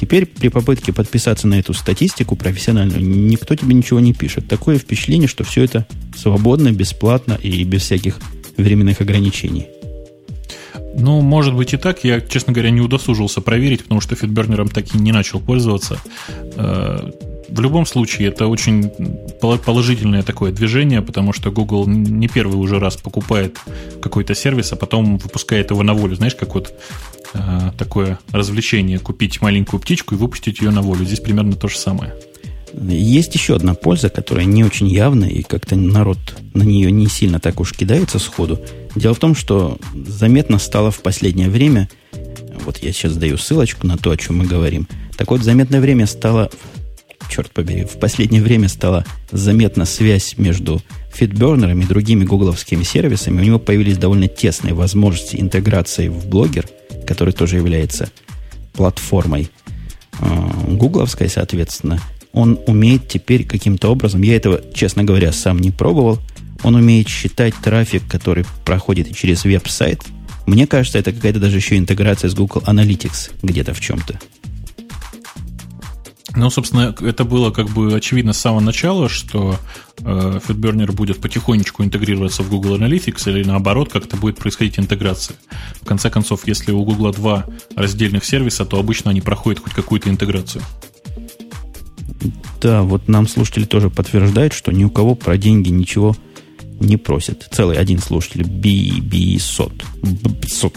Теперь 0.00 0.26
при 0.26 0.48
попытке 0.48 0.92
подписаться 0.92 1.48
на 1.48 1.58
эту 1.58 1.74
статистику 1.74 2.36
профессиональную, 2.36 3.02
никто 3.02 3.56
тебе 3.56 3.74
ничего 3.74 3.98
не 3.98 4.12
пишет. 4.12 4.46
Такое 4.46 4.78
впечатление, 4.78 5.28
что 5.28 5.42
все 5.42 5.64
это 5.64 5.86
свободно, 6.16 6.70
бесплатно 6.70 7.38
и 7.42 7.64
без 7.64 7.82
всяких 7.82 8.18
временных 8.56 9.00
ограничений. 9.00 9.66
Ну, 10.94 11.20
может 11.20 11.54
быть 11.54 11.74
и 11.74 11.76
так. 11.76 12.04
Я, 12.04 12.20
честно 12.20 12.52
говоря, 12.52 12.70
не 12.70 12.80
удосужился 12.80 13.40
проверить, 13.40 13.82
потому 13.82 14.00
что 14.00 14.14
фитбернером 14.14 14.68
так 14.68 14.94
и 14.94 14.98
не 14.98 15.12
начал 15.12 15.40
пользоваться. 15.40 16.00
В 17.48 17.60
любом 17.60 17.86
случае, 17.86 18.28
это 18.28 18.46
очень 18.46 18.90
положительное 19.40 20.22
такое 20.22 20.52
движение, 20.52 21.00
потому 21.02 21.32
что 21.32 21.50
Google 21.50 21.86
не 21.86 22.28
первый 22.28 22.56
уже 22.56 22.78
раз 22.78 22.96
покупает 22.96 23.58
какой-то 24.00 24.34
сервис, 24.34 24.72
а 24.72 24.76
потом 24.76 25.16
выпускает 25.16 25.70
его 25.70 25.82
на 25.82 25.94
волю. 25.94 26.16
Знаешь, 26.16 26.34
как 26.34 26.54
вот 26.54 26.74
э, 27.34 27.70
такое 27.78 28.18
развлечение 28.32 28.98
купить 28.98 29.40
маленькую 29.40 29.80
птичку 29.80 30.14
и 30.14 30.18
выпустить 30.18 30.60
ее 30.60 30.70
на 30.70 30.82
волю. 30.82 31.04
Здесь 31.04 31.20
примерно 31.20 31.54
то 31.54 31.68
же 31.68 31.78
самое. 31.78 32.14
Есть 32.74 33.34
еще 33.34 33.56
одна 33.56 33.74
польза, 33.74 34.10
которая 34.10 34.44
не 34.44 34.62
очень 34.62 34.88
явная, 34.88 35.30
и 35.30 35.42
как-то 35.42 35.74
народ 35.74 36.18
на 36.54 36.62
нее 36.62 36.90
не 36.90 37.06
сильно 37.06 37.40
так 37.40 37.60
уж 37.60 37.72
кидается 37.72 38.18
сходу. 38.18 38.60
Дело 38.94 39.14
в 39.14 39.18
том, 39.18 39.34
что 39.34 39.78
заметно 39.94 40.58
стало 40.58 40.90
в 40.90 41.00
последнее 41.00 41.48
время, 41.48 41.88
вот 42.64 42.78
я 42.78 42.92
сейчас 42.92 43.16
даю 43.16 43.38
ссылочку 43.38 43.86
на 43.86 43.96
то, 43.96 44.10
о 44.10 44.16
чем 44.16 44.38
мы 44.38 44.44
говорим, 44.44 44.86
так 45.16 45.30
вот, 45.30 45.42
заметное 45.42 45.80
время 45.80 46.06
стало, 46.06 46.50
черт 47.28 47.50
побери, 47.50 47.84
в 47.84 47.98
последнее 47.98 48.42
время 48.42 48.68
стала 48.68 49.04
заметна 49.30 49.84
связь 49.84 50.36
между 50.38 50.82
FitBurner 51.18 51.80
и 51.80 51.86
другими 51.86 52.24
гугловскими 52.24 52.82
сервисами. 52.82 53.40
У 53.40 53.44
него 53.44 53.58
появились 53.58 53.98
довольно 53.98 54.28
тесные 54.28 54.74
возможности 54.74 55.36
интеграции 55.36 56.08
в 56.08 56.26
блогер, 56.26 56.66
который 57.06 57.34
тоже 57.34 57.56
является 57.56 58.10
платформой 58.72 59.50
э, 60.20 60.26
гугловской, 60.68 61.28
соответственно– 61.28 62.00
он 62.32 62.60
умеет 62.66 63.08
теперь 63.08 63.44
каким-то 63.44 63.90
образом, 63.90 64.22
я 64.22 64.36
этого, 64.36 64.60
честно 64.74 65.04
говоря, 65.04 65.32
сам 65.32 65.58
не 65.58 65.70
пробовал, 65.70 66.18
он 66.62 66.74
умеет 66.74 67.08
считать 67.08 67.54
трафик, 67.56 68.06
который 68.08 68.44
проходит 68.64 69.16
через 69.16 69.44
веб-сайт. 69.44 70.02
Мне 70.46 70.66
кажется, 70.66 70.98
это 70.98 71.12
какая-то 71.12 71.40
даже 71.40 71.56
еще 71.56 71.76
интеграция 71.76 72.30
с 72.30 72.34
Google 72.34 72.62
Analytics 72.66 73.32
где-то 73.42 73.74
в 73.74 73.80
чем-то. 73.80 74.18
Ну, 76.36 76.50
собственно, 76.50 76.94
это 77.00 77.24
было 77.24 77.50
как 77.50 77.68
бы 77.70 77.94
очевидно 77.94 78.32
с 78.32 78.38
самого 78.38 78.60
начала, 78.60 79.08
что 79.08 79.56
э, 79.98 80.40
FitBurner 80.46 80.92
будет 80.92 81.20
потихонечку 81.20 81.82
интегрироваться 81.82 82.42
в 82.42 82.50
Google 82.50 82.76
Analytics 82.76 83.30
или 83.30 83.44
наоборот 83.44 83.90
как-то 83.90 84.16
будет 84.16 84.36
происходить 84.36 84.78
интеграция. 84.78 85.36
В 85.80 85.86
конце 85.86 86.10
концов, 86.10 86.46
если 86.46 86.70
у 86.70 86.84
Google 86.84 87.12
два 87.12 87.46
раздельных 87.74 88.24
сервиса, 88.24 88.66
то 88.66 88.78
обычно 88.78 89.10
они 89.10 89.20
проходят 89.20 89.60
хоть 89.60 89.72
какую-то 89.72 90.10
интеграцию. 90.10 90.62
Да, 92.60 92.82
вот 92.82 93.08
нам 93.08 93.26
слушатели 93.28 93.64
тоже 93.64 93.88
подтверждают, 93.88 94.52
что 94.52 94.72
ни 94.72 94.84
у 94.84 94.90
кого 94.90 95.14
про 95.14 95.38
деньги 95.38 95.70
ничего 95.70 96.16
не 96.80 96.96
просят. 96.96 97.48
Целый 97.50 97.76
один 97.76 97.98
слушатель, 98.00 98.42
Бисот. 98.42 99.84
Бсот. 100.02 100.74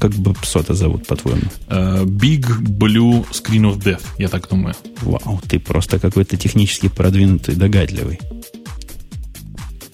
Как 0.00 0.12
бы 0.12 0.32
Бсота 0.32 0.74
зовут, 0.74 1.06
по-твоему? 1.06 1.42
Uh, 1.68 2.04
Big 2.04 2.46
Blue 2.60 3.26
Screen 3.30 3.72
of 3.72 3.82
Death, 3.82 4.02
я 4.18 4.28
так 4.28 4.48
думаю. 4.48 4.74
Вау, 5.02 5.40
ты 5.48 5.58
просто 5.58 5.98
какой-то 5.98 6.36
технически 6.36 6.88
продвинутый, 6.88 7.54
догадливый. 7.54 8.20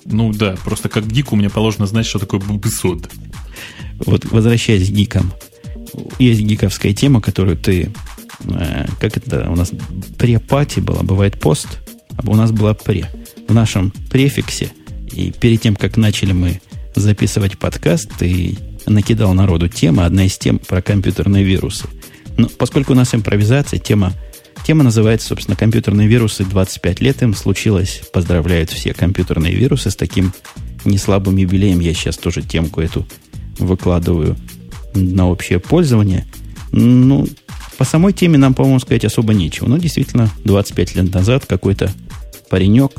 Ну 0.04 0.32
да, 0.32 0.56
просто 0.64 0.88
как 0.88 1.06
гику 1.06 1.36
мне 1.36 1.48
положено 1.48 1.86
знать, 1.86 2.06
что 2.06 2.18
такое 2.18 2.40
Бсот. 2.40 3.08
Вот 4.04 4.24
возвращаясь 4.24 4.88
к 4.88 4.92
гикам. 4.92 5.32
Есть 6.18 6.40
гиковская 6.40 6.92
тема, 6.92 7.20
которую 7.20 7.56
ты 7.56 7.92
Э, 8.48 8.86
как 9.00 9.16
это 9.16 9.50
у 9.50 9.56
нас 9.56 9.72
пре-пати 10.18 10.80
была, 10.80 11.02
бывает 11.02 11.38
пост, 11.38 11.80
а 12.16 12.28
у 12.28 12.34
нас 12.34 12.52
была 12.52 12.74
пре. 12.74 13.08
В 13.48 13.54
нашем 13.54 13.92
префиксе, 14.10 14.72
и 15.10 15.32
перед 15.32 15.60
тем, 15.60 15.76
как 15.76 15.96
начали 15.96 16.32
мы 16.32 16.60
записывать 16.94 17.58
подкаст, 17.58 18.10
ты 18.18 18.56
накидал 18.86 19.34
народу 19.34 19.68
тема, 19.68 20.06
одна 20.06 20.24
из 20.24 20.38
тем 20.38 20.58
про 20.58 20.82
компьютерные 20.82 21.44
вирусы. 21.44 21.86
Но 22.36 22.48
поскольку 22.48 22.92
у 22.92 22.96
нас 22.96 23.14
импровизация, 23.14 23.78
тема, 23.78 24.12
тема 24.66 24.84
называется, 24.84 25.28
собственно, 25.28 25.56
компьютерные 25.56 26.08
вирусы 26.08 26.44
25 26.44 27.00
лет 27.00 27.22
им 27.22 27.34
случилось. 27.34 28.02
Поздравляют 28.12 28.70
все 28.70 28.94
компьютерные 28.94 29.54
вирусы 29.54 29.90
с 29.90 29.96
таким 29.96 30.32
неслабым 30.84 31.36
юбилеем. 31.36 31.80
Я 31.80 31.94
сейчас 31.94 32.16
тоже 32.16 32.42
темку 32.42 32.80
эту 32.80 33.06
выкладываю 33.58 34.36
на 34.94 35.28
общее 35.28 35.58
пользование. 35.58 36.26
Ну, 36.72 37.26
по 37.78 37.84
самой 37.84 38.12
теме 38.12 38.38
нам, 38.38 38.54
по-моему, 38.54 38.80
сказать 38.80 39.04
особо 39.04 39.34
нечего. 39.34 39.68
Но 39.68 39.78
действительно, 39.78 40.30
25 40.44 40.96
лет 40.96 41.14
назад 41.14 41.46
какой-то 41.46 41.90
паренек 42.50 42.92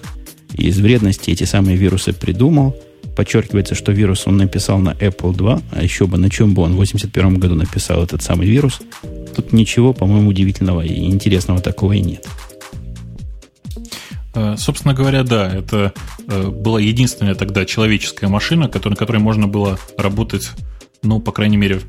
из 0.54 0.80
вредности 0.80 1.32
эти 1.32 1.43
самые 1.43 1.78
вирусы 1.78 2.13
придумал. 2.13 2.76
Подчеркивается, 3.15 3.76
что 3.76 3.91
вирус 3.91 4.28
он 4.28 4.38
написал 4.38 4.80
на 4.80 4.91
Apple 4.91 5.36
2, 5.36 5.62
а 5.71 5.84
еще 5.84 6.08
бы 6.08 6.17
на 6.17 6.30
чем 6.30 6.54
бы 6.54 6.63
он 6.63 6.73
в 6.73 6.78
81 6.78 7.38
году 7.38 7.56
написал 7.56 8.04
этот 8.04 8.21
самый 8.23 8.47
вирус. 8.47 8.82
Тут 9.36 9.54
ничего, 9.54 9.93
по-моему, 9.93 10.30
удивительного 10.30 10.82
и 10.82 11.06
интересного 11.06 11.62
такого 11.62 11.93
и 11.93 12.02
нет. 12.02 12.28
Э, 14.36 14.56
собственно 14.58 14.93
говоря, 14.93 15.23
да, 15.23 15.47
это 15.54 15.93
э, 16.28 16.47
была 16.49 16.80
единственная 16.80 17.36
тогда 17.36 17.65
человеческая 17.65 18.28
машина, 18.28 18.69
на 18.73 18.95
которой 18.95 19.17
можно 19.17 19.47
было 19.47 19.78
работать, 19.97 20.52
ну, 21.04 21.19
по 21.19 21.32
крайней 21.32 21.58
мере, 21.58 21.82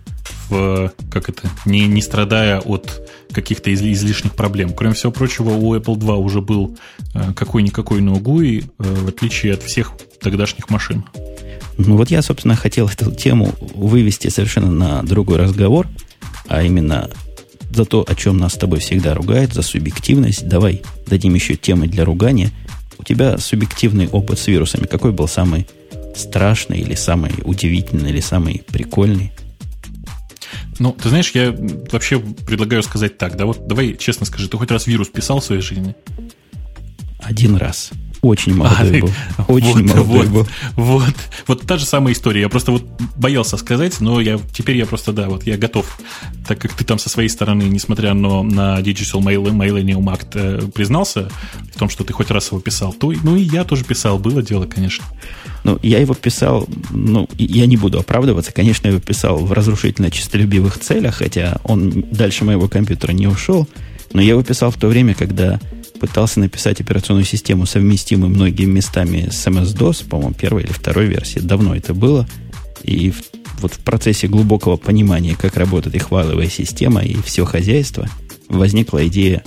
в, 0.48 0.92
как 1.10 1.28
это, 1.28 1.48
не, 1.64 1.87
не 1.87 2.02
страдая 2.02 2.60
от 2.60 3.08
каких-то 3.32 3.70
из, 3.70 3.82
излишних 3.82 4.34
проблем. 4.34 4.72
Кроме 4.74 4.94
всего 4.94 5.12
прочего, 5.12 5.50
у 5.50 5.74
Apple 5.74 5.96
2 5.96 6.16
уже 6.16 6.40
был 6.40 6.76
э, 7.14 7.32
какой-никакой 7.34 8.00
ноугуи, 8.00 8.60
э, 8.62 8.64
в 8.78 9.08
отличие 9.08 9.54
от 9.54 9.62
всех 9.62 9.92
тогдашних 10.24 10.68
машин. 10.70 11.04
Ну 11.76 11.96
вот 11.96 12.10
я, 12.10 12.22
собственно, 12.22 12.56
хотел 12.56 12.88
эту 12.88 13.12
тему 13.12 13.54
вывести 13.74 14.28
совершенно 14.28 14.70
на 14.70 15.02
другой 15.02 15.38
разговор, 15.38 15.88
а 16.48 16.62
именно 16.62 17.10
за 17.70 17.84
то, 17.84 18.04
о 18.08 18.14
чем 18.14 18.38
нас 18.38 18.54
с 18.54 18.56
тобой 18.56 18.78
всегда 18.80 19.14
ругают, 19.14 19.52
за 19.52 19.62
субъективность. 19.62 20.46
Давай 20.48 20.82
дадим 21.06 21.34
еще 21.34 21.56
темы 21.56 21.88
для 21.88 22.04
ругания. 22.04 22.50
У 22.98 23.04
тебя 23.04 23.38
субъективный 23.38 24.08
опыт 24.08 24.38
с 24.38 24.46
вирусами. 24.46 24.87
Какой 24.87 25.12
был 25.12 25.26
самый 25.26 25.66
страшный 26.14 26.78
или 26.78 26.94
самый 26.94 27.32
удивительный 27.42 28.10
или 28.10 28.20
самый 28.20 28.62
прикольный? 28.66 29.32
Ну, 30.78 30.92
ты 30.92 31.08
знаешь, 31.08 31.32
я 31.34 31.54
вообще 31.90 32.18
предлагаю 32.18 32.82
сказать 32.82 33.18
так, 33.18 33.37
да, 33.37 33.46
вот 33.46 33.66
давай 33.66 33.96
честно 33.96 34.26
скажи, 34.26 34.48
ты 34.48 34.56
хоть 34.56 34.70
раз 34.70 34.87
вирус 34.87 35.08
писал 35.08 35.40
в 35.40 35.44
своей 35.44 35.60
жизни? 35.60 35.94
Один 37.20 37.56
раз. 37.56 37.90
Очень 38.24 38.54
молодой 38.54 39.00
а, 39.00 39.02
был. 39.02 39.12
Очень 39.48 39.87
вот, 39.87 39.96
молодой 39.96 40.26
вот, 40.26 40.28
был. 40.28 40.48
Вот, 40.76 41.14
вот 41.46 41.60
та 41.66 41.76
же 41.76 41.84
самая 41.84 42.14
история. 42.14 42.40
Я 42.40 42.48
просто 42.48 42.72
вот 42.72 42.82
боялся 43.16 43.58
сказать, 43.58 44.00
но 44.00 44.18
я 44.18 44.38
теперь 44.54 44.78
я 44.78 44.87
просто, 44.87 45.12
да, 45.12 45.28
вот 45.28 45.46
я 45.46 45.58
готов. 45.58 45.98
Так 46.48 46.58
как 46.58 46.72
ты 46.72 46.84
там 46.84 46.98
со 46.98 47.10
своей 47.10 47.28
стороны, 47.28 47.64
несмотря 47.64 48.14
на, 48.14 48.42
на 48.42 48.80
Digital 48.80 49.20
Millennium 49.20 50.04
Act, 50.04 50.28
э, 50.34 50.70
признался 50.72 51.28
в 51.74 51.78
том, 51.78 51.90
что 51.90 52.02
ты 52.02 52.14
хоть 52.14 52.30
раз 52.30 52.50
его 52.50 52.60
писал, 52.60 52.94
то 52.94 53.12
ну 53.22 53.37
и 53.37 53.42
я 53.42 53.64
тоже 53.64 53.84
писал, 53.84 54.18
было 54.18 54.42
дело, 54.42 54.64
конечно. 54.64 55.04
Ну, 55.62 55.78
я 55.82 55.98
его 55.98 56.14
писал, 56.14 56.66
ну, 56.90 57.28
я 57.37 57.66
не 57.66 57.76
буду 57.76 57.98
оправдываться, 57.98 58.52
конечно, 58.52 58.87
я 58.87 58.92
его 58.92 59.02
писал 59.02 59.38
в 59.44 59.52
разрушительно-чистолюбивых 59.52 60.78
целях, 60.78 61.16
хотя 61.16 61.58
он 61.64 62.06
дальше 62.10 62.44
моего 62.44 62.68
компьютера 62.68 63.12
не 63.12 63.26
ушел, 63.26 63.68
но 64.14 64.22
я 64.22 64.30
его 64.30 64.42
писал 64.42 64.70
в 64.70 64.76
то 64.76 64.88
время, 64.88 65.14
когда 65.14 65.60
пытался 66.07 66.38
написать 66.38 66.83
операционную 66.83 67.25
систему, 67.25 67.64
совместимую 67.64 68.29
многими 68.29 68.71
местами 68.71 69.31
с 69.31 69.47
MS-DOS, 69.47 70.07
по-моему, 70.07 70.35
первой 70.35 70.64
или 70.64 70.73
второй 70.73 71.07
версии. 71.07 71.38
Давно 71.38 71.75
это 71.75 71.95
было. 71.95 72.29
И 72.83 73.11
в, 73.11 73.23
вот 73.61 73.73
в 73.73 73.79
процессе 73.79 74.27
глубокого 74.29 74.77
понимания, 74.77 75.35
как 75.35 75.57
работает 75.57 75.97
их 75.97 76.09
файловая 76.09 76.51
система 76.51 77.01
и 77.01 77.17
все 77.23 77.47
хозяйство, 77.47 78.07
возникла 78.51 79.07
идея 79.07 79.43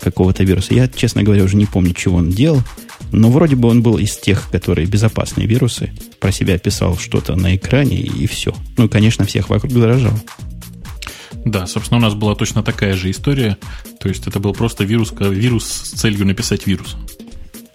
какого-то 0.00 0.44
вируса. 0.44 0.74
Я, 0.74 0.86
честно 0.86 1.24
говоря, 1.24 1.42
уже 1.42 1.56
не 1.56 1.66
помню, 1.66 1.92
чего 1.92 2.18
он 2.18 2.30
делал. 2.30 2.62
Но 3.10 3.28
вроде 3.28 3.56
бы 3.56 3.68
он 3.68 3.82
был 3.82 3.98
из 3.98 4.16
тех, 4.16 4.48
которые 4.48 4.86
безопасные 4.86 5.48
вирусы. 5.48 5.90
Про 6.20 6.30
себя 6.30 6.56
писал 6.56 6.96
что-то 6.96 7.34
на 7.34 7.56
экране 7.56 7.96
и, 7.96 8.28
все. 8.28 8.54
Ну 8.76 8.88
конечно, 8.88 9.24
всех 9.24 9.48
вокруг 9.48 9.72
заражал. 9.72 10.14
Да, 11.44 11.66
собственно, 11.66 11.98
у 11.98 12.02
нас 12.02 12.14
была 12.14 12.34
точно 12.34 12.62
такая 12.62 12.94
же 12.94 13.10
история. 13.10 13.56
То 13.98 14.08
есть 14.08 14.26
это 14.26 14.40
был 14.40 14.52
просто 14.52 14.84
вирус, 14.84 15.12
вирус 15.18 15.64
с 15.64 15.90
целью 15.92 16.26
написать 16.26 16.66
вирус. 16.66 16.96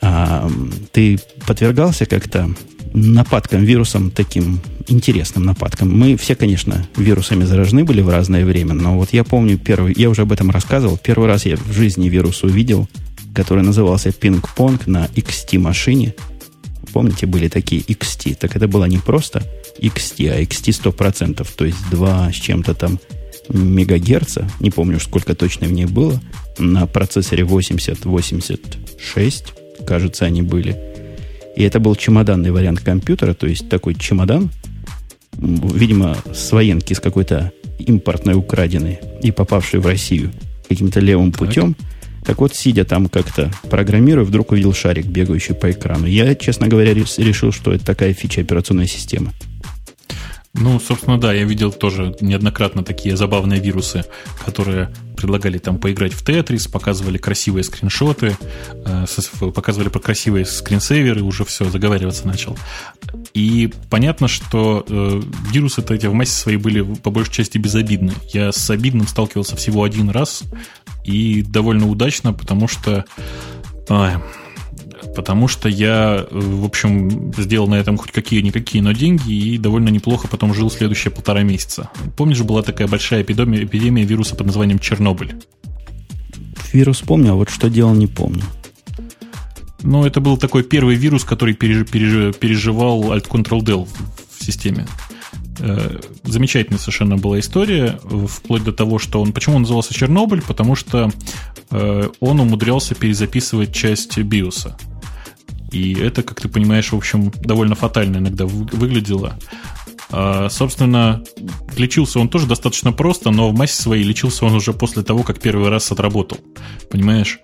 А 0.01 0.49
ты 0.91 1.19
подвергался 1.47 2.05
как-то 2.05 2.49
нападкам, 2.93 3.63
вирусам 3.63 4.11
таким 4.11 4.59
интересным 4.87 5.45
нападкам? 5.45 5.97
Мы 5.97 6.15
все, 6.15 6.35
конечно, 6.35 6.87
вирусами 6.95 7.43
заражены 7.43 7.83
были 7.83 8.01
в 8.01 8.09
разное 8.09 8.45
время, 8.45 8.73
но 8.73 8.97
вот 8.97 9.13
я 9.13 9.23
помню 9.23 9.57
первый, 9.57 9.93
я 9.97 10.09
уже 10.09 10.21
об 10.21 10.31
этом 10.31 10.51
рассказывал, 10.51 10.97
первый 10.97 11.27
раз 11.27 11.45
я 11.45 11.57
в 11.57 11.71
жизни 11.73 12.07
вирус 12.07 12.43
увидел, 12.43 12.87
который 13.33 13.63
назывался 13.63 14.11
пинг-понг 14.11 14.87
на 14.87 15.05
XT 15.07 15.57
машине. 15.59 16.13
Помните, 16.93 17.25
были 17.25 17.49
такие 17.49 17.81
XT? 17.81 18.35
Так 18.35 18.55
это 18.55 18.67
было 18.67 18.85
не 18.85 18.99
просто 18.99 19.43
XT, 19.79 20.29
а 20.29 20.41
XT 20.41 20.93
100%, 20.95 21.47
то 21.57 21.65
есть 21.65 21.89
2 21.89 22.31
с 22.31 22.35
чем-то 22.35 22.73
там 22.73 22.99
мегагерца, 23.49 24.49
не 24.59 24.71
помню, 24.71 24.99
сколько 24.99 25.35
точно 25.35 25.67
в 25.67 25.71
ней 25.71 25.85
было, 25.85 26.19
на 26.57 26.87
процессоре 26.87 27.43
8086, 27.43 29.45
кажется, 29.85 30.25
они 30.25 30.41
были. 30.41 30.95
И 31.55 31.63
это 31.63 31.79
был 31.79 31.95
чемоданный 31.95 32.51
вариант 32.51 32.81
компьютера, 32.81 33.33
то 33.33 33.47
есть 33.47 33.69
такой 33.69 33.95
чемодан, 33.95 34.49
видимо, 35.33 36.17
с 36.33 36.51
военки, 36.51 36.93
с 36.93 36.99
какой-то 36.99 37.51
импортной 37.79 38.35
украденной 38.35 38.99
и 39.21 39.31
попавшей 39.31 39.79
в 39.79 39.85
Россию 39.85 40.31
каким-то 40.67 40.99
левым 40.99 41.31
так. 41.31 41.39
путем. 41.39 41.75
Так 42.25 42.39
вот, 42.39 42.55
сидя 42.55 42.85
там 42.85 43.07
как-то 43.07 43.51
программируя, 43.69 44.25
вдруг 44.25 44.51
увидел 44.51 44.73
шарик, 44.73 45.05
бегающий 45.05 45.53
по 45.53 45.71
экрану. 45.71 46.07
Я, 46.07 46.33
честно 46.33 46.67
говоря, 46.67 46.93
решил, 46.93 47.51
что 47.51 47.71
это 47.71 47.85
такая 47.85 48.13
фича 48.13 48.41
операционной 48.41 48.87
системы. 48.87 49.31
Ну, 50.57 50.79
собственно, 50.79 51.19
да, 51.19 51.33
я 51.33 51.43
видел 51.43 51.71
тоже 51.71 52.15
неоднократно 52.21 52.83
такие 52.83 53.17
забавные 53.17 53.59
вирусы, 53.59 54.05
которые 54.45 54.89
предлагали 55.17 55.57
там 55.57 55.79
поиграть 55.79 56.13
в 56.13 56.23
Тетрис, 56.23 56.67
показывали 56.67 57.17
красивые 57.17 57.63
скриншоты, 57.63 58.37
э, 58.85 59.05
показывали 59.53 59.89
про 59.89 59.99
красивые 59.99 60.45
скринсейверы, 60.45 61.23
уже 61.23 61.43
все, 61.43 61.65
заговариваться 61.65 62.25
начал. 62.25 62.57
И 63.33 63.71
понятно, 63.89 64.29
что 64.29 64.85
э, 64.87 65.21
вирусы-то 65.51 65.93
эти 65.93 66.05
в 66.05 66.13
массе 66.13 66.33
своей 66.33 66.57
были 66.57 66.81
по 66.81 67.11
большей 67.11 67.33
части 67.33 67.57
безобидны. 67.57 68.13
Я 68.31 68.51
с 68.53 68.69
обидным 68.69 69.07
сталкивался 69.07 69.57
всего 69.57 69.83
один 69.83 70.09
раз, 70.09 70.43
и 71.03 71.41
довольно 71.41 71.87
удачно, 71.87 72.33
потому 72.33 72.67
что... 72.67 73.05
Ай, 73.89 74.15
потому 75.15 75.47
что 75.47 75.69
я, 75.69 76.27
э, 76.29 76.39
в 76.39 76.65
общем, 76.65 77.33
сделал 77.37 77.67
на 77.67 77.75
этом 77.75 77.97
хоть 77.97 78.11
какие-никакие, 78.11 78.83
но 78.83 78.91
деньги 78.91 79.31
и 79.31 79.57
довольно 79.57 79.89
неплохо 79.89 80.27
потом 80.27 80.53
жил 80.53 80.69
следующие 80.69 81.11
полтора 81.11 81.43
месяца. 81.43 81.89
Помнишь, 82.17 82.41
была 82.41 82.61
такая 82.61 82.87
большая 82.87 83.23
эпидемия, 83.23 83.63
эпидемия 83.63 84.03
вируса 84.03 84.35
под 84.35 84.47
названием 84.47 84.79
Чернобыль? 84.79 85.35
Вирус 86.73 87.01
помню, 87.01 87.31
а 87.31 87.35
вот 87.35 87.49
что 87.49 87.69
делал, 87.69 87.93
не 87.93 88.07
помню. 88.07 88.43
Ну, 89.81 90.05
это 90.05 90.19
был 90.19 90.37
такой 90.37 90.63
первый 90.63 90.95
вирус, 90.95 91.23
который 91.23 91.53
переживал 91.53 93.13
Alt-Control-Del 93.13 93.87
в 94.37 94.43
системе. 94.43 94.85
Э, 95.59 95.99
замечательная 96.23 96.79
совершенно 96.79 97.17
была 97.17 97.39
история, 97.39 97.99
вплоть 98.27 98.63
до 98.63 98.73
того, 98.73 98.99
что 98.99 99.21
он... 99.21 99.31
Почему 99.31 99.55
он 99.55 99.61
назывался 99.61 99.93
Чернобыль? 99.93 100.41
Потому 100.41 100.75
что 100.75 101.11
э, 101.71 102.09
он 102.19 102.39
умудрялся 102.39 102.95
перезаписывать 102.95 103.73
часть 103.73 104.17
биоса. 104.17 104.77
И 105.75 105.93
это, 105.93 106.23
как 106.23 106.39
ты 106.39 106.47
понимаешь, 106.47 106.93
в 106.93 106.95
общем, 106.95 107.33
довольно 107.41 107.75
фатально 107.75 108.17
иногда 108.17 108.45
выглядело. 108.45 109.37
А, 110.09 110.47
собственно, 110.49 111.21
лечился 111.75 112.19
он 112.19 112.29
тоже 112.29 112.47
достаточно 112.47 112.93
просто, 112.93 113.29
но 113.29 113.49
в 113.49 113.53
массе 113.53 113.81
своей 113.81 114.03
лечился 114.03 114.45
он 114.45 114.55
уже 114.55 114.71
после 114.71 115.03
того, 115.03 115.23
как 115.23 115.41
первый 115.41 115.69
раз 115.69 115.91
отработал. 115.91 116.37
Понимаешь? 116.89 117.39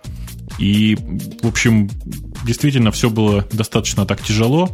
И, 0.59 0.97
в 1.41 1.47
общем, 1.47 1.89
действительно 2.45 2.91
все 2.91 3.09
было 3.09 3.45
достаточно 3.51 4.05
так 4.05 4.23
тяжело. 4.23 4.69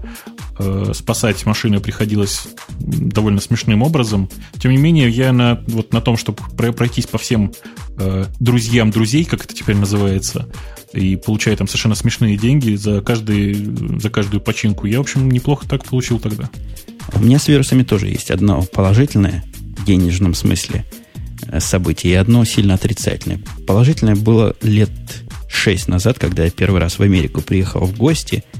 Э, 0.59 0.91
спасать 0.95 1.45
машины 1.45 1.79
приходилось 1.79 2.47
довольно 2.79 3.39
смешным 3.39 3.83
образом. 3.83 4.29
Тем 4.59 4.71
не 4.71 4.77
менее, 4.77 5.09
я 5.09 5.31
на, 5.31 5.63
вот 5.67 5.93
на 5.93 6.01
том, 6.01 6.17
чтобы 6.17 6.39
пройтись 6.73 7.05
по 7.05 7.17
всем 7.17 7.53
э, 7.99 8.25
друзьям 8.39 8.89
друзей, 8.89 9.25
как 9.25 9.45
это 9.45 9.53
теперь 9.53 9.75
называется, 9.75 10.47
и 10.93 11.15
получая 11.15 11.55
там 11.55 11.67
совершенно 11.67 11.95
смешные 11.95 12.37
деньги 12.37 12.75
за, 12.75 13.01
каждый, 13.01 13.53
за 13.99 14.09
каждую 14.09 14.41
починку, 14.41 14.87
я, 14.87 14.97
в 14.97 15.01
общем, 15.01 15.29
неплохо 15.29 15.67
так 15.67 15.85
получил 15.85 16.19
тогда. 16.19 16.49
У 17.13 17.19
меня 17.19 17.37
с 17.37 17.47
вирусами 17.47 17.83
тоже 17.83 18.07
есть 18.07 18.31
одно 18.31 18.63
положительное 18.63 19.43
в 19.77 19.85
денежном 19.85 20.33
смысле 20.33 20.85
э, 21.47 21.59
событие 21.59 22.13
и 22.13 22.15
одно 22.15 22.43
сильно 22.45 22.73
отрицательное. 22.73 23.41
Положительное 23.67 24.15
было 24.15 24.55
лет 24.63 24.89
шесть 25.47 25.87
назад, 25.87 26.17
когда 26.17 26.45
я 26.45 26.49
первый 26.49 26.81
раз 26.81 26.97
в 26.97 27.03
Америку 27.03 27.41
приехал 27.41 27.81
в 27.81 27.95
гости– 27.95 28.43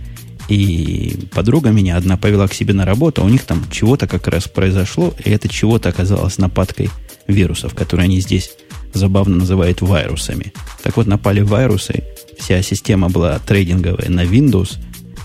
и 0.47 1.27
подруга 1.33 1.71
меня 1.71 1.97
одна 1.97 2.17
повела 2.17 2.47
к 2.47 2.53
себе 2.53 2.73
на 2.73 2.86
работу, 2.86 3.21
а 3.21 3.25
у 3.25 3.29
них 3.29 3.43
там 3.43 3.65
чего-то 3.69 4.07
как 4.07 4.27
раз 4.27 4.47
произошло, 4.47 5.13
и 5.23 5.29
это 5.29 5.49
чего-то 5.49 5.89
оказалось 5.89 6.38
нападкой 6.38 6.89
вирусов, 7.27 7.75
которые 7.75 8.05
они 8.05 8.21
здесь 8.21 8.51
забавно 8.93 9.38
называют 9.38 9.81
вирусами. 9.81 10.53
Так 10.83 10.97
вот, 10.97 11.07
напали 11.07 11.41
вирусы, 11.41 12.03
вся 12.39 12.62
система 12.62 13.10
была 13.10 13.39
трейдинговая 13.39 14.10
на 14.10 14.23
Windows, 14.23 14.77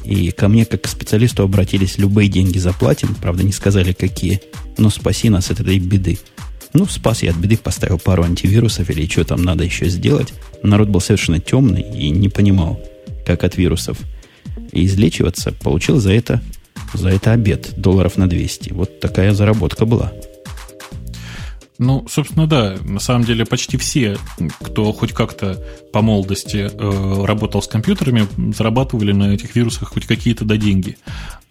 и 0.05 0.33
ко 0.33 0.49
мне, 0.49 0.65
как 0.65 0.83
к 0.83 0.89
специалисту, 0.89 1.45
обратились, 1.45 1.99
любые 1.99 2.29
деньги 2.29 2.59
заплатим, 2.59 3.15
правда, 3.15 3.45
не 3.45 3.53
сказали, 3.53 3.93
какие, 3.93 4.41
но 4.77 4.91
спаси 4.91 5.31
нас 5.31 5.51
от 5.53 5.61
этой 5.61 5.79
беды. 5.79 6.19
Ну, 6.75 6.87
спас 6.87 7.23
я 7.23 7.31
от 7.31 7.37
беды, 7.37 7.59
поставил 7.59 7.99
пару 7.99 8.25
антивирусов 8.25 8.91
или 8.91 9.07
что 9.07 9.25
там 9.25 9.45
надо 9.45 9.63
еще 9.63 9.89
сделать. 9.89 10.33
Народ 10.63 10.89
был 10.89 11.01
совершенно 11.01 11.39
темный 11.39 11.83
и 11.83 12.11
не 12.11 12.29
понимал, 12.29 12.81
как 13.25 13.45
от 13.45 13.57
вирусов– 13.57 13.99
и 14.73 14.87
излечиваться, 14.87 15.53
получил 15.53 15.99
за 15.99 16.13
это, 16.13 16.43
за 16.95 17.11
это 17.11 17.33
обед 17.33 17.75
долларов 17.77 18.17
на 18.17 18.29
200. 18.29 18.73
Вот 18.73 19.01
такая 19.01 19.33
заработка 19.33 19.87
была. 19.87 20.13
Ну, 21.79 22.07
собственно, 22.09 22.47
да. 22.47 22.77
На 22.85 23.01
самом 23.01 23.25
деле 23.25 23.45
почти 23.45 23.77
все, 23.77 24.17
кто 24.61 24.93
хоть 24.93 25.13
как-то 25.13 25.61
по 25.93 26.01
молодости 26.01 26.71
э, 26.73 27.25
работал 27.25 27.61
с 27.61 27.67
компьютерами, 27.67 28.29
зарабатывали 28.55 29.13
на 29.13 29.35
этих 29.35 29.57
вирусах 29.57 29.89
хоть 29.89 30.07
какие-то 30.07 30.45
до 30.45 30.57
деньги. 30.57 30.97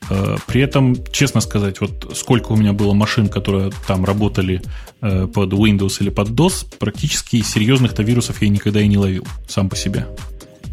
Э, 0.10 0.38
при 0.48 0.62
этом, 0.62 0.96
честно 1.12 1.42
сказать, 1.42 1.82
вот 1.82 2.14
сколько 2.16 2.54
у 2.54 2.56
меня 2.56 2.72
было 2.72 2.94
машин, 2.94 3.28
которые 3.28 3.72
там 3.88 4.06
работали 4.06 4.62
э, 5.02 5.28
под 5.28 5.52
Windows 5.52 5.98
или 6.00 6.10
под 6.10 6.30
DOS, 6.30 6.78
практически 6.80 7.42
серьезных-то 7.42 8.02
вирусов 8.02 8.42
я 8.42 8.48
никогда 8.48 8.80
и 8.80 8.88
не 8.88 8.98
ловил 8.98 9.28
сам 9.50 9.70
по 9.70 9.76
себе. 9.76 10.08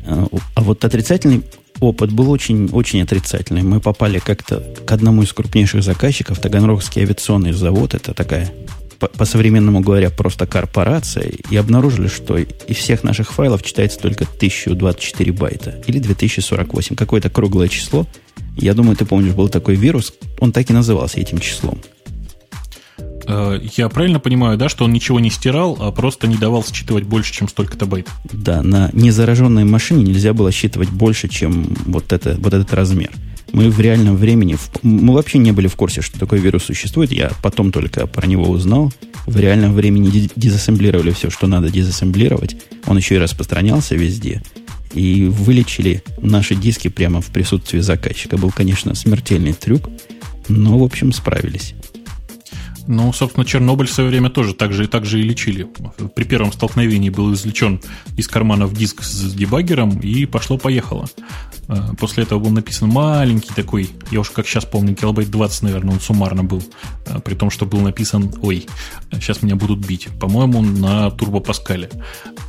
А, 0.07 0.27
а 0.55 0.61
вот 0.61 0.85
отрицательный 0.85 1.43
опыт 1.81 2.13
был 2.13 2.31
очень, 2.31 2.69
очень 2.73 3.03
отрицательный. 3.03 3.63
Мы 3.63 3.81
попали 3.81 4.19
как-то 4.19 4.61
к 4.85 4.91
одному 4.93 5.23
из 5.23 5.33
крупнейших 5.33 5.83
заказчиков, 5.83 6.41
Таганрогский 6.41 7.03
авиационный 7.03 7.53
завод. 7.53 7.95
Это 7.95 8.15
такая, 8.15 8.53
по-современному 8.99 9.81
говоря, 9.81 10.11
просто 10.11 10.47
корпорация. 10.47 11.31
И 11.51 11.57
обнаружили, 11.57 12.09
что 12.09 12.37
из 12.39 12.77
всех 12.77 13.05
наших 13.05 13.33
файлов 13.33 13.63
читается 13.63 13.99
только 13.99 14.25
1024 14.25 15.33
байта. 15.33 15.83
Или 15.87 15.99
2048. 15.99 16.97
Какое-то 16.97 17.31
круглое 17.31 17.69
число. 17.69 18.07
Я 18.57 18.75
думаю, 18.75 18.97
ты 18.97 19.05
помнишь, 19.05 19.35
был 19.35 19.49
такой 19.49 19.77
вирус. 19.77 20.13
Он 20.41 20.53
так 20.53 20.69
и 20.71 20.73
назывался 20.73 21.21
этим 21.21 21.39
числом. 21.39 21.81
Э, 23.29 23.61
я 23.77 23.89
правильно 23.91 24.19
понимаю, 24.19 24.57
да, 24.57 24.69
что 24.69 24.87
он 24.87 24.93
ничего 24.93 25.21
не 25.21 25.31
стирал, 25.31 25.77
а 25.81 25.93
просто 25.93 26.27
не 26.27 26.37
давал 26.37 26.65
считывать 26.65 27.05
больше, 27.05 27.33
чем 27.33 27.49
столько-то 27.49 27.87
байт? 27.87 28.09
Да, 28.33 28.63
на 28.63 28.91
незараженной 28.95 29.65
машине 29.65 30.03
нельзя 30.03 30.33
было 30.33 30.51
считывать 30.51 30.89
больше, 30.89 31.29
чем 31.29 31.77
вот, 31.85 32.13
это, 32.13 32.37
вот 32.39 32.55
этот 32.55 32.73
размер. 32.73 33.11
Мы 33.53 33.71
в 33.71 33.81
реальном 33.81 34.17
времени, 34.17 34.57
мы 34.83 35.15
вообще 35.15 35.39
не 35.39 35.53
были 35.53 35.69
в 35.69 35.77
курсе, 35.77 36.01
что 36.01 36.19
такой 36.19 36.39
вирус 36.39 36.65
существует. 36.65 37.13
Я 37.13 37.33
потом 37.43 37.71
только 37.71 38.07
про 38.07 38.27
него 38.27 38.49
узнал. 38.49 38.93
В 39.27 39.39
реальном 39.39 39.75
времени 39.75 40.31
дезассемблировали 40.37 41.13
все, 41.13 41.31
что 41.31 41.47
надо 41.47 41.71
дезассемблировать. 41.71 42.57
Он 42.87 42.97
еще 42.97 43.17
и 43.17 43.19
распространялся 43.19 43.95
везде. 43.95 44.43
И 44.93 45.27
вылечили 45.27 46.03
наши 46.21 46.55
диски 46.55 46.89
прямо 46.89 47.21
в 47.21 47.27
присутствии 47.27 47.81
заказчика. 47.81 48.37
Был, 48.37 48.51
конечно, 48.51 48.95
смертельный 48.95 49.53
трюк, 49.53 49.89
но, 50.49 50.79
в 50.79 50.83
общем, 50.83 51.13
справились. 51.13 51.75
Ну, 52.89 53.13
собственно, 53.13 53.45
Чернобыль 53.45 53.87
в 53.87 53.93
свое 53.93 54.09
время 54.09 54.31
тоже 54.31 54.55
так 54.55 54.73
же 54.73 54.89
так 54.89 55.05
же 55.05 55.21
и 55.21 55.23
лечили. 55.23 55.69
При 56.17 56.25
первом 56.25 56.53
столкновении 56.53 57.11
был 57.11 57.35
извлечен 57.35 57.83
из 58.17 58.27
кармана 58.29 58.67
в 58.67 58.73
диск 58.73 59.03
с 59.03 59.35
дебаггером, 59.35 60.01
и 60.01 60.25
пошло-поехало. 60.25 61.07
Э, 61.69 61.95
после 61.99 62.25
этого 62.25 62.39
был 62.39 62.51
написан 62.51 62.89
маленький 62.89 63.53
такой, 63.55 63.91
я 64.11 64.21
уж 64.21 64.31
как 64.31 64.47
сейчас 64.47 64.65
помню, 64.65 64.95
килобайт 64.95 65.31
20, 65.31 65.63
наверное, 65.63 65.95
он 65.95 66.01
суммарно 66.01 66.43
был, 66.43 66.63
э, 67.07 67.21
при 67.21 67.35
том, 67.35 67.51
что 67.51 67.67
был 67.67 67.81
написан, 67.81 68.33
ой, 68.41 68.67
сейчас 69.13 69.43
меня 69.43 69.55
будут 69.55 69.87
бить, 69.87 70.09
по-моему, 70.19 70.63
на 70.63 71.11
Турбо 71.11 71.41
Паскале. 71.41 71.91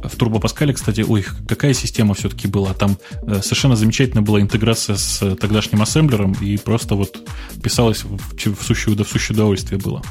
В 0.03 0.15
Турбо 0.15 0.39
Паскале, 0.39 0.74
кстати, 0.74 1.01
ой, 1.01 1.26
какая 1.47 1.74
система 1.74 2.13
все-таки 2.13 2.47
была, 2.47 2.74
там 2.74 2.97
э, 3.24 3.41
совершенно 3.41 3.76
замечательная 3.76 4.24
была 4.24 4.39
интеграция 4.39 4.95
с 4.95 5.36
тогдашним 5.36 5.82
ассемблером, 5.82 6.34
и 6.34 6.57
просто 6.57 6.95
вот 6.95 7.20
писалось 7.61 8.03
в, 8.03 8.17
в, 8.17 8.63
сущее, 8.63 8.95
в 8.95 9.07
сущее 9.07 9.34
удовольствие 9.34 9.80
было. 9.80 10.01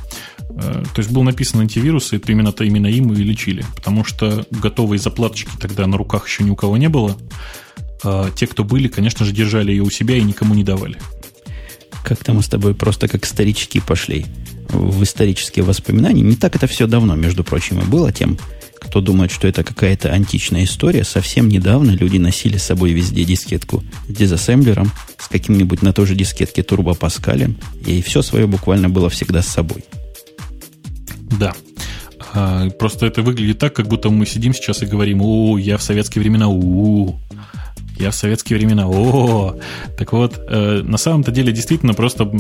То 0.49 0.95
есть 0.97 1.11
был 1.13 1.23
написан 1.23 1.61
антивирус, 1.61 2.13
и 2.13 2.17
именно-то 2.17 2.65
именно 2.65 2.89
им 2.89 3.13
и 3.13 3.23
лечили, 3.23 3.65
потому 3.77 4.03
что 4.03 4.45
готовые 4.51 4.99
заплаточки 4.99 5.51
тогда 5.61 5.87
на 5.87 5.97
руках 5.97 6.27
еще 6.27 6.43
ни 6.43 6.51
у 6.51 6.57
кого 6.57 6.77
не 6.77 6.89
было, 6.89 7.17
а 8.03 8.31
те, 8.31 8.47
кто 8.47 8.65
были, 8.65 8.89
конечно 8.89 9.25
же, 9.25 9.33
держали 9.33 9.71
ее 9.71 9.83
у 9.83 9.91
себя 9.91 10.17
и 10.17 10.23
никому 10.23 10.55
не 10.55 10.65
давали. 10.65 10.99
Как-то 12.05 12.33
мы 12.33 12.43
с 12.43 12.49
тобой 12.49 12.75
просто 12.75 13.09
как 13.09 13.27
старички 13.27 13.81
пошли 13.81 14.27
в 14.69 15.03
исторические 15.03 15.65
воспоминания. 15.65 16.23
Не 16.23 16.37
так 16.37 16.57
это 16.57 16.67
все 16.67 16.87
давно, 16.87 17.17
между 17.17 17.45
прочим, 17.45 17.81
и 17.81 17.85
было 17.85 18.13
тем, 18.13 18.39
кто 18.81 19.01
думает, 19.01 19.31
что 19.31 19.49
это 19.49 19.65
какая-то 19.65 20.11
античная 20.13 20.65
история. 20.65 21.05
Совсем 21.05 21.49
недавно 21.49 21.91
люди 21.91 22.19
носили 22.19 22.57
с 22.57 22.65
собой 22.65 22.93
везде 22.93 23.25
дискетку 23.25 23.83
с 24.09 24.13
дизассемблером, 24.13 24.91
с 25.19 25.29
каким-нибудь 25.29 25.83
на 25.83 25.93
той 25.93 26.07
же 26.07 26.15
дискетке 26.15 26.63
Турбо 26.63 26.95
Паскалем, 26.95 27.59
и 27.85 28.01
все 28.03 28.23
свое 28.23 28.47
буквально 28.47 28.89
было 28.89 29.11
всегда 29.11 29.43
с 29.43 29.49
собой. 29.49 29.85
Да. 31.39 31.55
А, 32.33 32.69
просто 32.71 33.07
это 33.07 33.23
выглядит 33.23 33.59
так, 33.59 33.75
как 33.75 33.89
будто 33.89 34.11
мы 34.11 34.27
сидим 34.27 34.55
сейчас 34.55 34.83
и 34.83 34.87
говорим, 34.87 35.21
о, 35.23 35.59
я 35.59 35.77
в 35.77 35.83
советские 35.83 36.23
времена, 36.23 36.49
у, 36.49 36.61
-у, 36.61 37.09
-у. 37.09 37.17
Я 37.99 38.13
в 38.13 38.15
советские 38.15 38.59
времена. 38.59 38.87
О, 38.87 39.57
так 39.97 40.13
вот, 40.13 40.39
э, 40.49 40.83
на 40.83 40.99
самом-то 40.99 41.33
деле 41.33 41.53
действительно 41.53 41.95
просто 41.95 42.31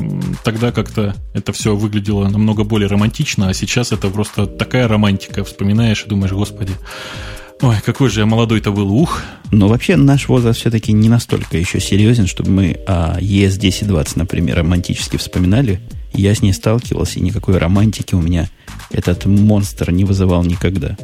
тогда 0.45 0.71
как-то 0.71 1.17
это 1.35 1.53
все 1.53 1.75
выглядело 1.75 2.29
намного 2.29 2.63
более 2.63 2.89
романтично, 2.89 3.49
а 3.49 3.55
сейчас 3.55 3.91
это 3.91 4.09
просто 4.09 4.47
такая 4.47 4.87
романтика. 4.87 5.43
Вспоминаешь 5.43 6.05
и 6.05 6.09
думаешь, 6.09 6.33
господи, 6.33 6.73
Ой, 7.61 7.75
какой 7.85 8.09
же 8.09 8.21
я 8.21 8.27
молодой-то 8.27 8.71
был, 8.71 8.93
ух. 8.93 9.23
Но 9.51 9.67
вообще 9.67 9.97
наш 9.97 10.29
возраст 10.29 10.61
все-таки 10.61 10.93
не 10.93 11.09
настолько 11.09 11.59
еще 11.59 11.81
серьезен, 11.81 12.29
чтобы 12.29 12.51
мы 12.51 12.79
о 12.87 13.19
ES 13.19 13.57
1020, 13.57 14.17
например, 14.17 14.59
романтически 14.59 15.17
вспоминали. 15.17 15.81
Я 16.13 16.37
с 16.37 16.41
ней 16.41 16.53
сталкивался, 16.53 17.19
и 17.19 17.23
никакой 17.23 17.59
романтики 17.59 18.15
у 18.15 18.21
меня 18.21 18.49
этот 18.91 19.27
монстр 19.27 19.91
не 19.91 20.05
вызывал 20.05 20.45
никогда. 20.45 20.97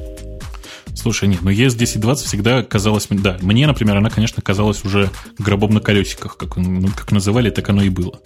Слушай, 0.95 1.29
нет, 1.29 1.43
но 1.43 1.51
ES1020 1.51 2.15
всегда 2.15 2.63
казалось... 2.63 3.07
Да, 3.11 3.37
мне, 3.43 3.67
например, 3.67 3.97
она, 3.97 4.11
конечно, 4.11 4.43
казалась 4.43 4.85
уже 4.85 5.11
гробом 5.39 5.75
на 5.75 5.81
колесиках. 5.81 6.37
Как, 6.37 6.57
ну, 6.57 6.89
как 6.89 7.13
называли, 7.13 7.51
так 7.51 7.69
оно 7.69 7.83
и 7.83 7.89
было. 7.89 8.21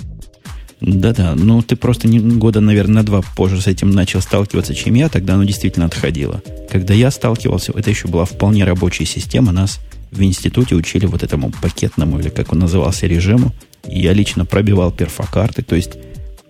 Да-да, 0.81 1.35
ну 1.35 1.61
ты 1.61 1.75
просто 1.75 2.07
не, 2.07 2.21
года, 2.21 2.61
наверное, 2.61 2.97
на 2.97 3.03
два 3.03 3.23
позже 3.37 3.61
с 3.61 3.66
этим 3.66 3.91
начал 3.91 4.21
сталкиваться, 4.21 4.75
чем 4.75 4.95
я, 4.95 5.09
тогда 5.09 5.35
оно 5.35 5.43
действительно 5.43 5.87
отходило. 5.87 6.41
Когда 6.71 6.95
я 6.95 7.11
сталкивался, 7.11 7.73
это 7.75 7.91
еще 7.91 8.07
была 8.07 8.25
вполне 8.25 8.64
рабочая 8.64 9.05
система, 9.05 9.51
нас 9.51 9.81
в 10.12 10.23
институте 10.23 10.77
учили 10.77 11.07
вот 11.07 11.23
этому 11.23 11.51
пакетному, 11.51 12.21
или 12.21 12.29
как 12.29 12.53
он 12.53 12.61
назывался, 12.61 13.07
режиму. 13.07 13.53
И 13.89 14.01
я 14.01 14.12
лично 14.12 14.45
пробивал 14.45 14.93
перфокарты, 14.93 15.62
то 15.62 15.75
есть 15.75 15.93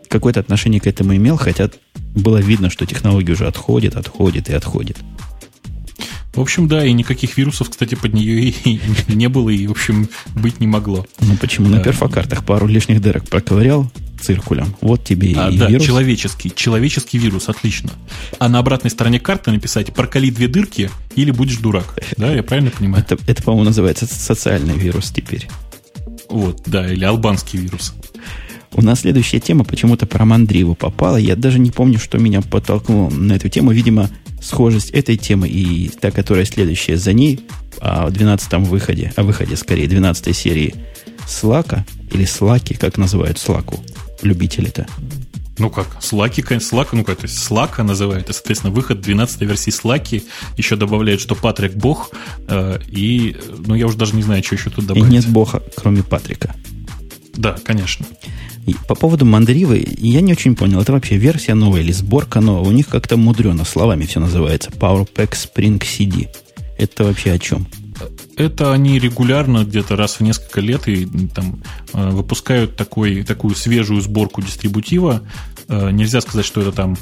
какое-то 0.09 0.41
отношение 0.41 0.81
к 0.81 0.87
этому 0.87 1.17
имел, 1.17 1.37
хотя 1.37 1.71
было 2.15 2.39
видно, 2.39 2.71
что 2.71 2.87
технология 2.87 3.33
уже 3.33 3.47
отходит, 3.47 3.97
отходит 3.97 4.51
и 4.51 4.53
отходит. 4.53 4.99
В 6.35 6.41
общем, 6.41 6.69
да, 6.69 6.85
и 6.85 6.93
никаких 6.93 7.37
вирусов, 7.37 7.71
кстати, 7.71 7.95
под 7.95 8.15
нее 8.15 8.51
и 8.51 8.81
не 9.09 9.29
было, 9.29 9.51
и, 9.51 9.67
в 9.67 9.73
общем, 9.73 10.09
быть 10.35 10.61
не 10.61 10.67
могло. 10.67 11.07
Ну 11.21 11.37
почему? 11.37 11.69
На 11.69 11.81
перфокартах 11.81 12.45
пару 12.45 12.67
лишних 12.67 13.01
дырок 13.01 13.29
проковырял 13.29 13.91
циркулем. 14.21 14.75
Вот 14.81 15.05
тебе 15.05 15.35
а, 15.37 15.49
и 15.49 15.59
да, 15.59 15.69
вирус. 15.69 15.85
человеческий. 15.85 16.53
Человеческий 16.55 17.19
вирус, 17.19 17.49
отлично. 17.49 17.91
А 18.39 18.49
на 18.49 18.59
обратной 18.59 18.91
стороне 18.91 19.21
карты 19.21 19.51
написать 19.51 19.93
«проколи 19.95 20.31
две 20.31 20.49
дырки» 20.49 20.91
или 21.15 21.31
«будешь 21.31 21.59
дурак». 21.59 21.99
Да, 22.17 22.33
я 22.33 22.43
правильно 22.43 22.71
понимаю? 22.71 23.05
Это, 23.05 23.17
это 23.27 23.43
по-моему, 23.43 23.65
называется 23.65 24.07
социальный 24.07 24.77
вирус 24.77 25.11
теперь. 25.11 25.49
Вот, 26.29 26.63
да, 26.67 26.93
или 26.93 27.05
албанский 27.05 27.59
вирус. 27.59 27.95
У 28.73 28.83
нас 28.83 29.01
следующая 29.01 29.41
тема 29.41 29.65
почему-то 29.65 30.07
про 30.07 30.25
мандриву 30.25 30.75
попала. 30.75 31.17
Я 31.17 31.37
даже 31.37 31.59
не 31.59 31.71
помню, 31.71 31.99
что 31.99 32.19
меня 32.19 32.43
подтолкнуло 32.43 33.09
на 33.11 33.33
эту 33.33 33.49
тему. 33.49 33.73
Видимо, 33.73 34.11
схожесть 34.41 34.91
этой 34.91 35.17
темы 35.17 35.49
и 35.49 35.89
та, 35.89 36.11
которая 36.11 36.45
следующая 36.45 36.97
за 36.97 37.13
ней, 37.13 37.41
о 37.81 38.07
а 38.07 38.11
12 38.11 38.53
выходе, 38.69 39.13
о 39.17 39.23
выходе, 39.23 39.57
скорее, 39.57 39.87
12 39.87 40.37
серии 40.37 40.75
Слака, 41.27 41.85
или 42.11 42.25
Слаки, 42.25 42.75
как 42.75 42.97
называют 42.99 43.39
Слаку 43.39 43.83
любители-то. 44.23 44.87
Ну 45.59 45.71
как, 45.71 46.01
Слаки, 46.01 46.45
Слака, 46.61 46.97
ну 46.97 47.05
как, 47.05 47.19
то 47.19 47.27
есть 47.27 47.39
Слака 47.39 47.83
называют, 47.83 48.31
и, 48.31 48.33
соответственно, 48.33 48.73
выход 48.73 49.01
12 49.01 49.41
версии 49.41 49.71
Слаки 49.71 50.25
еще 50.57 50.77
добавляет, 50.77 51.21
что 51.21 51.35
Патрик 51.35 51.75
бог, 51.75 52.13
э, 52.47 52.79
и, 52.89 53.37
ну 53.67 53.75
я 53.75 53.87
уже 53.87 53.99
даже 53.99 54.15
не 54.15 54.23
знаю, 54.23 54.43
что 54.45 54.55
еще 54.55 54.71
тут 54.71 54.87
добавить. 54.87 55.09
И 55.09 55.13
нет 55.13 55.29
бога, 55.29 55.63
кроме 55.77 56.03
Патрика. 56.03 56.55
Да, 57.35 57.57
конечно. 57.65 58.07
И 58.69 58.77
по 58.87 58.95
поводу 58.95 59.25
Мандривы, 59.25 59.83
я 59.97 60.21
не 60.21 60.33
очень 60.33 60.55
понял, 60.55 60.83
это 60.83 60.93
вообще 60.93 61.17
версия 61.17 61.55
новая 61.55 61.81
или 61.81 61.91
сборка 61.91 62.41
новая? 62.41 62.69
У 62.69 62.73
них 62.73 62.89
как-то 62.89 63.17
мудрено 63.17 63.65
словами 63.65 64.05
все 64.05 64.21
называется. 64.21 64.71
PowerPack 64.71 65.31
Spring 65.31 65.81
CD. 65.81 66.29
Это 66.77 67.05
вообще 67.05 67.33
о 67.33 67.39
чем? 67.39 67.67
Это 68.37 68.73
они 68.73 68.99
регулярно, 68.99 69.65
где-то 69.65 69.97
раз 69.97 70.17
в 70.17 70.21
несколько 70.21 70.61
лет, 70.61 70.87
и 70.87 71.09
там 71.35 71.63
э, 71.95 72.11
выпускают 72.11 72.77
такой, 72.77 73.25
такую 73.25 73.55
свежую 73.55 74.03
сборку 74.03 74.43
дистрибутива. 74.43 75.23
Э, 75.69 75.91
нельзя 75.91 76.21
сказать, 76.21 76.45
что 76.45 76.61
это 76.61 76.73
там 76.73 76.97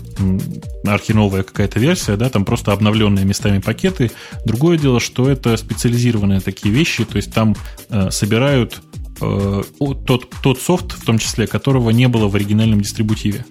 архиновая 0.85 1.43
какая-то 1.43 1.81
версия, 1.81 2.17
да, 2.17 2.31
там 2.31 2.45
просто 2.45 2.73
обновленные 2.73 3.25
местами 3.25 3.59
пакеты. 3.59 4.13
Другое 4.45 4.79
дело, 4.79 5.01
что 5.01 5.29
это 5.29 5.57
специализированные 5.57 6.41
такие 6.41 6.73
вещи, 6.73 7.05
то 7.05 7.17
есть 7.17 7.33
там 7.33 7.57
э, 7.91 8.11
собирают 8.11 8.81
тот, 9.19 10.31
тот 10.43 10.61
софт, 10.61 10.93
в 10.93 11.05
том 11.05 11.19
числе, 11.19 11.47
которого 11.47 11.91
не 11.91 12.09
было 12.09 12.29
в 12.29 12.35
оригинальном 12.35 12.81
дистрибутиве. 12.81 13.45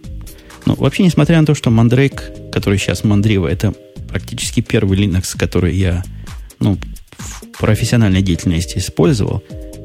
Ну, 0.66 0.76
вообще, 0.76 1.03
несмотря 1.03 1.39
на 1.39 1.45
то, 1.45 1.55
что 1.55 1.70
Mandrake, 1.70 2.49
который 2.51 2.80
сейчас 2.80 3.03
Mandriva, 3.03 3.47
это 3.47 3.74
практически 4.09 4.61
первый 4.61 4.97
Linux, 4.97 5.38
который 5.38 5.76
я 5.76 6.03
ну, 6.59 6.78
в 7.18 7.45
профессиональной 7.59 8.22
деятельности 8.22 8.78
использовал, 8.78 9.43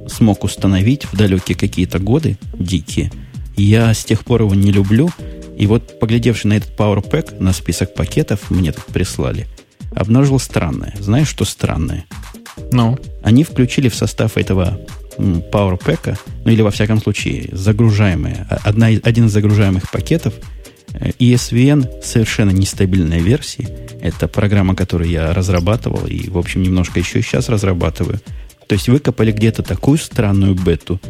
смог 0.09 0.45
установить 0.45 1.05
в 1.07 1.17
далекие 1.17 1.57
какие-то 1.57 1.99
годы, 1.99 2.39
дикие, 2.55 3.13
я 3.57 3.93
с 3.93 4.05
тех 4.05 4.25
пор 4.25 4.43
его 4.43 4.55
не 4.55 4.73
люблю. 4.73 5.11
И 5.59 5.67
вот, 5.67 5.99
поглядевши 6.01 6.49
на 6.49 6.55
этот 6.55 6.71
Power 6.71 7.07
Pack, 7.07 7.39
на 7.41 7.53
список 7.53 7.95
пакетов, 7.95 8.51
мне 8.51 8.73
тут 8.73 8.87
прислали, 8.87 9.47
обнаружил 9.95 10.39
странное. 10.39 10.95
Знаешь, 10.99 11.29
что 11.29 11.45
странное? 11.45 12.07
Ну? 12.73 12.99
Они 13.23 13.45
включили 13.45 13.91
в 13.91 13.95
состав 13.95 14.39
этого 14.39 14.81
PowerPack, 15.21 16.19
ну 16.45 16.51
или 16.51 16.63
во 16.63 16.71
всяком 16.71 17.01
случае 17.01 17.49
загружаемые, 17.53 18.47
а, 18.51 18.59
одна, 18.65 18.87
один 18.87 19.27
из 19.27 19.33
загружаемых 19.33 19.91
пакетов 19.91 20.35
э, 20.93 21.11
ESVN 21.19 22.03
совершенно 22.03 22.51
нестабильной 22.51 23.21
версии. 23.21 23.69
Это 24.01 24.29
программа, 24.29 24.75
которую 24.75 25.11
я 25.11 25.33
разрабатывал 25.33 26.07
и, 26.07 26.29
в 26.29 26.39
общем, 26.39 26.63
немножко 26.63 26.99
еще 26.99 27.23
сейчас 27.23 27.49
разрабатываю. 27.49 28.21
То 28.67 28.75
есть 28.75 28.89
выкопали 28.89 29.33
где-то 29.33 29.63
такую 29.63 29.99
странную 29.99 30.55
бету. 30.55 31.01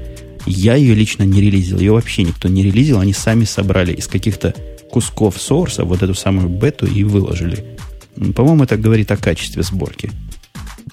Я 0.46 0.74
ее 0.74 0.94
лично 0.94 1.24
не 1.24 1.40
релизил. 1.40 1.78
Ее 1.78 1.92
вообще 1.92 2.22
никто 2.22 2.48
не 2.48 2.62
релизил. 2.62 2.98
Они 2.98 3.12
сами 3.12 3.44
собрали 3.44 3.92
из 3.92 4.06
каких-то 4.06 4.54
кусков 4.90 5.40
сорса 5.40 5.84
вот 5.84 6.02
эту 6.02 6.14
самую 6.14 6.48
бету 6.48 6.86
и 6.86 7.04
выложили. 7.04 7.76
По-моему, 8.34 8.64
это 8.64 8.76
говорит 8.76 9.10
о 9.10 9.16
качестве 9.16 9.62
сборки. 9.62 10.10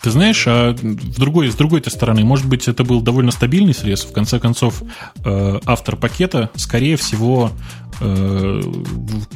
Ты 0.01 0.11
знаешь, 0.11 0.43
а 0.47 0.73
в 0.73 1.19
другой, 1.19 1.51
с 1.51 1.55
другой-то 1.55 1.89
стороны, 1.89 2.23
может 2.23 2.47
быть, 2.47 2.67
это 2.67 2.83
был 2.83 3.01
довольно 3.01 3.31
стабильный 3.31 3.73
срез. 3.73 4.03
В 4.03 4.11
конце 4.11 4.39
концов, 4.39 4.83
э, 5.23 5.59
автор 5.65 5.95
пакета, 5.95 6.49
скорее 6.55 6.97
всего, 6.97 7.51
э, 7.99 8.61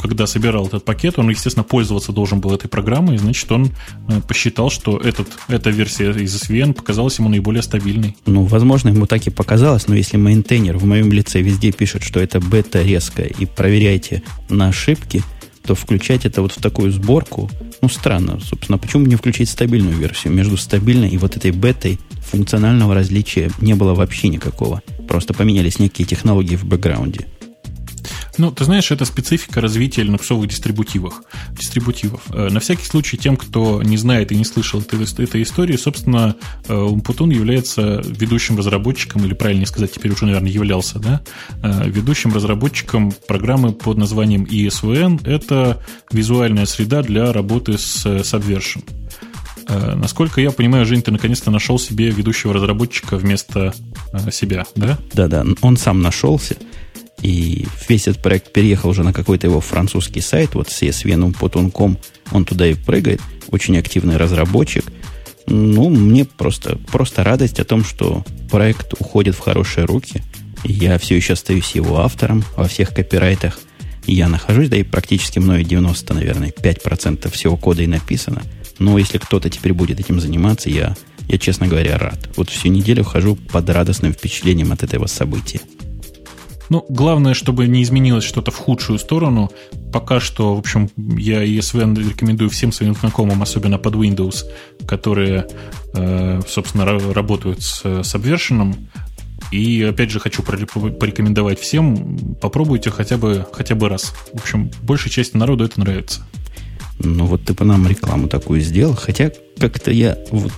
когда 0.01 0.28
собирал 0.28 0.68
этот 0.68 0.86
пакет, 0.86 1.18
он, 1.18 1.30
естественно, 1.30 1.64
пользоваться 1.64 2.12
должен 2.12 2.39
был 2.39 2.53
этой 2.53 2.68
программой, 2.68 3.18
значит, 3.18 3.51
он 3.51 3.72
э, 4.07 4.22
посчитал, 4.28 4.70
что 4.70 4.97
этот, 4.97 5.28
эта 5.47 5.70
версия 5.70 6.12
из 6.12 6.36
SVN 6.36 6.74
показалась 6.74 7.18
ему 7.18 7.30
наиболее 7.30 7.64
стабильной. 7.64 8.16
Ну, 8.26 8.43
возможно, 8.43 8.89
ему 8.89 9.07
так 9.07 9.26
и 9.28 9.30
показалось, 9.32 9.88
но 9.88 9.95
если 9.95 10.18
мейнтейнер 10.18 10.78
в 10.78 10.86
моем 10.86 11.12
лице 11.12 11.41
везде 11.41 11.72
пишет, 11.72 12.03
что 12.03 12.20
это 12.20 12.39
бета 12.39 12.82
резкая, 12.82 13.28
и 13.28 13.45
проверяйте 13.45 14.24
на 14.49 14.68
ошибки– 14.68 15.24
то 15.64 15.76
включать 15.76 16.26
это 16.26 16.41
вот 16.41 16.51
в 16.51 16.62
такую 16.62 16.91
сборку, 16.91 17.49
ну, 17.82 17.89
странно. 17.89 18.39
Собственно, 18.39 18.78
почему 18.78 19.05
не 19.05 19.16
включить 19.16 19.49
стабильную 19.49 19.97
версию? 19.97 20.34
Между 20.34 20.57
стабильной 20.57 21.09
и 21.09 21.18
вот 21.18 21.38
этой 21.38 21.51
бетой 21.51 21.99
функционального 22.20 22.93
различия 22.93 23.51
не 23.59 23.74
было 23.74 23.93
вообще 23.93 24.28
никакого. 24.28 24.82
Просто 25.07 25.34
поменялись 25.34 25.80
некие 25.80 26.07
технологии 26.07 26.55
в 26.55 26.66
бэкграунде. 26.66 27.28
Ну, 28.38 28.52
ты 28.52 28.64
знаешь, 28.64 28.92
это 28.92 29.06
специфика 29.06 29.62
развития 29.62 30.04
линуксовых 30.04 30.48
дистрибутивов. 30.48 31.22
дистрибутивов. 31.52 32.22
Э, 32.30 32.50
на 32.50 32.60
всякий 32.60 32.86
случай, 32.86 33.18
тем, 33.18 33.36
кто 33.36 33.84
не 33.84 33.98
знает 33.98 34.32
и 34.32 34.36
не 34.36 34.46
слышал 34.46 34.80
этой, 34.80 35.04
этой 35.24 35.44
истории, 35.44 35.76
собственно, 35.76 36.36
э, 36.68 36.74
Умпутун 36.74 37.30
является 37.30 38.02
ведущим 38.06 38.58
разработчиком, 38.58 39.26
или 39.26 39.34
правильнее 39.34 39.68
сказать, 39.68 39.92
теперь 39.92 40.14
уже, 40.14 40.26
наверное, 40.26 40.50
являлся, 40.50 41.00
да, 41.00 41.22
э, 41.62 41.90
ведущим 41.90 42.34
разработчиком 42.34 43.14
программы 43.28 43.74
под 43.74 43.98
названием 43.98 44.44
ESVN. 44.46 45.28
Это 45.28 45.84
визуальная 46.12 46.66
среда 46.66 47.04
для 47.04 47.34
работы 47.34 47.78
с 47.78 48.06
Subversion. 48.06 48.84
Насколько 49.68 50.42
я 50.42 50.52
понимаю, 50.52 50.86
Жень, 50.86 51.02
ты 51.02 51.12
наконец-то 51.12 51.50
нашел 51.50 51.80
себе 51.80 52.10
ведущего 52.10 52.54
разработчика 52.54 53.16
вместо 53.16 53.74
себя, 54.32 54.66
да? 54.76 54.98
Да-да, 55.14 55.46
он 55.62 55.78
сам 55.78 56.02
нашелся. 56.02 56.58
И 57.22 57.68
весь 57.88 58.08
этот 58.08 58.22
проект 58.22 58.52
переехал 58.52 58.90
уже 58.90 59.04
на 59.04 59.14
какой-то 59.14 59.48
его 59.48 59.62
французский 59.62 60.22
сайт, 60.22 60.56
вот 60.56 60.70
с 60.70 60.82
esvnum.com, 60.82 61.98
он 62.32 62.46
туда 62.46 62.68
и 62.68 62.74
прыгает, 62.74 63.22
очень 63.50 63.78
активный 63.78 64.18
разработчик. 64.18 64.86
Ну, 65.48 65.90
мне 65.90 66.26
просто, 66.26 66.78
просто 66.92 67.24
радость 67.24 67.60
о 67.60 67.66
том, 67.66 67.84
что 67.84 68.24
проект 68.50 68.94
уходит 69.00 69.36
в 69.36 69.40
хорошие 69.40 69.86
руки. 69.86 70.24
Я 70.64 70.98
все 70.98 71.16
еще 71.16 71.34
остаюсь 71.34 71.72
его 71.72 72.00
автором 72.00 72.44
во 72.56 72.68
всех 72.68 72.94
копирайтах. 72.94 73.60
Я 74.06 74.28
нахожусь, 74.28 74.70
да 74.70 74.78
и 74.78 74.84
практически 74.84 75.40
мною 75.40 75.64
90, 75.64 76.14
наверное, 76.14 76.50
5% 76.50 77.30
всего 77.32 77.58
кода 77.58 77.84
и 77.84 77.88
написано. 77.88 78.42
Но 78.80 78.98
если 78.98 79.20
кто-то 79.20 79.50
теперь 79.50 79.74
будет 79.74 80.00
этим 80.00 80.20
заниматься, 80.20 80.70
я, 80.70 80.96
я, 81.28 81.38
честно 81.38 81.68
говоря, 81.68 81.98
рад. 81.98 82.30
Вот 82.36 82.50
всю 82.50 82.70
неделю 82.70 83.04
хожу 83.04 83.36
под 83.36 83.70
радостным 83.70 84.14
впечатлением 84.14 84.72
от 84.72 84.84
этого 84.84 85.06
события. 85.06 85.62
Ну, 86.72 86.86
главное, 86.88 87.34
чтобы 87.34 87.68
не 87.68 87.84
изменилось 87.84 88.24
что-то 88.24 88.50
в 88.52 88.56
худшую 88.56 88.98
сторону. 88.98 89.52
Пока 89.92 90.22
что, 90.22 90.56
в 90.56 90.60
общем, 90.60 90.90
я 91.18 91.44
ESVN 91.44 92.00
рекомендую 92.00 92.50
всем 92.50 92.72
своим 92.72 92.96
знакомым, 92.96 93.42
особенно 93.42 93.78
под 93.78 93.96
Windows, 93.96 94.46
которые, 94.88 95.48
э, 95.94 96.40
собственно, 96.48 96.86
работают 96.86 97.62
с 97.62 97.84
Subversion. 97.84 98.74
И 99.52 99.84
опять 99.84 100.12
же 100.12 100.22
хочу 100.22 100.44
порекомендовать 100.44 101.60
всем, 101.60 102.18
попробуйте 102.40 102.90
хотя 102.90 103.18
бы, 103.18 103.46
хотя 103.52 103.76
бы 103.76 103.90
раз. 103.90 104.14
В 104.32 104.40
общем, 104.40 104.72
большей 104.82 105.12
части 105.12 105.36
народу 105.36 105.66
это 105.66 105.78
нравится. 105.78 106.26
Ну 107.00 107.26
вот 107.26 107.44
ты 107.44 107.54
по 107.54 107.66
нам 107.66 107.86
рекламу 107.86 108.30
такую 108.30 108.62
сделал, 108.62 108.96
хотя 108.96 109.30
как-то 109.60 109.92
я 109.92 110.18
вот 110.32 110.54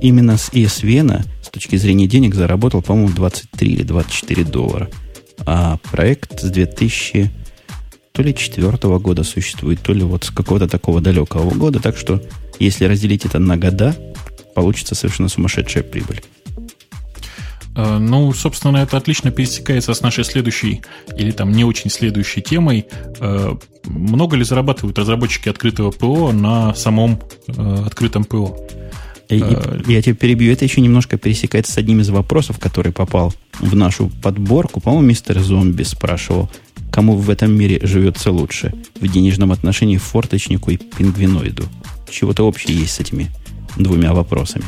именно 0.00 0.38
с 0.38 0.48
ESVN 0.54 1.22
с 1.42 1.50
точки 1.50 1.76
зрения 1.76 2.06
денег 2.06 2.34
заработал, 2.34 2.80
по-моему, 2.80 3.10
23 3.10 3.70
или 3.70 3.82
24 3.82 4.44
доллара. 4.44 4.88
А 5.46 5.78
проект 5.90 6.40
с 6.40 6.50
2000 6.50 7.30
то 8.12 8.22
ли 8.22 8.34
четвертого 8.34 8.98
года 8.98 9.22
существует, 9.22 9.80
то 9.80 9.92
ли 9.92 10.02
вот 10.02 10.24
с 10.24 10.30
какого-то 10.30 10.68
такого 10.68 11.00
далекого 11.00 11.54
года. 11.54 11.80
Так 11.80 11.96
что, 11.96 12.20
если 12.58 12.84
разделить 12.84 13.24
это 13.24 13.38
на 13.38 13.56
года, 13.56 13.96
получится 14.54 14.94
совершенно 14.94 15.28
сумасшедшая 15.28 15.84
прибыль. 15.84 16.22
Э, 17.76 17.98
ну, 17.98 18.32
собственно, 18.32 18.78
это 18.78 18.96
отлично 18.96 19.30
пересекается 19.30 19.94
с 19.94 20.00
нашей 20.02 20.24
следующей 20.24 20.82
или 21.16 21.30
там 21.30 21.52
не 21.52 21.64
очень 21.64 21.90
следующей 21.90 22.42
темой. 22.42 22.86
Э, 23.20 23.54
много 23.84 24.36
ли 24.36 24.44
зарабатывают 24.44 24.98
разработчики 24.98 25.48
открытого 25.48 25.90
ПО 25.90 26.32
на 26.32 26.74
самом 26.74 27.20
э, 27.46 27.82
открытом 27.86 28.24
ПО? 28.24 28.56
Я 29.36 30.02
тебя 30.02 30.14
перебью. 30.14 30.52
Это 30.52 30.64
еще 30.64 30.80
немножко 30.80 31.16
пересекается 31.18 31.72
с 31.72 31.78
одним 31.78 32.00
из 32.00 32.10
вопросов, 32.10 32.58
который 32.58 32.92
попал 32.92 33.34
в 33.58 33.74
нашу 33.74 34.10
подборку. 34.22 34.80
По-моему, 34.80 35.08
мистер 35.08 35.40
Зомби 35.40 35.82
спрашивал, 35.82 36.50
кому 36.90 37.16
в 37.16 37.30
этом 37.30 37.52
мире 37.52 37.78
живется 37.82 38.32
лучше? 38.32 38.74
В 39.00 39.08
денежном 39.08 39.52
отношении 39.52 39.96
форточнику 39.96 40.70
и 40.70 40.76
пингвиноиду. 40.76 41.64
Чего-то 42.10 42.46
общее 42.46 42.76
есть 42.76 42.94
с 42.94 43.00
этими 43.00 43.30
двумя 43.76 44.12
вопросами. 44.12 44.64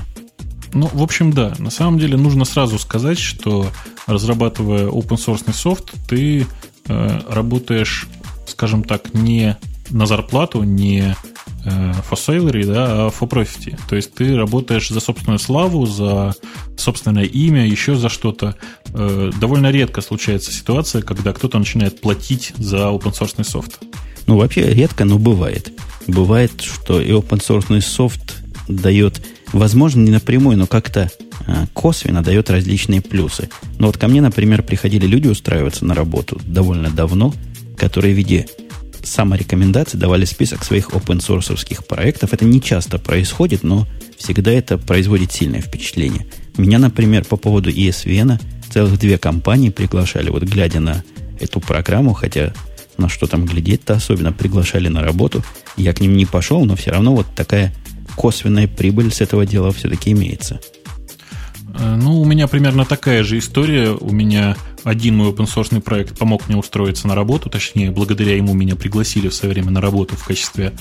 Ну, 0.75 0.89
в 0.93 1.03
общем, 1.03 1.33
да. 1.33 1.55
На 1.59 1.71
самом 1.71 1.99
деле 1.99 2.17
нужно 2.17 2.45
сразу 2.45 2.79
сказать, 2.79 3.19
что 3.19 3.67
разрабатывая 4.07 4.87
open 4.87 5.19
source 5.19 5.53
софт, 5.53 5.93
ты 6.09 6.47
э, 6.89 7.21
работаешь, 7.29 8.07
скажем 8.47 8.85
так, 8.85 9.13
не 9.13 9.57
на 9.91 10.07
зарплату, 10.07 10.63
не 10.63 11.15
Э, 11.15 11.32
for 11.65 12.17
salary, 12.17 12.67
да, 12.67 13.07
а 13.07 13.09
for 13.09 13.29
profit. 13.29 13.79
То 13.89 13.97
есть 13.97 14.15
ты 14.15 14.37
работаешь 14.37 14.89
за 14.89 15.01
собственную 15.01 15.39
славу, 15.39 15.87
за 15.87 16.35
собственное 16.77 17.25
имя, 17.25 17.67
еще 17.67 17.95
за 17.95 18.09
что-то. 18.09 18.57
Э, 18.95 19.31
довольно 19.41 19.71
редко 19.71 20.01
случается 20.01 20.53
ситуация, 20.53 21.03
когда 21.03 21.33
кто-то 21.33 21.59
начинает 21.59 22.01
платить 22.01 22.53
за 22.57 22.79
open 22.89 23.13
source 23.13 23.45
софт. 23.45 23.79
Ну, 24.27 24.37
вообще 24.37 24.73
редко, 24.73 25.05
но 25.05 25.19
бывает. 25.19 25.73
Бывает, 26.07 26.61
что 26.61 27.01
и 27.01 27.11
open 27.11 27.41
source 27.41 27.81
софт 27.81 28.37
дает, 28.69 29.21
возможно, 29.53 30.01
не 30.01 30.11
напрямую, 30.11 30.59
но 30.59 30.67
как-то 30.67 31.11
э, 31.47 31.67
косвенно 31.73 32.23
дает 32.23 32.51
различные 32.51 33.01
плюсы. 33.01 33.49
Но 33.79 33.87
вот 33.87 33.97
ко 33.97 34.09
мне, 34.09 34.21
например, 34.21 34.63
приходили 34.63 35.07
люди 35.07 35.29
устраиваться 35.29 35.85
на 35.85 35.95
работу 35.95 36.41
довольно 36.45 36.91
давно, 36.91 37.33
которые 37.77 38.15
в 38.15 38.17
виде 38.17 38.47
саморекомендации 39.03 39.99
давали 39.99 40.25
список 40.25 40.65
своих 40.65 40.91
open 40.91 41.19
source 41.19 41.85
проектов. 41.87 42.33
Это 42.33 42.45
не 42.45 42.61
часто 42.61 42.99
происходит, 42.99 43.63
но 43.63 43.87
всегда 44.17 44.51
это 44.53 44.79
производит 44.79 45.33
сильное 45.33 45.61
впечатление. 45.61 46.27
Меня, 46.57 46.79
например, 46.79 47.25
по 47.25 47.37
поводу 47.37 47.71
ESVN 47.71 48.41
целых 48.71 48.99
две 48.99 49.19
компании 49.19 49.71
приглашали, 49.71 50.31
вот 50.31 50.43
глядя 50.45 50.81
на 50.81 51.03
эту 51.41 51.61
программу, 51.61 52.13
хотя 52.13 52.53
на 52.99 53.09
что 53.09 53.27
там 53.27 53.47
глядеть-то 53.47 53.95
особенно, 53.95 54.33
приглашали 54.33 54.89
на 54.89 55.03
работу. 55.03 55.43
Я 55.77 55.93
к 55.93 56.01
ним 56.01 56.17
не 56.17 56.27
пошел, 56.27 56.65
но 56.65 56.77
все 56.77 56.91
равно 56.91 57.15
вот 57.15 57.27
такая 57.35 57.75
косвенная 58.17 58.69
прибыль 58.69 59.13
с 59.13 59.21
этого 59.21 59.47
дела 59.47 59.73
все-таки 59.73 60.13
имеется. 60.13 60.61
Э, 61.75 61.97
ну, 61.97 62.21
у 62.21 62.25
меня 62.25 62.47
примерно 62.49 62.85
такая 62.85 63.23
же 63.23 63.39
история. 63.39 63.93
У 63.93 64.13
меня 64.13 64.57
один 64.85 65.17
мой 65.17 65.31
open 65.31 65.47
source 65.47 65.81
проект 65.81 66.19
помог 66.19 66.49
мне 66.49 66.57
устроиться 66.57 67.07
на 67.07 67.15
работу, 67.15 67.49
точнее, 67.49 67.91
благодаря 67.91 68.37
ему 68.37 68.53
меня 68.53 68.77
пригласили 68.77 69.29
в 69.29 69.35
свое 69.35 69.55
время 69.55 69.71
на 69.71 69.81
работу 69.81 70.17
в 70.17 70.25
качестве 70.25 70.73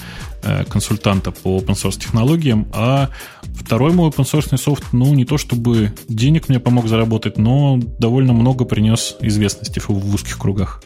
э, 0.44 0.64
консультанта 0.66 1.32
по 1.32 1.60
open 1.60 1.76
source 1.76 2.00
технологиям, 2.00 2.68
а 2.74 3.10
второй 3.56 3.94
мой 3.94 4.10
open 4.10 4.26
source 4.26 4.58
софт, 4.58 4.86
ну, 4.92 5.14
не 5.14 5.26
то 5.26 5.38
чтобы 5.38 5.94
денег 6.08 6.50
мне 6.50 6.60
помог 6.60 6.88
заработать, 6.88 7.38
но 7.38 7.80
довольно 8.00 8.34
много 8.34 8.66
принес 8.66 9.16
известности 9.22 9.80
в, 9.80 9.90
в 9.90 10.16
узких 10.16 10.38
кругах. 10.38 10.84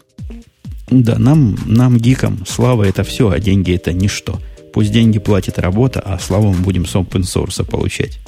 Да, 0.89 1.17
нам, 1.17 1.57
нам, 1.65 1.97
гикам, 1.97 2.45
слава 2.45 2.83
это 2.83 3.03
все, 3.03 3.29
а 3.29 3.39
деньги 3.39 3.73
это 3.73 3.91
ничто. 3.91 4.39
Пусть 4.73 4.91
деньги 4.91 5.19
платит 5.19 5.57
работа, 5.57 6.01
а 6.01 6.19
славу 6.19 6.51
мы 6.51 6.59
будем 6.59 6.85
с 6.85 6.95
open 6.95 7.21
source 7.21 7.63
получать. 7.65 8.19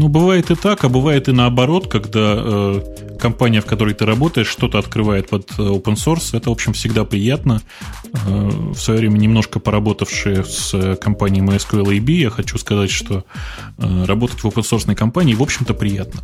Ну, 0.00 0.08
бывает 0.08 0.50
и 0.50 0.54
так, 0.54 0.84
а 0.84 0.88
бывает 0.88 1.28
и 1.28 1.32
наоборот, 1.32 1.86
когда 1.86 2.34
э, 2.38 3.16
компания, 3.20 3.60
в 3.60 3.66
которой 3.66 3.92
ты 3.92 4.06
работаешь, 4.06 4.46
что-то 4.46 4.78
открывает 4.78 5.28
под 5.28 5.50
э, 5.58 5.62
open 5.62 5.94
source. 5.94 6.34
Это, 6.34 6.48
в 6.48 6.52
общем, 6.52 6.72
всегда 6.72 7.04
приятно. 7.04 7.60
Э, 8.14 8.48
в 8.48 8.78
свое 8.78 9.00
время 9.00 9.18
немножко 9.18 9.60
поработавшие 9.60 10.42
с 10.42 10.96
компанией 10.96 11.44
MySQL 11.44 11.84
AB, 11.84 12.12
я 12.12 12.30
хочу 12.30 12.56
сказать, 12.56 12.90
что 12.90 13.24
э, 13.76 14.04
работать 14.06 14.40
в 14.40 14.46
open 14.46 14.62
source 14.62 14.94
компании, 14.94 15.34
в 15.34 15.42
общем-то, 15.42 15.74
приятно. 15.74 16.22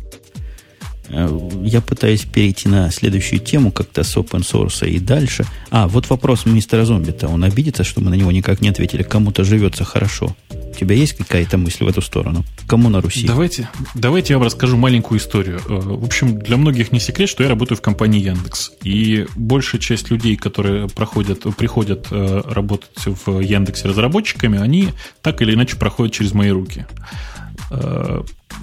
Э, 1.09 1.49
я 1.63 1.81
пытаюсь 1.81 2.23
перейти 2.23 2.67
на 2.67 2.91
следующую 2.91 3.39
тему 3.39 3.71
как-то 3.71 4.03
с 4.03 4.15
open 4.17 4.41
source 4.41 4.89
и 4.89 4.99
дальше. 4.99 5.45
А, 5.69 5.87
вот 5.87 6.09
вопрос 6.09 6.45
мистера 6.45 6.85
Зомби-то. 6.85 7.27
Он 7.27 7.43
обидится, 7.43 7.83
что 7.83 8.01
мы 8.01 8.09
на 8.09 8.15
него 8.15 8.31
никак 8.31 8.61
не 8.61 8.69
ответили. 8.69 9.03
Кому-то 9.03 9.43
живется 9.43 9.83
хорошо. 9.83 10.35
У 10.49 10.79
тебя 10.79 10.95
есть 10.95 11.13
какая-то 11.13 11.57
мысль 11.57 11.85
в 11.85 11.87
эту 11.87 12.01
сторону? 12.01 12.43
Кому 12.67 12.89
на 12.89 13.01
Руси? 13.01 13.25
Давайте, 13.25 13.67
давайте 13.95 14.33
я 14.33 14.37
вам 14.37 14.45
расскажу 14.45 14.77
маленькую 14.77 15.19
историю. 15.19 15.59
Э, 15.67 15.73
в 15.73 16.03
общем, 16.03 16.39
для 16.39 16.57
многих 16.57 16.91
не 16.91 16.99
секрет, 16.99 17.29
что 17.29 17.43
я 17.43 17.49
работаю 17.49 17.77
в 17.77 17.81
компании 17.81 18.21
Яндекс. 18.21 18.71
И 18.83 19.25
большая 19.35 19.81
часть 19.81 20.11
людей, 20.11 20.35
которые 20.35 20.87
проходят, 20.87 21.43
приходят 21.55 22.07
э, 22.11 22.41
работать 22.45 22.91
в 23.05 23.39
Яндексе 23.39 23.87
разработчиками, 23.87 24.59
они 24.59 24.89
так 25.21 25.41
или 25.41 25.53
иначе 25.53 25.77
проходят 25.77 26.13
через 26.13 26.33
мои 26.33 26.49
руки. 26.49 26.85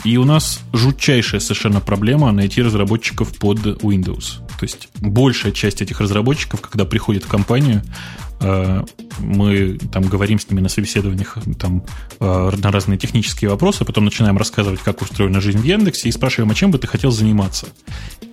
И 0.04 0.16
у 0.16 0.24
нас 0.24 0.60
жутчайшая 0.72 1.40
совершенно 1.40 1.80
проблема 1.80 2.32
найти 2.32 2.62
разработчиков 2.62 3.36
под 3.38 3.58
Windows. 3.58 4.38
То 4.58 4.64
есть 4.64 4.88
большая 5.00 5.52
часть 5.52 5.82
этих 5.82 6.00
разработчиков, 6.00 6.60
когда 6.60 6.84
приходят 6.84 7.24
в 7.24 7.28
компанию, 7.28 7.82
Э, 7.82 8.23
мы 8.40 9.78
там 9.92 10.04
говорим 10.04 10.38
с 10.38 10.48
ними 10.50 10.60
на 10.60 10.68
собеседованиях 10.68 11.38
там, 11.58 11.84
э, 12.20 12.50
на 12.56 12.70
разные 12.70 12.98
технические 12.98 13.50
вопросы, 13.50 13.82
а 13.82 13.84
потом 13.84 14.04
начинаем 14.04 14.36
рассказывать, 14.36 14.80
как 14.80 15.02
устроена 15.02 15.40
жизнь 15.40 15.58
в 15.58 15.64
Яндексе, 15.64 16.08
и 16.08 16.12
спрашиваем, 16.12 16.50
а 16.50 16.54
чем 16.54 16.70
бы 16.70 16.78
ты 16.78 16.86
хотел 16.86 17.10
заниматься? 17.10 17.68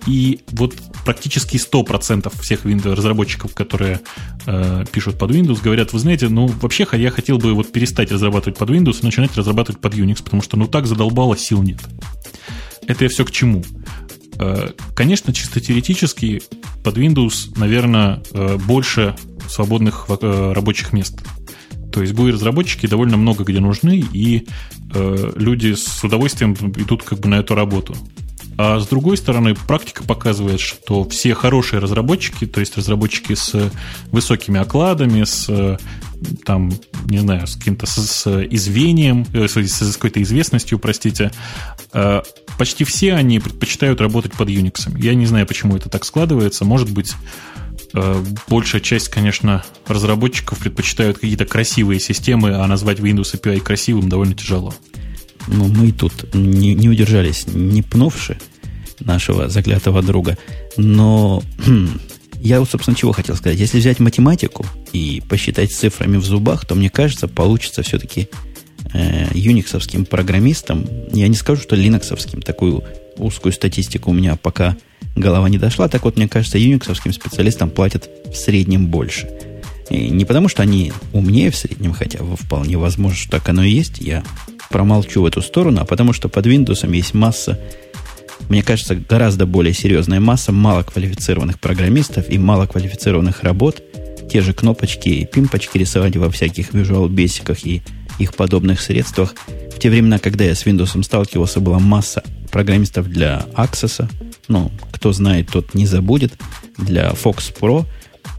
И 0.06 0.40
вот 0.48 0.74
практически 1.04 1.56
100% 1.56 2.32
всех 2.40 2.64
разработчиков, 2.64 3.54
которые 3.54 4.00
э, 4.46 4.84
пишут 4.92 5.18
под 5.18 5.30
Windows, 5.30 5.62
говорят, 5.62 5.92
вы 5.92 5.98
знаете, 5.98 6.28
ну, 6.28 6.46
вообще 6.46 6.86
я 6.92 7.10
хотел 7.10 7.38
бы 7.38 7.54
вот 7.54 7.72
перестать 7.72 8.10
разрабатывать 8.10 8.58
под 8.58 8.70
Windows 8.70 9.00
и 9.02 9.06
начинать 9.06 9.36
разрабатывать 9.36 9.80
под 9.80 9.94
Unix, 9.94 10.22
потому 10.22 10.42
что 10.42 10.56
ну 10.56 10.66
так 10.66 10.86
задолбало, 10.86 11.36
сил 11.36 11.62
нет. 11.62 11.80
Это 12.86 13.04
я 13.04 13.10
все 13.10 13.24
к 13.24 13.30
чему? 13.30 13.64
Конечно, 14.94 15.32
чисто 15.32 15.60
теоретически 15.60 16.42
под 16.82 16.96
Windows, 16.98 17.56
наверное, 17.56 18.22
больше 18.66 19.14
свободных 19.48 20.08
рабочих 20.08 20.92
мест. 20.92 21.20
То 21.92 22.00
есть 22.00 22.14
GUI-разработчики 22.14 22.86
довольно 22.86 23.16
много 23.16 23.44
где 23.44 23.60
нужны, 23.60 24.04
и 24.12 24.46
люди 24.94 25.74
с 25.74 26.02
удовольствием 26.02 26.54
идут 26.54 27.02
как 27.02 27.18
бы 27.20 27.28
на 27.28 27.36
эту 27.36 27.54
работу. 27.54 27.94
А 28.58 28.78
с 28.78 28.86
другой 28.86 29.16
стороны, 29.16 29.54
практика 29.54 30.04
показывает, 30.04 30.60
что 30.60 31.08
все 31.08 31.34
хорошие 31.34 31.80
разработчики, 31.80 32.46
то 32.46 32.60
есть 32.60 32.76
разработчики 32.76 33.34
с 33.34 33.70
высокими 34.10 34.60
окладами, 34.60 35.24
с 35.24 35.78
там, 36.44 36.72
не 37.06 37.18
знаю, 37.18 37.46
с 37.46 37.56
каким-то 37.56 37.86
с, 37.86 37.96
с 37.96 38.46
извением, 38.50 39.26
э, 39.32 39.48
с, 39.48 39.56
с 39.56 39.96
какой-то 39.96 40.22
известностью, 40.22 40.78
простите, 40.78 41.32
э, 41.92 42.22
почти 42.58 42.84
все 42.84 43.14
они 43.14 43.40
предпочитают 43.40 44.00
работать 44.00 44.32
под 44.32 44.48
Unix. 44.48 44.96
Я 44.98 45.14
не 45.14 45.26
знаю, 45.26 45.46
почему 45.46 45.76
это 45.76 45.88
так 45.88 46.04
складывается. 46.04 46.64
Может 46.64 46.90
быть, 46.90 47.12
э, 47.94 48.24
большая 48.48 48.80
часть, 48.80 49.08
конечно, 49.08 49.64
разработчиков 49.86 50.58
предпочитают 50.58 51.18
какие-то 51.18 51.46
красивые 51.46 52.00
системы, 52.00 52.54
а 52.54 52.66
назвать 52.66 52.98
Windows 52.98 53.34
API 53.34 53.60
красивым 53.60 54.08
довольно 54.08 54.34
тяжело. 54.34 54.74
Ну, 55.48 55.66
мы 55.68 55.92
тут 55.92 56.34
не, 56.34 56.74
не 56.74 56.88
удержались, 56.88 57.46
не 57.46 57.82
пнувши 57.82 58.38
нашего 59.00 59.48
заклятого 59.48 60.02
друга. 60.02 60.38
Но 60.76 61.42
я, 62.40 62.60
вот, 62.60 62.70
собственно, 62.70 62.96
чего 62.96 63.12
хотел 63.12 63.36
сказать. 63.36 63.58
Если 63.58 63.78
взять 63.78 64.00
математику 64.00 64.66
и 64.92 65.22
посчитать 65.28 65.72
цифрами 65.72 66.16
в 66.16 66.24
зубах, 66.24 66.64
то, 66.64 66.74
мне 66.74 66.90
кажется, 66.90 67.28
получится 67.28 67.82
все-таки 67.82 68.28
э, 68.92 69.28
юниксовским 69.32 70.04
программистам, 70.04 70.86
я 71.12 71.28
не 71.28 71.36
скажу, 71.36 71.62
что 71.62 71.76
линоксовским, 71.76 72.42
такую 72.42 72.84
узкую 73.16 73.52
статистику 73.52 74.10
у 74.10 74.14
меня 74.14 74.36
пока 74.36 74.76
голова 75.14 75.48
не 75.48 75.58
дошла, 75.58 75.88
так 75.88 76.04
вот, 76.04 76.16
мне 76.16 76.28
кажется, 76.28 76.58
юниксовским 76.58 77.12
специалистам 77.12 77.70
платят 77.70 78.08
в 78.32 78.34
среднем 78.34 78.86
больше. 78.86 79.28
И 79.90 80.08
не 80.08 80.24
потому, 80.24 80.48
что 80.48 80.62
они 80.62 80.92
умнее 81.12 81.50
в 81.50 81.56
среднем, 81.56 81.92
хотя 81.92 82.18
вполне 82.24 82.78
возможно, 82.78 83.18
что 83.18 83.30
так 83.32 83.48
оно 83.48 83.62
и 83.62 83.70
есть, 83.70 83.98
я 83.98 84.24
промолчу 84.72 85.22
в 85.22 85.26
эту 85.26 85.42
сторону, 85.42 85.82
а 85.82 85.84
потому 85.84 86.12
что 86.12 86.28
под 86.28 86.46
Windows 86.46 86.90
есть 86.92 87.14
масса 87.14 87.58
мне 88.48 88.62
кажется, 88.62 88.94
гораздо 88.96 89.46
более 89.46 89.72
серьезная 89.72 90.20
масса 90.20 90.52
малоквалифицированных 90.52 91.58
программистов 91.58 92.28
и 92.28 92.38
малоквалифицированных 92.38 93.42
работ. 93.44 93.82
Те 94.30 94.40
же 94.40 94.52
кнопочки 94.52 95.08
и 95.08 95.24
пимпочки 95.24 95.78
рисовать 95.78 96.16
во 96.16 96.30
всяких 96.30 96.70
Visual 96.70 97.08
Basic 97.08 97.58
и 97.64 97.82
их 98.18 98.34
подобных 98.34 98.80
средствах. 98.80 99.34
В 99.74 99.78
те 99.78 99.90
времена, 99.90 100.18
когда 100.18 100.44
я 100.44 100.54
с 100.54 100.66
Windows 100.66 101.02
сталкивался, 101.02 101.60
была 101.60 101.78
масса 101.78 102.22
программистов 102.50 103.08
для 103.08 103.46
Access. 103.54 104.08
Ну, 104.48 104.70
кто 104.90 105.12
знает, 105.12 105.48
тот 105.50 105.74
не 105.74 105.86
забудет. 105.86 106.32
Для 106.76 107.10
Fox 107.10 107.54
Pro. 107.58 107.86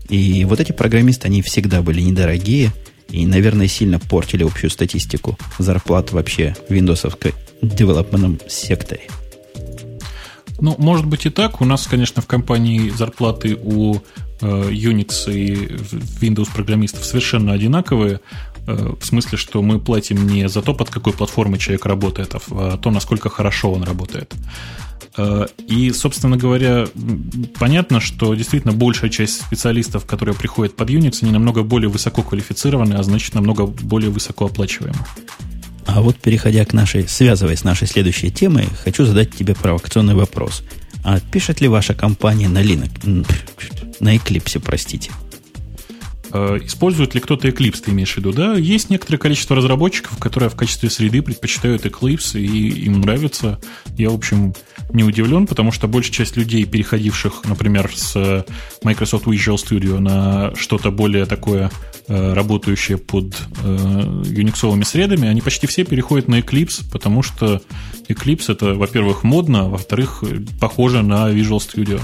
И 0.10 0.46
вот 0.46 0.60
эти 0.60 0.72
программисты, 0.72 1.28
они 1.28 1.42
всегда 1.42 1.82
были 1.82 2.02
недорогие 2.02 2.72
и, 3.14 3.28
наверное, 3.28 3.68
сильно 3.68 4.00
портили 4.00 4.44
общую 4.44 4.72
статистику 4.72 5.38
зарплат 5.60 6.12
вообще 6.12 6.56
в 6.68 6.74
Windows 6.74 7.34
девелопменном 7.62 8.40
секторе. 8.50 9.04
Ну, 10.60 10.76
может 10.80 11.06
быть 11.06 11.28
и 11.28 11.30
так. 11.30 11.62
У 11.62 11.66
нас, 11.66 11.86
конечно, 11.86 12.22
в 12.22 12.26
компании 12.26 12.90
зарплаты 12.90 13.56
у 13.62 13.98
э, 13.98 14.00
Unix 14.42 15.32
и 15.32 15.54
Windows 16.22 16.50
программистов 16.54 17.06
совершенно 17.06 17.54
одинаковые. 17.54 18.20
Э, 18.66 18.94
в 19.00 19.06
смысле, 19.06 19.38
что 19.38 19.62
мы 19.62 19.80
платим 19.80 20.26
не 20.28 20.50
за 20.50 20.64
то, 20.64 20.74
под 20.74 20.90
какой 20.90 21.14
платформой 21.14 21.60
человек 21.60 21.86
работает, 21.86 22.36
а 22.50 22.78
то, 22.78 22.90
насколько 22.90 23.30
хорошо 23.30 23.72
он 23.74 23.84
работает. 23.84 24.34
Э, 25.18 25.46
и, 25.68 25.92
собственно 25.92 26.38
говоря, 26.38 26.88
понятно, 27.60 28.00
что 28.00 28.34
действительно 28.34 28.74
большая 28.74 29.10
часть 29.10 29.42
специалистов, 29.42 30.06
которые 30.06 30.36
приходят 30.36 30.76
под 30.76 30.90
Unix, 30.90 31.20
они 31.22 31.32
намного 31.32 31.64
более 31.64 31.90
высоко 31.90 32.22
квалифицированы, 32.22 32.94
а 32.96 33.04
значит, 33.04 33.34
намного 33.36 33.66
более 33.66 34.10
высоко 34.10 34.46
оплачиваемы. 34.46 34.98
А 35.86 36.02
вот 36.02 36.18
переходя 36.18 36.66
к 36.66 36.74
нашей, 36.74 37.08
связываясь 37.08 37.60
с 37.60 37.64
нашей 37.64 37.88
следующей 37.88 38.32
темой, 38.32 38.68
хочу 38.84 39.06
задать 39.06 39.36
тебе 39.36 39.54
провокационный 39.54 40.16
вопрос. 40.16 40.64
А 41.04 41.20
пишет 41.20 41.60
ли 41.62 41.68
ваша 41.68 41.94
компания 41.94 42.48
на 42.48 42.64
Linux, 42.64 43.26
на 44.00 44.16
Eclipse, 44.16 44.60
простите? 44.60 45.12
Э, 46.34 46.58
использует 46.64 47.14
ли 47.14 47.22
кто-то 47.22 47.48
Eclipse, 47.48 47.84
ты 47.86 47.92
имеешь 47.92 48.14
в 48.14 48.18
виду, 48.18 48.34
да? 48.34 48.56
Есть 48.56 48.90
некоторое 48.90 49.20
количество 49.20 49.56
разработчиков, 49.56 50.18
которые 50.18 50.50
в 50.50 50.56
качестве 50.56 50.90
среды 50.90 51.22
предпочитают 51.22 51.86
Eclipse, 51.86 52.40
и 52.40 52.86
им 52.86 53.02
нравится. 53.02 53.60
Я, 53.96 54.10
в 54.10 54.16
общем, 54.16 54.56
не 54.90 55.04
удивлен, 55.04 55.46
потому 55.46 55.72
что 55.72 55.88
большая 55.88 56.14
часть 56.14 56.36
людей, 56.36 56.66
переходивших, 56.66 57.46
например, 57.46 57.92
с 57.94 58.46
Microsoft 58.84 59.28
Visual 59.28 59.58
Studio 59.58 60.00
на 60.00 60.56
что-то 60.56 60.90
более 60.90 61.28
такое 61.28 61.70
э, 62.08 62.34
работающее 62.34 62.98
под 62.98 63.36
э, 63.64 64.24
юниксовыми 64.26 64.84
средами, 64.84 65.28
они 65.28 65.42
почти 65.42 65.68
все 65.68 65.84
переходят 65.84 66.28
на 66.28 66.40
Eclipse, 66.40 66.84
потому 66.92 67.22
что 67.22 67.62
Eclipse 68.10 68.52
это, 68.52 68.74
во-первых, 68.74 69.24
модно, 69.24 69.70
во-вторых, 69.70 70.24
похоже 70.60 71.04
на 71.04 71.30
Visual 71.30 71.60
Studio. 71.60 72.02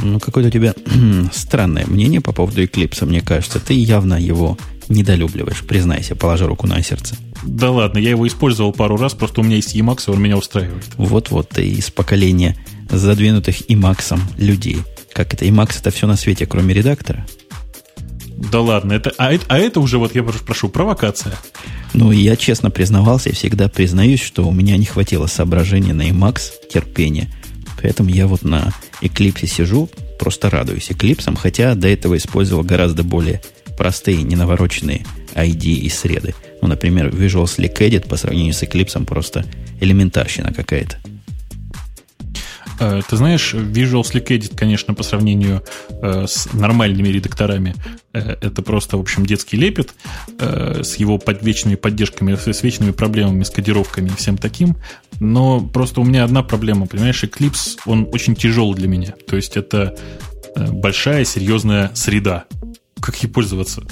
Ну, 0.00 0.18
какое-то 0.18 0.48
у 0.48 0.52
тебя 0.52 0.74
странное 1.32 1.86
мнение 1.86 2.20
по 2.20 2.32
поводу 2.32 2.64
Эклипса, 2.64 3.06
мне 3.06 3.20
кажется. 3.20 3.60
Ты 3.60 3.74
явно 3.74 4.14
его 4.14 4.56
недолюбливаешь, 4.88 5.62
признайся, 5.62 6.16
положа 6.16 6.46
руку 6.46 6.66
на 6.66 6.82
сердце. 6.82 7.16
Да 7.44 7.70
ладно, 7.70 7.98
я 7.98 8.10
его 8.10 8.26
использовал 8.26 8.72
пару 8.72 8.96
раз, 8.96 9.14
просто 9.14 9.40
у 9.40 9.44
меня 9.44 9.56
есть 9.56 9.74
Emacs, 9.74 10.04
и 10.06 10.10
он 10.10 10.22
меня 10.22 10.36
устраивает. 10.36 10.84
Вот-вот, 10.96 11.50
ты 11.50 11.68
из 11.68 11.90
поколения 11.90 12.56
задвинутых 12.90 13.62
Emacs 13.68 14.18
людей. 14.38 14.78
Как 15.12 15.34
это, 15.34 15.44
Emacs 15.44 15.80
это 15.80 15.90
все 15.90 16.06
на 16.06 16.16
свете, 16.16 16.46
кроме 16.46 16.74
редактора? 16.74 17.26
Да 18.50 18.60
ладно, 18.60 18.92
это, 18.92 19.12
а, 19.18 19.32
это, 19.32 19.44
а 19.48 19.58
это 19.58 19.80
уже, 19.80 19.98
вот 19.98 20.14
я 20.14 20.22
прошу, 20.22 20.68
провокация. 20.68 21.34
Ну, 21.94 22.10
я 22.10 22.36
честно 22.36 22.70
признавался 22.70 23.28
и 23.28 23.34
всегда 23.34 23.68
признаюсь, 23.68 24.20
что 24.20 24.46
у 24.46 24.52
меня 24.52 24.76
не 24.76 24.86
хватило 24.86 25.26
соображения 25.26 25.94
на 25.94 26.08
Emacs, 26.08 26.50
терпения– 26.72 27.32
Поэтому 27.82 28.10
я 28.10 28.26
вот 28.26 28.42
на 28.42 28.72
Eclipse 29.00 29.46
сижу, 29.46 29.90
просто 30.18 30.50
радуюсь 30.50 30.90
Eclipse, 30.90 31.36
хотя 31.36 31.74
до 31.74 31.88
этого 31.88 32.16
использовал 32.16 32.62
гораздо 32.62 33.02
более 33.02 33.40
простые, 33.76 34.22
ненавороченные 34.22 35.04
ID 35.34 35.64
и 35.64 35.88
среды. 35.88 36.34
Ну, 36.60 36.68
например, 36.68 37.08
Visual 37.08 37.44
Slick 37.44 37.78
Edit 37.78 38.08
по 38.08 38.16
сравнению 38.16 38.54
с 38.54 38.62
Eclipse 38.62 39.04
просто 39.04 39.44
элементарщина 39.80 40.52
какая-то. 40.52 40.98
Э, 42.82 43.00
ты 43.08 43.16
знаешь, 43.16 43.54
Visual 43.54 44.02
Slick 44.02 44.26
Edit, 44.26 44.56
конечно, 44.56 44.92
по 44.92 45.04
сравнению 45.04 45.62
э, 45.88 46.26
с 46.26 46.52
нормальными 46.52 47.08
редакторами, 47.08 47.76
э, 48.12 48.36
это 48.40 48.62
просто, 48.62 48.96
в 48.96 49.00
общем, 49.00 49.24
детский 49.24 49.56
лепет 49.56 49.94
с 50.38 50.96
его 50.96 51.18
под 51.18 51.42
вечными 51.44 51.76
поддержками, 51.76 52.34
с 52.34 52.62
вечными 52.62 52.90
проблемами, 52.90 53.44
с 53.44 53.50
кодировками 53.50 54.08
и 54.08 54.16
всем 54.16 54.36
таким. 54.36 54.76
Но 55.20 55.60
просто 55.60 56.00
у 56.00 56.04
меня 56.04 56.24
одна 56.24 56.42
проблема, 56.42 56.86
понимаешь, 56.86 57.22
Eclipse, 57.22 57.78
он 57.86 58.08
очень 58.12 58.34
тяжелый 58.34 58.74
для 58.74 58.88
меня. 58.88 59.14
То 59.28 59.36
есть 59.36 59.56
это 59.56 59.96
большая, 60.56 61.24
серьезная 61.24 61.92
среда. 61.94 62.44
Как 63.00 63.22
ей 63.22 63.28
пользоваться? 63.28 63.82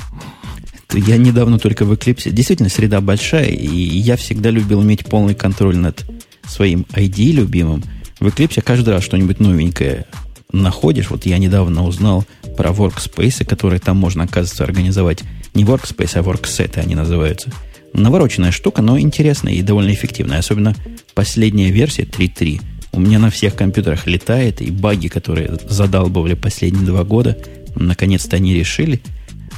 Я 0.92 1.16
недавно 1.16 1.60
только 1.60 1.84
в 1.84 1.92
Eclipse. 1.92 2.30
Действительно, 2.30 2.68
среда 2.68 3.00
большая, 3.00 3.46
и 3.46 3.68
я 3.68 4.16
всегда 4.16 4.50
любил 4.50 4.82
иметь 4.82 5.06
полный 5.06 5.34
контроль 5.34 5.76
над 5.76 6.04
своим 6.44 6.84
ID 6.92 7.30
любимым– 7.32 7.84
в 8.20 8.26
Eclipse 8.26 8.62
каждый 8.62 8.90
раз 8.90 9.02
что-нибудь 9.02 9.40
новенькое 9.40 10.06
находишь. 10.52 11.10
Вот 11.10 11.26
я 11.26 11.38
недавно 11.38 11.84
узнал 11.84 12.24
про 12.56 12.70
workspace, 12.70 13.44
которые 13.44 13.80
там 13.80 13.96
можно, 13.96 14.24
оказывается, 14.24 14.64
организовать. 14.64 15.22
Не 15.54 15.64
workspace, 15.64 16.18
а 16.18 16.22
workset 16.22 16.78
они 16.78 16.94
называются. 16.94 17.50
Навороченная 17.92 18.52
штука, 18.52 18.82
но 18.82 18.98
интересная 19.00 19.54
и 19.54 19.62
довольно 19.62 19.92
эффективная. 19.92 20.38
Особенно 20.38 20.76
последняя 21.14 21.70
версия 21.70 22.02
3.3 22.02 22.60
у 22.92 23.00
меня 23.00 23.18
на 23.18 23.30
всех 23.30 23.54
компьютерах 23.54 24.06
летает, 24.06 24.60
и 24.60 24.70
баги, 24.70 25.08
которые 25.08 25.58
задалбывали 25.68 26.34
последние 26.34 26.84
два 26.84 27.04
года, 27.04 27.38
наконец-то 27.76 28.36
они 28.36 28.54
решили. 28.54 29.00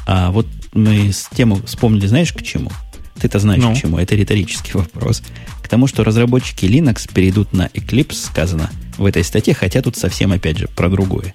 А 0.07 0.31
вот 0.31 0.47
мы 0.75 1.13
с 1.13 1.29
тему 1.35 1.61
вспомнили, 1.65 2.07
знаешь, 2.07 2.33
к 2.33 2.43
чему? 2.43 2.71
Ты-то 3.23 3.39
знаешь, 3.39 3.63
ну. 3.63 3.75
к 3.75 3.79
чему. 3.79 3.99
Это 3.99 4.15
риторический 4.15 4.73
вопрос 4.75 5.23
тому, 5.73 5.87
что 5.87 6.05
разработчики 6.05 6.67
Linux 6.67 7.11
перейдут 7.11 7.55
на 7.55 7.65
Eclipse, 7.69 8.27
сказано 8.27 8.71
в 8.99 9.07
этой 9.07 9.25
статье, 9.25 9.55
хотя 9.55 9.81
тут 9.81 9.97
совсем, 9.97 10.31
опять 10.31 10.59
же, 10.59 10.69
про 10.69 10.91
другое. 10.91 11.35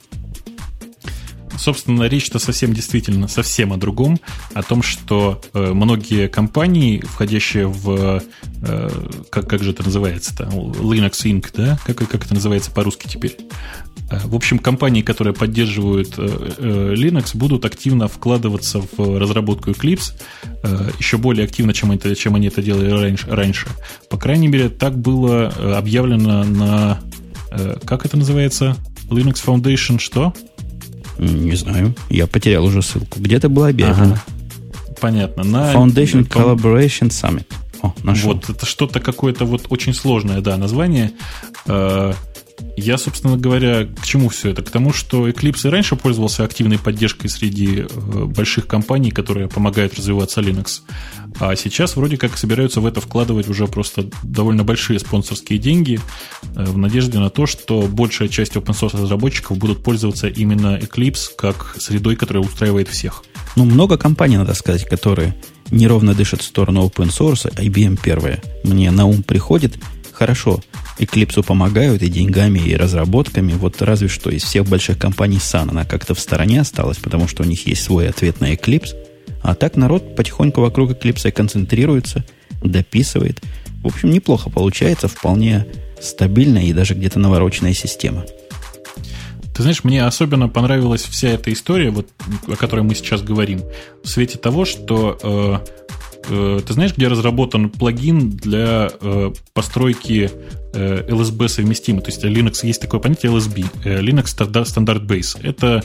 Собственно, 1.57 2.03
речь-то 2.03 2.37
совсем 2.37 2.71
действительно 2.71 3.27
совсем 3.27 3.73
о 3.73 3.77
другом, 3.77 4.19
о 4.53 4.61
том, 4.61 4.83
что 4.83 5.41
э, 5.55 5.73
многие 5.73 6.27
компании, 6.27 6.99
входящие 6.99 7.65
в, 7.65 8.21
э, 8.61 8.89
как, 9.31 9.49
как 9.49 9.63
же 9.63 9.71
это 9.71 9.81
называется-то, 9.81 10.43
Linux 10.43 11.13
Inc., 11.23 11.47
да, 11.55 11.79
как, 11.83 11.97
как 11.97 12.25
это 12.25 12.35
называется 12.35 12.69
по-русски 12.69 13.07
теперь, 13.07 13.37
Э, 13.96 13.96
в 14.09 14.35
общем, 14.35 14.59
компании, 14.59 15.01
которые 15.01 15.33
поддерживают 15.33 16.15
э, 16.17 16.53
э, 16.57 16.93
Linux, 16.95 17.35
будут 17.35 17.65
активно 17.65 18.07
вкладываться 18.07 18.81
в 18.97 19.19
разработку 19.19 19.71
Eclipse, 19.71 20.13
еще 20.97 21.17
более 21.17 21.45
активно, 21.45 21.73
чем, 21.73 21.91
это, 21.91 22.15
чем 22.15 22.35
они 22.35 22.47
это 22.47 22.61
делали 22.61 23.17
раньше. 23.27 23.67
По 24.09 24.17
крайней 24.17 24.47
мере, 24.47 24.69
так 24.69 24.97
было 24.97 25.47
объявлено 25.77 26.43
на 26.43 26.99
Как 27.85 28.05
это 28.05 28.17
называется? 28.17 28.75
Linux 29.09 29.43
Foundation 29.45 29.99
что? 29.99 30.33
Не 31.17 31.55
знаю. 31.55 31.95
Я 32.09 32.27
потерял 32.27 32.65
уже 32.65 32.81
ссылку. 32.81 33.19
Где-то 33.19 33.49
было 33.49 33.69
объявлено. 33.69 34.13
Ага. 34.13 34.23
Понятно. 34.99 35.43
На 35.43 35.73
Foundation 35.73 36.27
Collaboration 36.27 37.09
Summit. 37.09 37.45
О, 37.81 37.93
нашел. 38.03 38.33
Вот, 38.33 38.49
это 38.49 38.65
что-то 38.65 38.99
какое-то 38.99 39.45
вот 39.45 39.67
очень 39.69 39.93
сложное, 39.93 40.41
да, 40.41 40.57
название. 40.57 41.11
Я, 42.75 42.97
собственно 42.97 43.37
говоря, 43.37 43.85
к 43.85 44.05
чему 44.05 44.29
все 44.29 44.51
это? 44.51 44.61
К 44.61 44.69
тому, 44.69 44.93
что 44.93 45.27
Eclipse 45.27 45.67
и 45.67 45.71
раньше 45.71 45.95
пользовался 45.95 46.43
активной 46.43 46.77
поддержкой 46.77 47.27
среди 47.27 47.81
э, 47.81 48.25
больших 48.25 48.67
компаний, 48.67 49.11
которые 49.11 49.47
помогают 49.47 49.95
развиваться 49.95 50.41
Linux. 50.41 50.81
А 51.39 51.55
сейчас 51.55 51.95
вроде 51.95 52.17
как 52.17 52.37
собираются 52.37 52.81
в 52.81 52.85
это 52.85 53.01
вкладывать 53.01 53.49
уже 53.49 53.67
просто 53.67 54.09
довольно 54.23 54.63
большие 54.63 54.99
спонсорские 54.99 55.59
деньги 55.59 55.99
э, 56.55 56.63
в 56.63 56.77
надежде 56.77 57.19
на 57.19 57.29
то, 57.29 57.45
что 57.45 57.81
большая 57.81 58.27
часть 58.27 58.55
open 58.55 58.79
source 58.79 58.99
разработчиков 58.99 59.57
будут 59.57 59.83
пользоваться 59.83 60.27
именно 60.27 60.77
Eclipse 60.77 61.29
как 61.37 61.75
средой, 61.79 62.15
которая 62.15 62.43
устраивает 62.43 62.87
всех. 62.89 63.23
Ну, 63.55 63.65
много 63.65 63.97
компаний, 63.97 64.37
надо 64.37 64.53
сказать, 64.53 64.85
которые 64.85 65.35
неровно 65.71 66.13
дышат 66.13 66.41
в 66.41 66.45
сторону 66.45 66.85
open 66.85 67.09
source. 67.09 67.51
IBM 67.55 67.99
первая 68.01 68.41
мне 68.63 68.91
на 68.91 69.05
ум 69.05 69.23
приходит. 69.23 69.77
Хорошо, 70.13 70.61
Eclipse 70.99 71.43
помогают 71.43 72.01
и 72.01 72.09
деньгами, 72.09 72.59
и 72.59 72.75
разработками. 72.75 73.53
Вот 73.53 73.81
разве 73.81 74.07
что 74.07 74.29
из 74.29 74.43
всех 74.43 74.65
больших 74.65 74.97
компаний 74.97 75.37
Sun 75.37 75.69
она 75.69 75.85
как-то 75.85 76.15
в 76.15 76.19
стороне 76.19 76.61
осталась, 76.61 76.97
потому 76.97 77.27
что 77.27 77.43
у 77.43 77.45
них 77.45 77.67
есть 77.67 77.83
свой 77.83 78.09
ответ 78.09 78.41
на 78.41 78.53
Eclipse. 78.53 78.95
А 79.43 79.55
так 79.55 79.75
народ 79.75 80.15
потихоньку 80.15 80.61
вокруг 80.61 80.91
Eclipse 80.91 81.31
концентрируется, 81.31 82.25
дописывает. 82.61 83.41
В 83.83 83.87
общем, 83.87 84.09
неплохо 84.09 84.49
получается, 84.49 85.07
вполне 85.07 85.67
стабильная 86.01 86.63
и 86.63 86.73
даже 86.73 86.93
где-то 86.93 87.19
навороченная 87.19 87.73
система. 87.73 88.25
Ты 89.55 89.63
знаешь, 89.63 89.83
мне 89.83 90.05
особенно 90.05 90.49
понравилась 90.49 91.01
вся 91.01 91.29
эта 91.29 91.51
история, 91.51 91.89
вот, 91.89 92.07
о 92.47 92.55
которой 92.55 92.81
мы 92.81 92.93
сейчас 92.93 93.23
говорим, 93.23 93.63
в 94.03 94.07
свете 94.07 94.37
того, 94.37 94.65
что 94.65 95.17
э, 95.23 95.87
ты 96.25 96.73
знаешь, 96.73 96.95
где 96.95 97.07
разработан 97.07 97.69
плагин 97.69 98.31
для 98.31 98.89
э, 98.99 99.31
постройки 99.53 100.31
э, 100.73 101.07
LSB 101.09 101.47
совместимый? 101.47 102.01
То 102.01 102.09
есть 102.09 102.23
Linux 102.23 102.59
есть 102.63 102.81
такое 102.81 102.99
понятие 102.99 103.31
LSB, 103.31 104.01
Linux 104.01 104.25
Standard 104.35 105.05
Base. 105.05 105.39
Это 105.43 105.83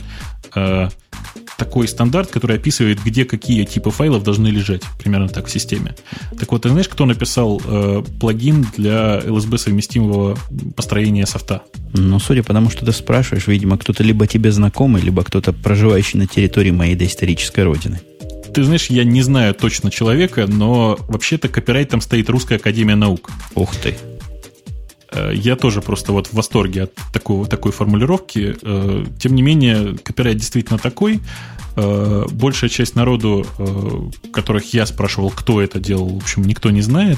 такой 1.57 1.87
стандарт, 1.87 2.29
который 2.29 2.57
описывает, 2.57 2.99
где 3.03 3.25
какие 3.25 3.65
типы 3.65 3.91
файлов 3.91 4.23
должны 4.23 4.47
лежать, 4.47 4.83
примерно 4.99 5.27
так 5.29 5.47
в 5.47 5.51
системе. 5.51 5.95
Так 6.39 6.51
вот, 6.51 6.63
ты 6.63 6.69
знаешь, 6.69 6.87
кто 6.87 7.05
написал 7.05 7.61
э, 7.63 8.03
плагин 8.19 8.65
для 8.75 9.19
LSB 9.19 9.57
совместимого 9.57 10.37
построения 10.75 11.25
софта? 11.25 11.63
Ну, 11.93 12.19
судя 12.19 12.43
по 12.43 12.53
тому, 12.53 12.69
что 12.69 12.85
ты 12.85 12.91
спрашиваешь, 12.91 13.47
видимо, 13.47 13.77
кто-то 13.77 14.03
либо 14.03 14.27
тебе 14.27 14.51
знакомый, 14.51 15.01
либо 15.01 15.23
кто-то 15.23 15.53
проживающий 15.53 16.19
на 16.19 16.27
территории 16.27 16.71
моей 16.71 16.95
доисторической 16.95 17.63
родины. 17.63 18.01
Ты 18.53 18.63
знаешь, 18.63 18.87
я 18.87 19.03
не 19.03 19.21
знаю 19.23 19.55
точно 19.55 19.89
человека, 19.89 20.45
но 20.47 20.97
вообще-то 21.07 21.49
копирайтом 21.49 22.01
стоит 22.01 22.29
Русская 22.29 22.57
Академия 22.57 22.95
Наук. 22.95 23.31
Ух 23.55 23.75
ты. 23.75 23.95
Э, 25.11 25.31
я 25.33 25.55
тоже 25.55 25.81
просто 25.81 26.11
вот 26.11 26.27
в 26.27 26.33
восторге 26.33 26.83
от 26.83 26.93
такого, 27.11 27.47
такой 27.47 27.71
формулировки. 27.71 28.55
Э, 28.61 29.05
тем 29.19 29.35
не 29.35 29.41
менее, 29.41 29.97
копирайт 30.03 30.37
действительно 30.37 30.77
такой. 30.77 31.19
Э, 31.75 32.25
большая 32.31 32.69
часть 32.69 32.95
народу, 32.95 33.45
которых 34.31 34.73
я 34.73 34.85
спрашивал, 34.85 35.31
кто 35.31 35.61
это 35.61 35.79
делал, 35.79 36.07
в 36.09 36.17
общем, 36.17 36.43
никто 36.43 36.69
не 36.69 36.81
знает. 36.81 37.17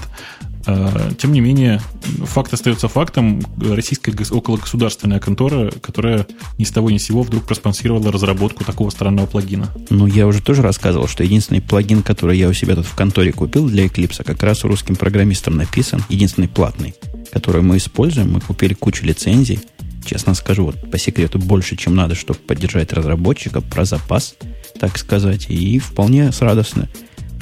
А, 0.67 1.11
тем 1.17 1.31
не 1.31 1.41
менее, 1.41 1.79
факт 2.23 2.53
остается 2.53 2.87
фактом. 2.87 3.41
Российская 3.59 4.11
окологосударственная 4.11 5.19
контора, 5.19 5.71
которая 5.81 6.25
ни 6.57 6.63
с 6.63 6.71
того 6.71 6.89
ни 6.89 6.97
с 6.97 7.05
сего 7.05 7.21
вдруг 7.21 7.45
проспонсировала 7.45 8.11
разработку 8.11 8.63
такого 8.63 8.89
странного 8.89 9.27
плагина. 9.27 9.69
Ну, 9.89 10.07
я 10.07 10.27
уже 10.27 10.41
тоже 10.41 10.61
рассказывал, 10.61 11.07
что 11.07 11.23
единственный 11.23 11.61
плагин, 11.61 12.01
который 12.01 12.37
я 12.37 12.49
у 12.49 12.53
себя 12.53 12.75
тут 12.75 12.85
в 12.85 12.95
конторе 12.95 13.31
купил 13.31 13.67
для 13.67 13.85
Eclipse, 13.85 14.23
как 14.23 14.41
раз 14.43 14.63
русским 14.63 14.95
программистом 14.95 15.55
написан, 15.55 16.03
единственный 16.09 16.47
платный, 16.47 16.95
который 17.31 17.61
мы 17.61 17.77
используем. 17.77 18.33
Мы 18.33 18.41
купили 18.41 18.73
кучу 18.73 19.05
лицензий. 19.05 19.59
Честно 20.05 20.35
скажу, 20.35 20.65
вот 20.65 20.91
по 20.91 20.97
секрету 20.99 21.39
больше, 21.39 21.75
чем 21.75 21.95
надо, 21.95 22.15
чтобы 22.15 22.39
поддержать 22.39 22.93
разработчика, 22.93 23.61
про 23.61 23.85
запас, 23.85 24.35
так 24.79 24.97
сказать. 24.97 25.47
И 25.49 25.79
вполне 25.79 26.31
с 26.31 26.41
радостно 26.41 26.89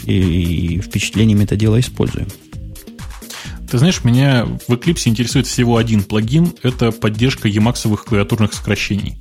и 0.05 0.81
впечатлениями 0.81 1.43
это 1.43 1.55
дело 1.55 1.79
используем. 1.79 2.27
Ты 3.73 3.79
знаешь, 3.79 4.03
меня 4.03 4.45
в 4.67 4.71
Eclipse 4.71 5.07
интересует 5.07 5.47
всего 5.47 5.77
один 5.77 6.03
плагин. 6.03 6.53
Это 6.61 6.91
поддержка 6.91 7.49
Emacs 7.49 7.97
клавиатурных 7.97 8.53
сокращений. 8.53 9.17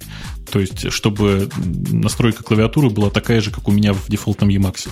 То 0.50 0.61
есть, 0.61 0.92
чтобы 0.92 1.48
настройка 1.90 2.42
клавиатуры 2.42 2.90
была 2.90 3.09
такая 3.09 3.40
же, 3.40 3.50
как 3.50 3.66
у 3.68 3.72
меня 3.72 3.94
в 3.94 4.11
дефолтном 4.11 4.50
Emacs. 4.50 4.90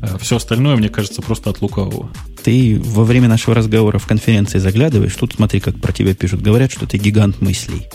Э, 0.00 0.16
Все 0.22 0.36
остальное, 0.36 0.76
мне 0.76 0.88
кажется, 0.88 1.20
просто 1.20 1.50
от 1.50 1.60
лукавого. 1.60 2.10
Ты 2.42 2.80
во 2.82 3.04
время 3.04 3.28
нашего 3.28 3.54
разговора 3.54 3.98
в 3.98 4.06
конференции 4.06 4.58
заглядываешь, 4.58 5.14
тут 5.16 5.34
смотри, 5.34 5.60
как 5.60 5.78
про 5.82 5.92
тебя 5.92 6.14
пишут. 6.14 6.40
Говорят, 6.40 6.72
что 6.72 6.86
ты 6.86 6.96
гигант 6.96 7.42
мыслей. 7.42 7.86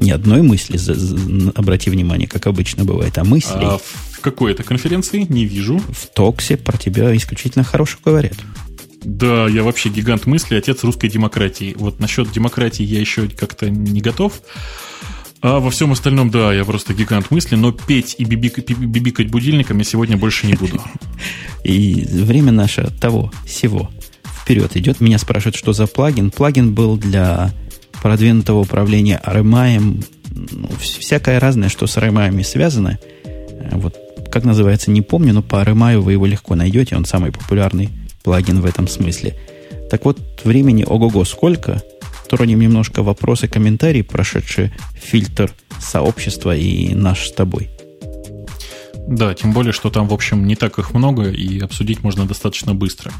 Ни 0.00 0.10
одной 0.10 0.42
мысли, 0.42 0.78
обрати 1.58 1.88
внимание, 1.88 2.28
как 2.28 2.46
обычно 2.46 2.84
бывает, 2.84 3.16
а 3.16 3.24
мыслей. 3.24 3.64
А 3.64 3.78
в 3.78 4.20
какой 4.20 4.52
это 4.52 4.64
конференции? 4.64 5.24
Не 5.26 5.46
вижу. 5.46 5.78
В 5.78 6.08
Токсе 6.08 6.58
про 6.58 6.76
тебя 6.76 7.16
исключительно 7.16 7.64
хорошо 7.64 7.96
говорят. 8.04 8.34
Да, 9.02 9.48
я 9.48 9.62
вообще 9.62 9.88
гигант 9.88 10.26
мысли, 10.26 10.56
отец 10.56 10.82
русской 10.82 11.08
демократии. 11.08 11.74
Вот 11.78 12.00
насчет 12.00 12.30
демократии 12.30 12.82
я 12.82 13.00
еще 13.00 13.28
как-то 13.28 13.70
не 13.70 14.00
готов. 14.00 14.42
А 15.40 15.60
во 15.60 15.70
всем 15.70 15.92
остальном, 15.92 16.30
да, 16.30 16.52
я 16.52 16.64
просто 16.64 16.94
гигант 16.94 17.30
мысли, 17.30 17.54
но 17.54 17.70
петь 17.70 18.16
и 18.18 18.24
бибикать, 18.24 18.70
бибикать 18.70 19.30
будильником 19.30 19.78
я 19.78 19.84
сегодня 19.84 20.16
больше 20.16 20.46
не 20.46 20.54
буду. 20.54 20.82
И 21.64 22.06
время 22.10 22.50
наше 22.50 22.90
того, 23.00 23.32
всего 23.46 23.90
вперед 24.42 24.76
идет. 24.76 25.00
Меня 25.00 25.18
спрашивают, 25.18 25.54
что 25.54 25.72
за 25.72 25.86
плагин. 25.86 26.30
Плагин 26.30 26.74
был 26.74 26.96
для 26.96 27.52
продвинутого 28.02 28.60
управления 28.60 29.20
RMI, 29.24 30.04
ну, 30.50 30.68
всякое 30.80 31.38
разное, 31.38 31.68
что 31.68 31.86
с 31.86 31.96
RMI 31.96 32.42
связано. 32.42 32.98
Вот 33.72 33.96
как 34.30 34.44
называется, 34.44 34.90
не 34.90 35.02
помню, 35.02 35.32
но 35.34 35.42
по 35.42 35.56
RMI 35.56 35.98
вы 35.98 36.12
его 36.12 36.26
легко 36.26 36.54
найдете, 36.54 36.96
он 36.96 37.04
самый 37.04 37.32
популярный 37.32 37.90
плагин 38.28 38.60
в 38.60 38.66
этом 38.66 38.86
смысле. 38.88 39.34
Так 39.90 40.04
вот, 40.04 40.18
времени 40.44 40.84
ого-го 40.86 41.24
сколько. 41.24 41.82
Тронем 42.28 42.60
немножко 42.60 43.02
вопросы, 43.02 43.48
комментарии, 43.48 44.02
прошедшие 44.02 44.70
фильтр 44.94 45.50
сообщества 45.80 46.54
и 46.54 46.94
наш 46.94 47.28
с 47.28 47.32
тобой. 47.32 47.70
Да, 49.08 49.32
тем 49.32 49.54
более, 49.54 49.72
что 49.72 49.88
там, 49.88 50.06
в 50.06 50.12
общем, 50.12 50.46
не 50.46 50.56
так 50.56 50.78
их 50.78 50.92
много, 50.92 51.30
и 51.30 51.58
обсудить 51.60 52.02
можно 52.02 52.26
достаточно 52.26 52.74
быстро. 52.74 53.10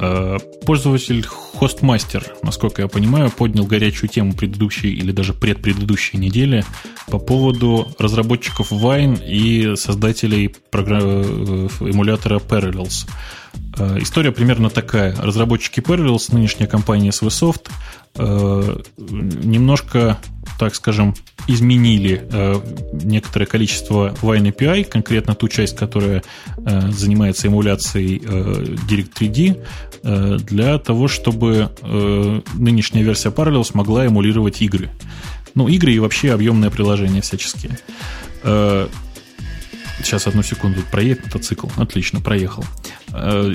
Э, 0.00 0.38
пользователь 0.66 1.24
Hostmaster, 1.60 2.26
насколько 2.42 2.82
я 2.82 2.88
понимаю, 2.88 3.30
поднял 3.30 3.64
горячую 3.64 4.10
тему 4.10 4.32
предыдущей 4.32 4.92
или 4.92 5.12
даже 5.12 5.34
предпредыдущей 5.34 6.18
недели 6.18 6.64
по 7.06 7.20
поводу 7.20 7.94
разработчиков 8.00 8.72
Wine 8.72 9.24
и 9.24 9.76
создателей 9.76 10.52
программ... 10.72 11.02
Э, 11.04 11.68
эмулятора 11.82 12.40
Parallels. 12.40 13.06
Э, 13.78 13.98
история 14.00 14.32
примерно 14.32 14.70
такая. 14.70 15.16
Разработчики 15.16 15.80
Parallels, 15.80 16.32
нынешняя 16.32 16.68
компания 16.68 17.10
SVSoft, 17.10 17.70
э, 18.16 18.80
немножко, 18.98 20.18
так 20.58 20.74
скажем, 20.74 21.14
изменили 21.48 22.26
э, 22.30 22.60
некоторое 22.92 23.46
количество 23.46 24.14
Wine 24.22 24.54
API, 24.54 24.84
конкретно 24.84 25.34
ту 25.34 25.48
часть, 25.48 25.76
которая 25.76 26.22
занимается 26.90 27.48
эмуляцией 27.48 28.18
Direct3D, 28.18 30.44
для 30.44 30.78
того, 30.78 31.08
чтобы 31.08 31.70
нынешняя 32.54 33.04
версия 33.04 33.30
Parallels 33.30 33.70
могла 33.74 34.06
эмулировать 34.06 34.62
игры. 34.62 34.90
Ну, 35.54 35.68
игры 35.68 35.92
и 35.92 35.98
вообще 35.98 36.32
объемное 36.32 36.70
приложение 36.70 37.22
всяческие. 37.22 37.78
Сейчас, 40.02 40.26
одну 40.26 40.42
секунду, 40.42 40.80
проедет 40.90 41.24
мотоцикл. 41.24 41.68
Отлично, 41.76 42.20
проехал. 42.20 42.64
Э, 43.12 43.52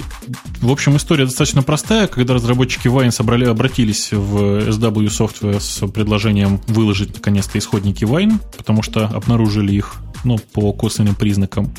в 0.61 0.71
общем, 0.71 0.95
история 0.97 1.25
достаточно 1.25 1.63
простая. 1.63 2.07
Когда 2.07 2.33
разработчики 2.33 2.87
Wine 2.87 3.11
собрали, 3.11 3.45
обратились 3.45 4.11
в 4.11 4.69
SW 4.69 5.07
Software 5.07 5.59
с 5.59 5.85
предложением 5.87 6.61
выложить 6.67 7.13
наконец-то 7.15 7.57
исходники 7.57 8.03
Wine, 8.03 8.39
потому 8.57 8.83
что 8.83 9.05
обнаружили 9.05 9.73
их 9.73 9.95
ну, 10.23 10.37
по 10.37 10.73
косвенным 10.73 11.15
признакам. 11.15 11.73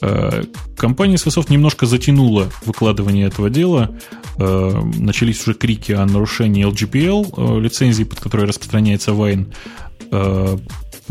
Э, 0.00 0.44
компания 0.76 1.16
SVSoft 1.16 1.50
немножко 1.50 1.86
затянула 1.86 2.50
выкладывание 2.64 3.26
этого 3.26 3.50
дела. 3.50 3.94
Э, 4.38 4.82
начались 4.96 5.42
уже 5.42 5.54
крики 5.54 5.92
о 5.92 6.04
нарушении 6.06 6.66
LGPL, 6.66 7.60
лицензии, 7.60 8.04
под 8.04 8.20
которой 8.20 8.46
распространяется 8.46 9.12
Wine 9.12 9.52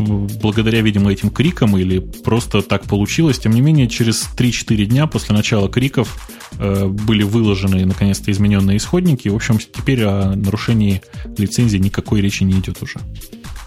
благодаря, 0.00 0.80
видимо, 0.80 1.12
этим 1.12 1.30
крикам 1.30 1.76
или 1.76 1.98
просто 1.98 2.62
так 2.62 2.84
получилось. 2.84 3.38
Тем 3.38 3.52
не 3.52 3.60
менее, 3.60 3.88
через 3.88 4.28
3-4 4.36 4.84
дня 4.86 5.06
после 5.06 5.34
начала 5.34 5.68
криков 5.68 6.28
э, 6.58 6.86
были 6.86 7.22
выложены, 7.22 7.84
наконец-то, 7.84 8.30
измененные 8.30 8.78
исходники. 8.78 9.28
В 9.28 9.36
общем, 9.36 9.58
теперь 9.58 10.04
о 10.04 10.34
нарушении 10.34 11.02
лицензии 11.36 11.78
никакой 11.78 12.20
речи 12.20 12.42
не 12.42 12.54
идет 12.54 12.82
уже. 12.82 13.00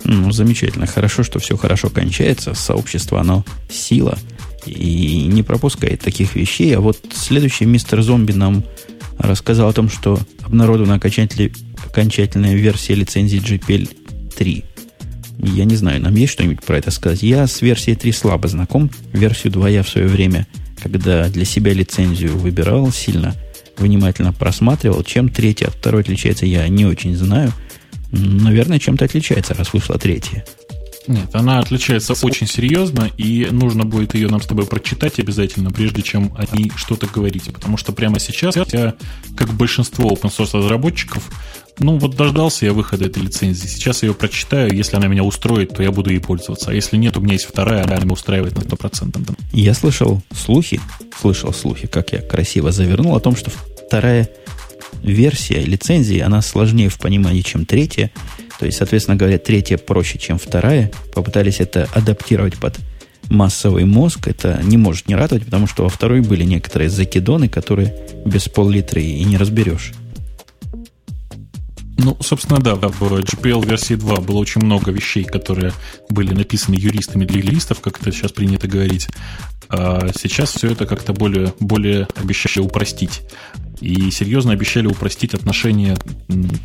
Ну, 0.03 0.31
замечательно. 0.31 0.85
Хорошо, 0.85 1.23
что 1.23 1.39
все 1.39 1.57
хорошо 1.57 1.89
кончается. 1.89 2.53
Сообщество, 2.53 3.21
оно 3.21 3.45
сила 3.69 4.17
и 4.65 5.27
не 5.27 5.43
пропускает 5.43 6.01
таких 6.01 6.35
вещей. 6.35 6.75
А 6.75 6.81
вот 6.81 6.99
следующий 7.13 7.65
мистер 7.65 8.01
Зомби 8.01 8.31
нам 8.31 8.63
рассказал 9.17 9.69
о 9.69 9.73
том, 9.73 9.89
что 9.89 10.19
обнародована 10.41 10.95
окончательная 10.95 12.55
версия 12.55 12.95
лицензии 12.95 13.39
GPL 13.39 13.89
3. 14.35 14.63
Я 15.39 15.65
не 15.65 15.75
знаю, 15.75 16.01
нам 16.01 16.15
есть 16.15 16.33
что-нибудь 16.33 16.63
про 16.63 16.77
это 16.77 16.91
сказать. 16.91 17.23
Я 17.23 17.47
с 17.47 17.61
версией 17.61 17.97
3 17.97 18.11
слабо 18.11 18.47
знаком. 18.47 18.89
Версию 19.11 19.53
2 19.53 19.69
я 19.69 19.83
в 19.83 19.89
свое 19.89 20.07
время, 20.07 20.47
когда 20.81 21.27
для 21.29 21.45
себя 21.45 21.73
лицензию 21.73 22.37
выбирал, 22.37 22.91
сильно 22.91 23.35
внимательно 23.77 24.33
просматривал. 24.33 25.03
Чем 25.03 25.29
третья 25.29 25.67
от 25.67 25.75
второй 25.75 26.01
отличается, 26.01 26.45
я 26.45 26.67
не 26.67 26.85
очень 26.85 27.15
знаю. 27.15 27.51
Наверное, 28.11 28.79
чем-то 28.79 29.05
отличается, 29.05 29.53
раз 29.53 29.73
вышла 29.73 29.97
третья. 29.97 30.45
Нет, 31.07 31.29
она 31.33 31.59
отличается 31.59 32.13
очень 32.25 32.47
серьезно, 32.47 33.09
и 33.17 33.47
нужно 33.51 33.83
будет 33.83 34.13
ее 34.13 34.29
нам 34.29 34.41
с 34.41 34.45
тобой 34.45 34.65
прочитать 34.65 35.19
обязательно, 35.19 35.69
прежде 35.69 36.01
чем 36.01 36.33
о 36.37 36.55
ней 36.55 36.71
что-то 36.75 37.07
говорить. 37.07 37.51
Потому 37.51 37.75
что 37.75 37.91
прямо 37.91 38.19
сейчас 38.19 38.55
я, 38.55 38.95
как 39.35 39.53
большинство 39.53 40.09
open 40.09 40.31
source 40.31 40.57
разработчиков, 40.57 41.29
ну 41.79 41.97
вот 41.97 42.15
дождался 42.15 42.65
я 42.65 42.73
выхода 42.73 43.05
этой 43.05 43.23
лицензии. 43.23 43.67
Сейчас 43.67 44.03
я 44.03 44.09
ее 44.09 44.15
прочитаю. 44.15 44.73
Если 44.73 44.95
она 44.95 45.07
меня 45.07 45.23
устроит, 45.23 45.73
то 45.75 45.81
я 45.81 45.91
буду 45.91 46.11
ей 46.11 46.19
пользоваться. 46.19 46.71
А 46.71 46.73
если 46.73 46.97
нет, 46.97 47.17
у 47.17 47.21
меня 47.21 47.33
есть 47.33 47.45
вторая, 47.45 47.83
она 47.83 47.97
меня 47.97 48.13
устраивает 48.13 48.55
на 48.55 48.61
100%. 48.61 49.37
Я 49.53 49.73
слышал 49.73 50.21
слухи, 50.35 50.79
слышал 51.19 51.53
слухи, 51.53 51.87
как 51.87 52.13
я 52.13 52.21
красиво 52.21 52.71
завернул, 52.71 53.15
о 53.15 53.19
том, 53.19 53.35
что 53.35 53.51
вторая 53.87 54.29
версия 55.01 55.61
лицензии, 55.61 56.19
она 56.19 56.41
сложнее 56.41 56.89
в 56.89 56.99
понимании, 56.99 57.41
чем 57.41 57.65
третья. 57.65 58.11
То 58.59 58.65
есть, 58.65 58.77
соответственно 58.77 59.17
говоря, 59.17 59.39
третья 59.39 59.77
проще, 59.77 60.19
чем 60.19 60.37
вторая. 60.37 60.91
Попытались 61.13 61.59
это 61.59 61.89
адаптировать 61.93 62.57
под 62.57 62.77
массовый 63.29 63.85
мозг. 63.85 64.27
Это 64.27 64.61
не 64.63 64.77
может 64.77 65.07
не 65.07 65.15
радовать, 65.15 65.45
потому 65.45 65.67
что 65.67 65.83
во 65.83 65.89
второй 65.89 66.21
были 66.21 66.43
некоторые 66.43 66.89
закидоны, 66.89 67.49
которые 67.49 67.95
без 68.25 68.47
пол-литра 68.47 69.01
и 69.01 69.23
не 69.23 69.37
разберешь. 69.37 69.93
Ну, 71.97 72.17
собственно, 72.21 72.59
да, 72.59 72.75
в 72.75 72.87
GPL 72.89 73.65
версии 73.65 73.93
2 73.93 74.21
было 74.21 74.37
очень 74.37 74.61
много 74.61 74.91
вещей, 74.91 75.23
которые 75.23 75.73
были 76.09 76.33
написаны 76.33 76.75
юристами 76.75 77.25
для 77.25 77.39
юристов, 77.39 77.81
как 77.81 78.01
это 78.01 78.11
сейчас 78.11 78.31
принято 78.31 78.67
говорить. 78.67 79.07
А 79.69 80.09
сейчас 80.17 80.51
все 80.51 80.69
это 80.71 80.85
как-то 80.85 81.13
более, 81.13 81.53
более 81.59 82.07
обещали 82.15 82.63
упростить. 82.63 83.21
И 83.79 84.11
серьезно 84.11 84.53
обещали 84.53 84.87
упростить 84.87 85.33
отношения 85.33 85.97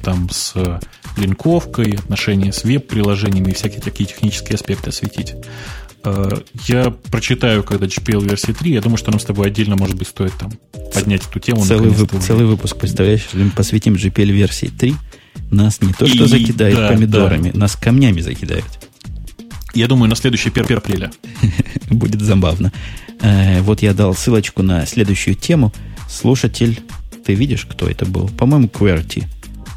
там 0.03 0.31
с 0.31 0.55
линковкой, 1.17 1.95
отношения 1.95 2.53
с 2.53 2.65
веб-приложениями 2.65 3.51
и 3.51 3.55
всякие 3.55 3.81
такие 3.81 4.09
технические 4.09 4.55
аспекты 4.55 4.91
осветить. 4.91 5.35
А, 6.05 6.43
я 6.67 6.91
прочитаю, 6.91 7.65
когда 7.65 7.87
GPL 7.87 8.23
версии 8.25 8.53
3. 8.53 8.73
Я 8.73 8.81
думаю, 8.81 8.99
что 8.99 9.11
нам 9.11 9.21
с 9.21 9.25
тобой 9.25 9.49
отдельно, 9.49 9.77
может 9.77 9.97
быть, 9.97 10.09
стоит 10.09 10.33
там 10.39 10.53
поднять 10.95 11.27
эту 11.29 11.41
тему. 11.41 11.65
Целый, 11.65 11.91
вып- 11.91 12.21
целый 12.21 12.47
выпуск, 12.47 12.77
представляешь, 12.77 13.29
мы 13.33 13.51
посвятим 13.51 13.95
GPL 13.95 14.31
версии 14.31 14.67
3 14.67 14.95
нас 15.51 15.81
не 15.81 15.93
то 15.93 16.07
что 16.07 16.25
и, 16.25 16.29
закидают 16.29 16.77
да, 16.77 16.89
помидорами, 16.89 17.51
да. 17.51 17.59
нас 17.59 17.77
камнями 17.77 18.21
закидают. 18.21 18.67
Я 19.75 19.87
думаю, 19.87 20.09
на 20.09 20.17
следующий 20.17 20.51
1 20.51 20.77
апреля. 20.77 21.11
Будет 21.91 22.21
забавно. 22.23 22.73
Э, 23.21 23.61
вот 23.61 23.83
я 23.83 23.95
дал 23.95 24.15
ссылочку 24.15 24.63
на 24.63 24.87
следующую 24.87 25.35
тему. 25.35 25.73
Слушатель, 26.09 26.81
ты 27.25 27.35
видишь, 27.35 27.67
кто 27.67 27.87
это 27.87 28.07
был? 28.07 28.29
По-моему, 28.29 28.69
QWERTY 28.69 29.25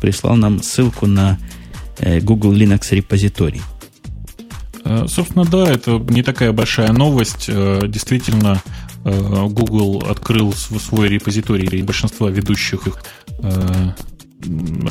прислал 0.02 0.36
нам 0.36 0.64
ссылку 0.64 1.08
на 1.08 1.38
э, 2.00 2.20
Google 2.20 2.54
Linux 2.54 2.88
репозиторий. 2.96 3.62
Э, 4.86 5.06
собственно, 5.08 5.46
да, 5.46 5.70
это 5.70 5.98
не 6.10 6.24
такая 6.24 6.52
большая 6.52 6.92
новость. 6.94 7.48
Действительно, 7.48 8.62
Google 9.04 10.04
открыл 10.08 10.54
свой 10.54 11.10
репозиторий 11.10 11.82
большинства 11.82 12.30
ведущих 12.30 12.86
их 12.86 13.04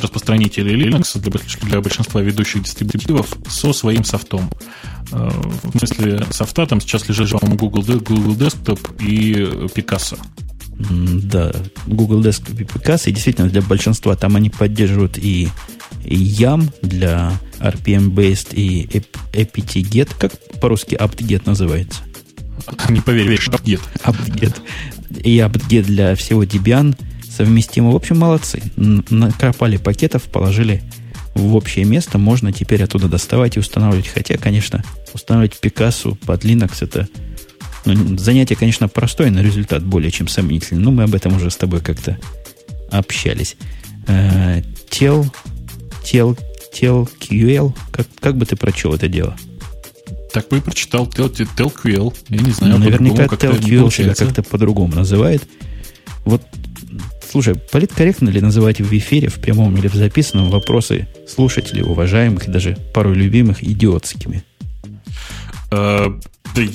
распространителей 0.01 0.75
Linux 0.75 1.19
для, 1.19 1.31
для 1.67 1.81
большинства 1.81 2.21
ведущих 2.21 2.63
дистрибутивов 2.63 3.37
со 3.49 3.73
своим 3.73 4.03
софтом. 4.03 4.49
Э, 5.11 5.29
в 5.63 5.77
смысле 5.77 6.25
софта 6.31 6.65
там 6.65 6.81
сейчас 6.81 7.07
лежит, 7.09 7.31
по 7.31 7.47
Google, 7.47 7.83
Google 7.83 8.35
Desktop 8.35 8.79
и 9.03 9.33
Picasso. 9.75 10.17
Да, 10.79 11.51
Google 11.85 12.21
Desktop 12.21 12.61
и 12.61 12.63
Picasso, 12.63 13.09
и 13.09 13.11
действительно 13.11 13.49
для 13.49 13.61
большинства 13.61 14.15
там 14.15 14.35
они 14.35 14.49
поддерживают 14.49 15.17
и, 15.17 15.49
и 16.03 16.15
YAM 16.15 16.71
для 16.81 17.33
RPM-based 17.59 18.53
и 18.53 18.87
apt-get, 19.33 20.09
как 20.17 20.31
по-русски 20.59 20.95
apt-get 20.95 21.43
называется? 21.45 22.01
Не 22.89 23.01
поверишь, 23.01 23.47
apt-get. 23.49 23.81
apt-get. 24.03 24.55
И 25.23 25.37
apt-get 25.37 25.83
для 25.83 26.15
всего 26.15 26.43
Debian– 26.43 26.97
совместимо. 27.41 27.91
В 27.91 27.95
общем, 27.95 28.19
молодцы. 28.19 28.61
Накопали 28.75 29.77
пакетов, 29.77 30.23
положили 30.23 30.83
в 31.33 31.55
общее 31.55 31.85
место. 31.85 32.19
Можно 32.19 32.53
теперь 32.53 32.83
оттуда 32.83 33.07
доставать 33.07 33.57
и 33.57 33.59
устанавливать. 33.59 34.07
Хотя, 34.07 34.37
конечно, 34.37 34.83
устанавливать 35.13 35.59
Пикассу 35.59 36.15
под 36.25 36.45
Linux 36.45 36.77
это 36.81 37.07
ну, 37.85 38.15
занятие, 38.19 38.55
конечно, 38.55 38.87
простое, 38.87 39.31
но 39.31 39.41
результат 39.41 39.83
более 39.83 40.11
чем 40.11 40.27
сомнительный. 40.27 40.83
Но 40.83 40.91
мы 40.91 41.03
об 41.03 41.15
этом 41.15 41.35
уже 41.35 41.49
с 41.49 41.55
тобой 41.55 41.81
как-то 41.81 42.19
общались. 42.91 43.57
Э, 44.07 44.61
тел, 44.91 45.25
тел, 46.03 46.37
тел, 46.71 47.09
QL. 47.19 47.75
Как, 47.91 48.05
как 48.19 48.37
бы 48.37 48.45
ты 48.45 48.55
прочел 48.55 48.93
это 48.93 49.07
дело? 49.07 49.35
Так 50.31 50.47
бы 50.49 50.59
и 50.59 50.61
прочитал 50.61 51.07
TelQL. 51.07 52.15
Я 52.29 52.39
не 52.39 52.51
знаю. 52.51 52.73
Ну, 52.73 52.85
наверняка 52.85 53.25
TelQL 53.25 53.91
себя 53.91 54.13
как-то 54.13 54.43
по-другому 54.43 54.93
называет. 54.93 55.41
Вот 56.23 56.43
Слушай, 57.31 57.55
политкорректно 57.55 58.27
ли 58.27 58.41
называть 58.41 58.81
в 58.81 58.91
эфире, 58.97 59.29
в 59.29 59.35
прямом 59.35 59.77
или 59.77 59.87
в 59.87 59.93
записанном, 59.93 60.49
вопросы 60.49 61.07
слушателей, 61.25 61.81
уважаемых 61.81 62.49
и 62.49 62.51
даже 62.51 62.77
порой 62.93 63.15
любимых, 63.15 63.63
идиотскими? 63.63 64.43
Э, 65.71 66.07
ты, 66.53 66.69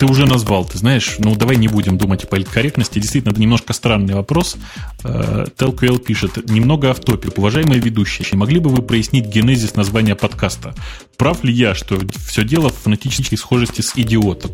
ты 0.00 0.06
уже 0.06 0.26
назвал, 0.26 0.64
ты 0.64 0.78
знаешь, 0.78 1.14
ну 1.20 1.36
давай 1.36 1.54
не 1.54 1.68
будем 1.68 1.96
думать 1.96 2.24
о 2.24 2.26
политкорректности. 2.26 2.98
Действительно, 2.98 3.30
это 3.30 3.40
немножко 3.40 3.72
странный 3.72 4.14
вопрос. 4.14 4.56
TLQL 5.04 5.96
э, 5.96 6.00
пишет, 6.00 6.50
немного 6.50 6.90
автопик. 6.90 7.38
Уважаемые 7.38 7.80
ведущие, 7.80 8.26
могли 8.36 8.58
бы 8.58 8.68
вы 8.68 8.82
прояснить 8.82 9.26
генезис 9.26 9.76
названия 9.76 10.16
подкаста? 10.16 10.74
Прав 11.16 11.44
ли 11.44 11.52
я, 11.52 11.76
что 11.76 12.00
все 12.26 12.42
дело 12.42 12.70
в 12.70 12.78
фонетической 12.78 13.38
схожести 13.38 13.80
с 13.80 13.92
идиотом? 13.94 14.50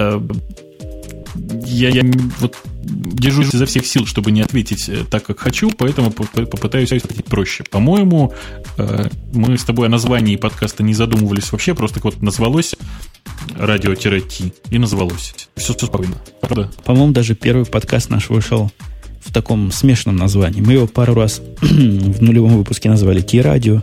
Э, 0.00 0.20
я, 1.64 1.90
я 1.90 2.02
вот 2.40 2.56
держусь 2.88 3.54
изо 3.54 3.66
всех 3.66 3.86
сил, 3.86 4.06
чтобы 4.06 4.30
не 4.30 4.40
ответить 4.40 4.88
э, 4.88 5.04
так, 5.08 5.24
как 5.24 5.38
хочу, 5.38 5.70
поэтому 5.70 6.10
попытаюсь 6.10 6.92
ответить 6.92 7.24
проще. 7.24 7.64
По-моему, 7.70 8.32
э, 8.76 9.08
мы 9.32 9.56
с 9.56 9.64
тобой 9.64 9.86
о 9.86 9.90
названии 9.90 10.36
подкаста 10.36 10.82
не 10.82 10.94
задумывались 10.94 11.52
вообще, 11.52 11.74
просто 11.74 12.00
вот 12.02 12.22
назвалось 12.22 12.74
радио-т 13.56 14.22
и 14.70 14.78
назвалось. 14.78 15.34
Все, 15.56 15.74
все 15.74 15.86
спокойно. 15.86 16.16
Правда? 16.40 16.70
По-моему, 16.84 17.12
даже 17.12 17.34
первый 17.34 17.66
подкаст 17.66 18.10
наш 18.10 18.30
вышел 18.30 18.70
в 19.20 19.32
таком 19.32 19.70
смешанном 19.72 20.16
названии. 20.16 20.60
Мы 20.60 20.74
его 20.74 20.86
пару 20.86 21.14
раз 21.14 21.42
в 21.60 22.22
нулевом 22.22 22.56
выпуске 22.56 22.88
назвали 22.88 23.20
Ти-радио, 23.20 23.82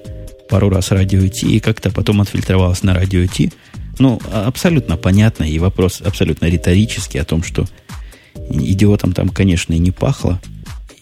пару 0.49 0.69
раз 0.69 0.91
радио 0.91 1.27
Ти, 1.27 1.57
и 1.57 1.59
как-то 1.59 1.91
потом 1.91 2.21
отфильтровалось 2.21 2.83
на 2.83 2.93
радио 2.93 3.25
Ти. 3.27 3.51
Ну, 3.99 4.19
абсолютно 4.31 4.97
понятно, 4.97 5.43
и 5.43 5.59
вопрос 5.59 6.01
абсолютно 6.01 6.47
риторический 6.47 7.19
о 7.19 7.25
том, 7.25 7.43
что 7.43 7.65
идиотом 8.49 9.13
там, 9.13 9.29
конечно, 9.29 9.73
и 9.73 9.79
не 9.79 9.91
пахло. 9.91 10.39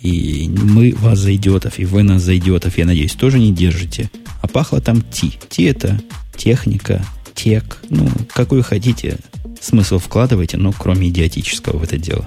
И 0.01 0.49
мы 0.49 0.93
вас 0.97 1.19
за 1.19 1.34
идиотов, 1.36 1.79
и 1.79 1.86
вы 1.86 2.03
нас 2.03 2.21
за 2.21 2.38
идиотов, 2.38 2.77
я 2.77 2.86
надеюсь, 2.86 3.13
тоже 3.13 3.39
не 3.39 3.53
держите. 3.53 4.09
А 4.41 4.47
пахло 4.47 4.81
там 4.81 5.01
Ти. 5.01 5.39
Ти 5.49 5.63
это 5.63 5.99
техника, 6.36 7.05
тек. 7.34 7.77
Ну, 7.89 8.09
какой 8.34 8.61
хотите 8.61 9.17
смысл 9.61 9.99
вкладывайте, 9.99 10.57
но 10.57 10.73
кроме 10.73 11.07
идиотического 11.09 11.77
в 11.77 11.84
это 11.84 11.97
дело. 11.97 12.25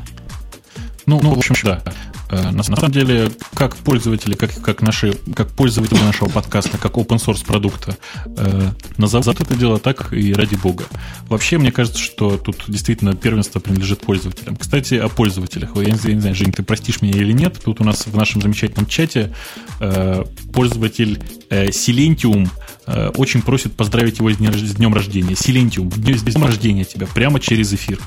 Ну, 1.04 1.20
ну 1.22 1.34
в 1.34 1.38
общем, 1.38 1.54
да. 1.64 1.82
Э, 2.28 2.50
на 2.50 2.62
самом 2.62 2.90
деле, 2.90 3.30
как 3.54 3.76
пользователи, 3.76 4.34
как, 4.34 4.52
как, 4.60 4.82
наши, 4.82 5.14
как 5.34 5.48
пользователи 5.48 5.98
нашего 5.98 6.28
подкаста, 6.28 6.78
как 6.78 6.94
open 6.94 7.18
source 7.18 7.44
продукта, 7.44 7.96
э, 8.36 8.70
назовут 8.96 9.40
это 9.40 9.54
дело 9.54 9.78
так 9.78 10.12
и 10.12 10.32
ради 10.32 10.56
бога. 10.56 10.84
Вообще, 11.28 11.58
мне 11.58 11.70
кажется, 11.70 12.00
что 12.00 12.36
тут 12.36 12.64
действительно 12.68 13.14
первенство 13.14 13.60
принадлежит 13.60 14.00
пользователям. 14.00 14.56
Кстати, 14.56 14.94
о 14.94 15.08
пользователях. 15.08 15.76
Я 15.76 15.90
не, 15.90 16.20
знаю, 16.20 16.34
Жень, 16.34 16.52
ты 16.52 16.62
простишь 16.62 17.02
меня 17.02 17.18
или 17.18 17.32
нет, 17.32 17.60
тут 17.64 17.80
у 17.80 17.84
нас 17.84 18.06
в 18.06 18.16
нашем 18.16 18.42
замечательном 18.42 18.86
чате 18.86 19.32
э, 19.80 20.24
пользователь 20.52 21.22
э, 21.50 21.68
Silentium 21.68 22.48
э, 22.86 23.10
очень 23.16 23.42
просит 23.42 23.74
поздравить 23.74 24.18
его 24.18 24.30
с 24.32 24.36
днем 24.36 24.94
рождения. 24.94 25.36
Силентиум, 25.36 25.92
с 25.92 26.22
днем 26.22 26.44
рождения 26.44 26.84
тебя, 26.84 27.06
прямо 27.06 27.40
через 27.40 27.72
эфир. 27.72 27.98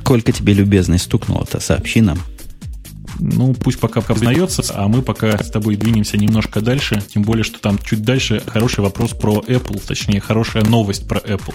Сколько 0.00 0.30
тебе 0.30 0.52
любезность 0.52 1.04
стукнуло-то, 1.04 1.58
сообщи 1.58 2.00
нам. 2.00 2.18
Ну, 3.18 3.54
пусть 3.54 3.78
пока 3.78 4.00
познается, 4.00 4.62
а 4.74 4.88
мы 4.88 5.02
пока 5.02 5.36
с 5.38 5.50
тобой 5.50 5.76
двинемся 5.76 6.16
немножко 6.16 6.60
дальше, 6.60 7.02
тем 7.12 7.22
более, 7.22 7.44
что 7.44 7.58
там 7.60 7.78
чуть 7.78 8.02
дальше 8.02 8.42
хороший 8.46 8.80
вопрос 8.80 9.10
про 9.12 9.42
Apple, 9.46 9.82
точнее, 9.86 10.20
хорошая 10.20 10.64
новость 10.64 11.08
про 11.08 11.18
Apple. 11.18 11.54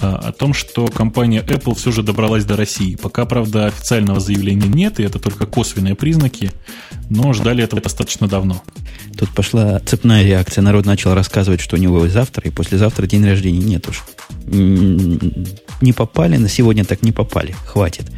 А, 0.00 0.16
о 0.16 0.32
том, 0.32 0.52
что 0.52 0.86
компания 0.88 1.40
Apple 1.40 1.74
все 1.74 1.92
же 1.92 2.02
добралась 2.02 2.44
до 2.44 2.56
России. 2.56 2.96
Пока, 2.96 3.24
правда, 3.24 3.66
официального 3.66 4.20
заявления 4.20 4.66
нет, 4.66 5.00
и 5.00 5.02
это 5.02 5.18
только 5.18 5.46
косвенные 5.46 5.94
признаки, 5.94 6.50
но 7.08 7.32
ждали 7.32 7.62
этого 7.64 7.80
достаточно 7.80 8.26
давно. 8.28 8.62
Тут 9.16 9.30
пошла 9.30 9.78
цепная 9.80 10.24
реакция. 10.24 10.62
Народ 10.62 10.84
начал 10.84 11.14
рассказывать, 11.14 11.60
что 11.60 11.76
у 11.76 11.78
него 11.78 12.04
и 12.04 12.08
завтра, 12.08 12.46
и 12.46 12.50
послезавтра 12.50 13.06
день 13.06 13.24
рождения. 13.24 13.60
Нет 13.60 13.88
уж. 13.88 14.04
Не 14.46 15.92
попали, 15.92 16.36
на 16.36 16.48
сегодня 16.48 16.84
так 16.84 17.02
не 17.02 17.12
попали. 17.12 17.54
Хватит. 17.66 18.10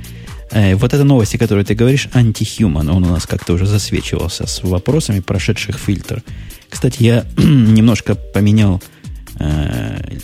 Э, 0.51 0.74
вот 0.76 0.94
эта 0.94 1.05
новость, 1.05 1.34
о 1.34 1.38
которой 1.38 1.64
ты 1.64 1.74
говоришь, 1.74 2.09
антихуман, 2.12 2.88
он 2.88 3.05
у 3.05 3.09
нас 3.09 3.26
как-то 3.26 3.55
уже 3.55 3.66
засвечивался 3.66 4.47
с 4.47 4.62
вопросами, 4.62 5.20
прошедших 5.20 5.78
фильтр. 5.78 6.22
Кстати, 6.68 7.03
я 7.03 7.24
немножко 7.36 8.14
поменял 8.14 8.82
э, 9.38 10.18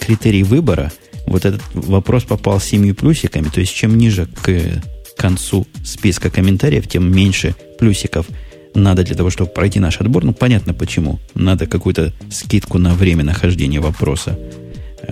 критерий 0.00 0.42
выбора. 0.42 0.92
Вот 1.26 1.44
этот 1.44 1.62
вопрос 1.74 2.24
попал 2.24 2.60
семью 2.60 2.94
плюсиками, 2.94 3.48
то 3.48 3.60
есть 3.60 3.74
чем 3.74 3.98
ниже 3.98 4.26
к 4.42 4.82
концу 5.16 5.66
списка 5.84 6.30
комментариев, 6.30 6.88
тем 6.88 7.12
меньше 7.14 7.54
плюсиков 7.78 8.26
надо 8.74 9.02
для 9.02 9.16
того, 9.16 9.30
чтобы 9.30 9.50
пройти 9.50 9.80
наш 9.80 10.00
отбор. 10.00 10.24
Ну, 10.24 10.32
понятно 10.32 10.72
почему. 10.72 11.18
Надо 11.34 11.66
какую-то 11.66 12.12
скидку 12.30 12.78
на 12.78 12.94
время 12.94 13.24
нахождения 13.24 13.80
вопроса 13.80 14.38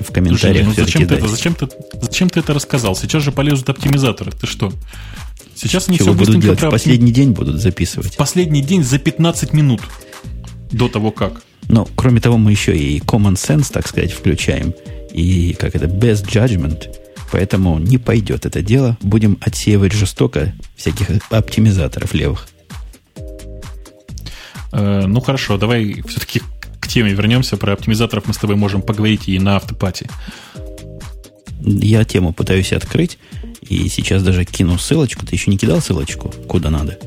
в 0.00 0.12
комментариях. 0.12 0.64
Слушай, 0.64 0.78
ну 0.78 0.84
зачем, 0.84 1.06
ты 1.06 1.14
это, 1.14 1.28
зачем, 1.28 1.54
ты, 1.54 1.68
зачем 2.00 2.30
ты 2.30 2.40
это 2.40 2.54
рассказал? 2.54 2.96
Сейчас 2.96 3.22
же 3.22 3.32
полезут 3.32 3.68
оптимизаторы. 3.68 4.32
Ты 4.32 4.46
что? 4.46 4.72
Сейчас 5.54 5.88
они 5.88 5.98
Чего 5.98 6.12
все 6.12 6.18
будут 6.18 6.40
делать? 6.40 6.60
В 6.60 6.70
последний 6.70 7.12
день 7.12 7.30
будут 7.30 7.60
записывать. 7.60 8.14
В 8.14 8.16
последний 8.16 8.62
день 8.62 8.84
за 8.84 8.98
15 8.98 9.52
минут 9.52 9.80
до 10.70 10.88
того 10.88 11.10
как. 11.10 11.42
Но, 11.68 11.88
кроме 11.96 12.20
того, 12.20 12.36
мы 12.36 12.50
еще 12.50 12.76
и 12.76 13.00
common 13.00 13.34
sense, 13.34 13.72
так 13.72 13.88
сказать, 13.88 14.12
включаем. 14.12 14.74
И, 15.12 15.56
как 15.58 15.74
это, 15.74 15.86
best 15.86 16.26
judgment. 16.26 16.88
Поэтому 17.32 17.78
не 17.78 17.98
пойдет 17.98 18.46
это 18.46 18.62
дело. 18.62 18.96
Будем 19.00 19.38
отсеивать 19.40 19.92
жестоко 19.92 20.54
всяких 20.76 21.08
оптимизаторов 21.30 22.14
левых. 22.14 22.46
Э, 24.72 25.06
ну, 25.06 25.20
хорошо, 25.20 25.56
давай 25.56 26.02
все-таки 26.06 26.42
теме 26.96 27.12
вернемся. 27.12 27.58
Про 27.58 27.74
оптимизаторов 27.74 28.26
мы 28.26 28.32
с 28.32 28.38
тобой 28.38 28.56
можем 28.56 28.80
поговорить 28.80 29.28
и 29.28 29.38
на 29.38 29.56
автопате. 29.56 30.08
Я 31.60 32.04
тему 32.04 32.32
пытаюсь 32.32 32.72
открыть, 32.72 33.18
и 33.60 33.86
сейчас 33.90 34.22
даже 34.22 34.46
кину 34.46 34.78
ссылочку. 34.78 35.26
Ты 35.26 35.34
еще 35.34 35.50
не 35.50 35.58
кидал 35.58 35.82
ссылочку, 35.82 36.32
куда 36.48 36.70
надо? 36.70 36.98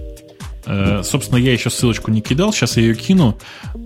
Э, 0.70 1.02
собственно, 1.04 1.38
я 1.40 1.52
еще 1.52 1.72
ссылочку 1.72 2.12
не 2.12 2.22
кидал, 2.22 2.54
сейчас 2.54 2.78
я 2.78 2.84
ее 2.84 2.96
кину. 2.96 3.40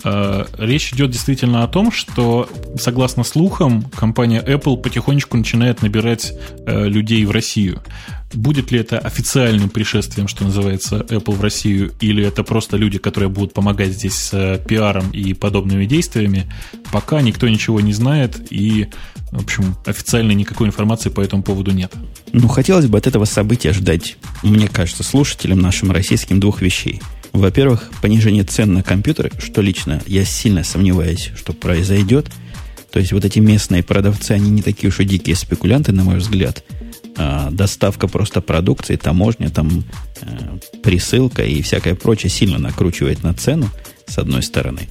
Э, 0.04 0.46
речь 0.58 0.92
идет 0.92 1.12
действительно 1.12 1.64
о 1.64 1.68
том, 1.68 1.92
что, 1.92 2.50
согласно 2.78 3.24
слухам, 3.24 3.84
компания 3.96 4.44
Apple 4.46 4.78
потихонечку 4.78 5.38
начинает 5.38 5.82
набирать 5.82 6.34
э, 6.66 6.88
людей 6.88 7.24
в 7.26 7.32
Россию. 7.32 7.82
Будет 8.34 8.72
ли 8.72 8.80
это 8.80 9.00
официальным 9.00 9.70
пришествием, 9.70 10.28
что 10.28 10.44
называется, 10.44 10.98
Apple 10.98 11.36
в 11.36 11.42
Россию, 11.42 11.94
или 12.02 12.26
это 12.26 12.44
просто 12.44 12.78
люди, 12.78 12.98
которые 12.98 13.30
будут 13.30 13.54
помогать 13.54 13.92
здесь 13.92 14.16
с 14.16 14.60
пиаром 14.68 15.12
и 15.12 15.34
подобными 15.34 15.86
действиями, 15.86 16.52
пока 16.92 17.22
никто 17.22 17.48
ничего 17.48 17.80
не 17.80 17.94
знает, 17.94 18.52
и, 18.52 18.90
в 19.34 19.44
общем, 19.44 19.76
официальной 19.86 20.36
никакой 20.36 20.68
информации 20.68 21.10
по 21.10 21.22
этому 21.22 21.44
поводу 21.44 21.72
нет. 21.72 21.92
Ну, 22.32 22.48
хотелось 22.48 22.88
бы 22.88 22.98
от 22.98 23.08
этого 23.08 23.26
события 23.26 23.74
ждать, 23.74 24.18
мне 24.44 24.68
кажется, 24.68 25.04
слушателям 25.04 25.60
нашим 25.60 25.92
российским 25.92 26.40
двух 26.40 26.62
вещей. 26.62 27.02
Во-первых, 27.32 27.92
понижение 28.02 28.44
цен 28.44 28.74
на 28.74 28.84
компьютеры, 28.84 29.32
что 29.40 29.62
лично 29.62 30.02
я 30.06 30.24
сильно 30.24 30.64
сомневаюсь, 30.64 31.32
что 31.36 31.54
произойдет. 31.54 32.32
То 32.92 33.00
есть 33.00 33.12
вот 33.12 33.26
эти 33.26 33.40
местные 33.40 33.84
продавцы, 33.84 34.32
они 34.32 34.52
не 34.52 34.62
такие 34.62 34.90
уж 34.90 35.00
и 35.00 35.06
дикие 35.06 35.36
спекулянты, 35.36 35.92
на 35.92 36.04
мой 36.04 36.18
взгляд– 36.18 36.64
а, 37.16 37.50
доставка 37.52 38.08
просто 38.08 38.42
продукции, 38.42 38.96
таможня, 38.96 39.50
там 39.50 39.84
э, 40.22 40.58
присылка 40.82 41.44
и 41.44 41.62
всякое 41.62 41.96
прочее 41.96 42.30
сильно 42.30 42.58
накручивает 42.58 43.24
на 43.24 43.34
цену, 43.34 43.70
с 44.08 44.18
одной 44.18 44.42
стороны. 44.42 44.88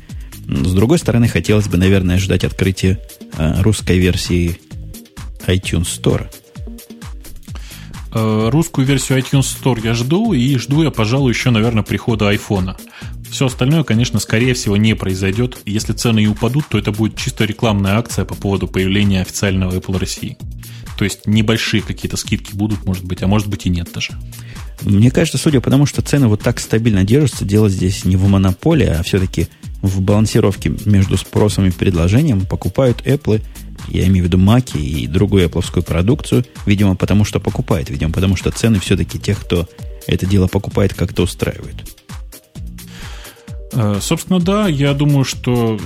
С 0.46 0.72
другой 0.72 0.98
стороны, 0.98 1.28
хотелось 1.28 1.68
бы, 1.68 1.76
наверное, 1.76 2.18
ждать 2.18 2.44
открытия 2.44 2.98
э, 3.36 3.62
русской 3.62 3.98
версии 3.98 4.58
iTunes 5.46 5.86
Store. 5.86 6.26
Э, 8.14 8.48
русскую 8.50 8.86
версию 8.86 9.18
iTunes 9.18 9.42
Store 9.42 9.80
я 9.82 9.94
жду, 9.94 10.32
и 10.32 10.56
жду 10.58 10.82
я, 10.82 10.90
пожалуй, 10.90 11.32
еще, 11.32 11.50
наверное, 11.50 11.82
прихода 11.82 12.28
айфона. 12.28 12.76
Все 13.30 13.46
остальное, 13.46 13.82
конечно, 13.82 14.20
скорее 14.20 14.52
всего, 14.52 14.76
не 14.76 14.94
произойдет. 14.94 15.58
Если 15.64 15.94
цены 15.94 16.24
и 16.24 16.26
упадут, 16.26 16.66
то 16.68 16.76
это 16.76 16.92
будет 16.92 17.16
чисто 17.16 17.44
рекламная 17.44 17.96
акция 17.96 18.26
по 18.26 18.34
поводу 18.34 18.68
появления 18.68 19.22
официального 19.22 19.72
Apple 19.72 19.98
России. 19.98 20.36
То 20.98 21.04
есть 21.04 21.26
небольшие 21.26 21.82
какие-то 21.82 22.18
скидки 22.18 22.54
будут, 22.54 22.84
может 22.84 23.04
быть, 23.04 23.22
а 23.22 23.26
может 23.26 23.48
быть 23.48 23.64
и 23.64 23.70
нет 23.70 23.90
даже. 23.94 24.12
Мне 24.80 25.10
кажется, 25.10 25.38
судя 25.38 25.60
по 25.60 25.70
тому, 25.70 25.86
что 25.86 26.02
цены 26.02 26.26
вот 26.28 26.42
так 26.42 26.58
стабильно 26.58 27.04
держатся, 27.04 27.44
дело 27.44 27.68
здесь 27.68 28.04
не 28.04 28.16
в 28.16 28.26
монополии, 28.26 28.86
а 28.86 29.02
все-таки 29.02 29.48
в 29.82 30.00
балансировке 30.00 30.72
между 30.84 31.16
спросом 31.16 31.66
и 31.66 31.70
предложением 31.70 32.46
покупают 32.46 33.02
Apple, 33.06 33.42
я 33.88 34.06
имею 34.06 34.24
в 34.24 34.28
виду 34.28 34.38
Маки 34.38 34.78
и 34.78 35.06
другую 35.06 35.48
Apple 35.48 35.82
продукцию, 35.82 36.44
видимо, 36.66 36.96
потому 36.96 37.24
что 37.24 37.40
покупает, 37.40 37.90
видимо, 37.90 38.12
потому 38.12 38.36
что 38.36 38.50
цены 38.50 38.80
все-таки 38.80 39.18
тех, 39.18 39.40
кто 39.40 39.68
это 40.06 40.26
дело 40.26 40.46
покупает, 40.46 40.94
как-то 40.94 41.22
устраивают. 41.22 41.84
Э, 43.72 43.98
собственно, 44.00 44.38
да, 44.38 44.68
я 44.68 44.92
думаю, 44.94 45.24
что 45.24 45.80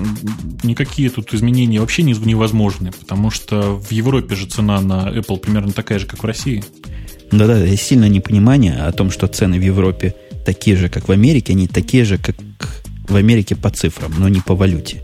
никакие 0.62 1.08
тут 1.10 1.32
изменения 1.34 1.80
вообще 1.80 2.02
невозможны, 2.02 2.92
потому 2.92 3.30
что 3.30 3.76
в 3.76 3.92
Европе 3.92 4.34
же 4.34 4.46
цена 4.46 4.80
на 4.80 5.08
Apple 5.08 5.38
примерно 5.38 5.72
такая 5.72 5.98
же, 5.98 6.06
как 6.06 6.22
в 6.22 6.26
России. 6.26 6.64
Да-да, 7.32 7.58
есть 7.58 7.82
сильное 7.82 8.08
непонимание 8.08 8.76
о 8.76 8.92
том, 8.92 9.10
что 9.10 9.26
цены 9.26 9.58
в 9.58 9.62
Европе 9.62 10.14
такие 10.44 10.76
же, 10.76 10.88
как 10.88 11.08
в 11.08 11.12
Америке, 11.12 11.52
они 11.52 11.66
такие 11.66 12.04
же, 12.04 12.18
как 12.18 12.36
в 13.08 13.16
Америке 13.16 13.56
по 13.56 13.70
цифрам, 13.70 14.12
но 14.18 14.28
не 14.28 14.40
по 14.40 14.54
валюте. 14.54 15.02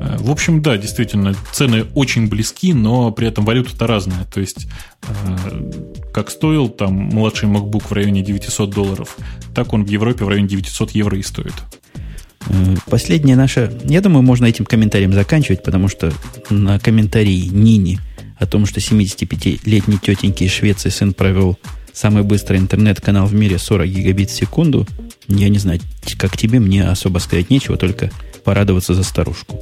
Э, 0.00 0.16
в 0.18 0.30
общем, 0.30 0.62
да, 0.62 0.76
действительно, 0.76 1.34
цены 1.52 1.84
очень 1.94 2.28
близки, 2.28 2.72
но 2.72 3.12
при 3.12 3.28
этом 3.28 3.44
валюта-то 3.44 3.86
разная. 3.86 4.24
То 4.24 4.40
есть, 4.40 4.66
э, 5.02 5.70
как 6.12 6.30
стоил 6.30 6.68
там 6.68 6.94
младший 6.94 7.48
MacBook 7.48 7.88
в 7.88 7.92
районе 7.92 8.22
900 8.22 8.70
долларов, 8.70 9.16
так 9.54 9.72
он 9.72 9.84
в 9.84 9.88
Европе 9.88 10.24
в 10.24 10.28
районе 10.28 10.48
900 10.48 10.92
евро 10.92 11.18
и 11.18 11.22
стоит. 11.22 11.54
Э, 12.48 12.76
последняя 12.88 13.36
наша... 13.36 13.72
Я 13.84 14.00
думаю, 14.00 14.22
можно 14.22 14.46
этим 14.46 14.64
комментарием 14.64 15.12
заканчивать, 15.12 15.62
потому 15.62 15.88
что 15.88 16.12
на 16.48 16.78
комментарии 16.78 17.48
Нини 17.52 18.00
о 18.40 18.46
том, 18.46 18.66
что 18.66 18.80
75-летний 18.80 19.98
тетеньки 19.98 20.44
из 20.44 20.50
Швеции 20.50 20.88
сын 20.88 21.12
провел 21.12 21.58
самый 21.92 22.22
быстрый 22.22 22.58
интернет-канал 22.58 23.26
в 23.26 23.34
мире 23.34 23.58
40 23.58 23.86
гигабит 23.86 24.30
в 24.30 24.36
секунду, 24.36 24.86
я 25.28 25.48
не 25.48 25.58
знаю, 25.58 25.80
как 26.18 26.36
тебе, 26.36 26.58
мне 26.58 26.88
особо 26.88 27.18
сказать 27.18 27.50
нечего, 27.50 27.76
только 27.76 28.10
порадоваться 28.42 28.94
за 28.94 29.04
старушку. 29.04 29.60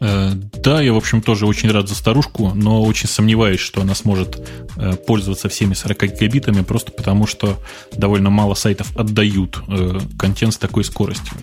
Э, 0.00 0.32
да, 0.34 0.80
я, 0.80 0.94
в 0.94 0.96
общем, 0.96 1.20
тоже 1.20 1.46
очень 1.46 1.70
рад 1.70 1.88
за 1.88 1.94
старушку, 1.94 2.52
но 2.54 2.82
очень 2.82 3.08
сомневаюсь, 3.08 3.60
что 3.60 3.82
она 3.82 3.94
сможет 3.94 4.40
э, 4.76 4.94
пользоваться 4.94 5.50
всеми 5.50 5.74
40 5.74 6.14
гигабитами, 6.14 6.62
просто 6.62 6.90
потому 6.90 7.26
что 7.26 7.58
довольно 7.92 8.30
мало 8.30 8.54
сайтов 8.54 8.96
отдают 8.96 9.62
э, 9.68 10.00
контент 10.18 10.54
с 10.54 10.56
такой 10.56 10.84
скоростью. 10.84 11.36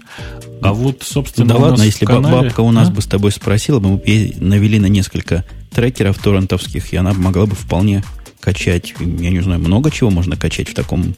А 0.61 0.73
вот, 0.73 1.03
собственно, 1.03 1.47
Да 1.47 1.55
ладно, 1.57 1.83
если 1.83 2.05
канале... 2.05 2.47
бабка 2.47 2.61
у 2.61 2.71
нас 2.71 2.89
а? 2.89 2.91
бы 2.91 3.01
с 3.03 3.05
тобой 3.05 3.31
спросила, 3.31 3.79
мы 3.79 3.97
бы 3.97 4.33
навели 4.37 4.79
на 4.79 4.87
несколько 4.87 5.45
трекеров 5.77 6.17
торрентовских, 6.17 6.91
и 6.91 6.97
она 6.97 7.13
могла 7.13 7.45
бы 7.45 7.53
вполне 7.53 8.03
качать, 8.39 8.95
я 8.99 9.29
не 9.29 9.41
знаю, 9.41 9.59
много 9.59 9.91
чего 9.91 10.09
можно 10.09 10.35
качать 10.35 10.69
в 10.69 10.73
таком 10.73 11.13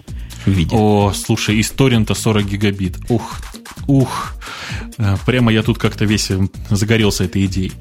виде. 0.46 0.76
О, 0.76 1.14
слушай, 1.16 1.56
из 1.56 1.72
торрента 1.72 2.14
40 2.14 2.46
гигабит. 2.46 2.98
Ух, 3.08 3.40
ух. 3.88 4.34
Э, 4.98 5.16
прямо 5.26 5.52
я 5.52 5.64
тут 5.64 5.78
как-то 5.78 6.06
весь 6.06 6.32
э, 6.32 6.40
загорелся 6.70 7.24
этой 7.24 7.46
идеей. 7.46 7.72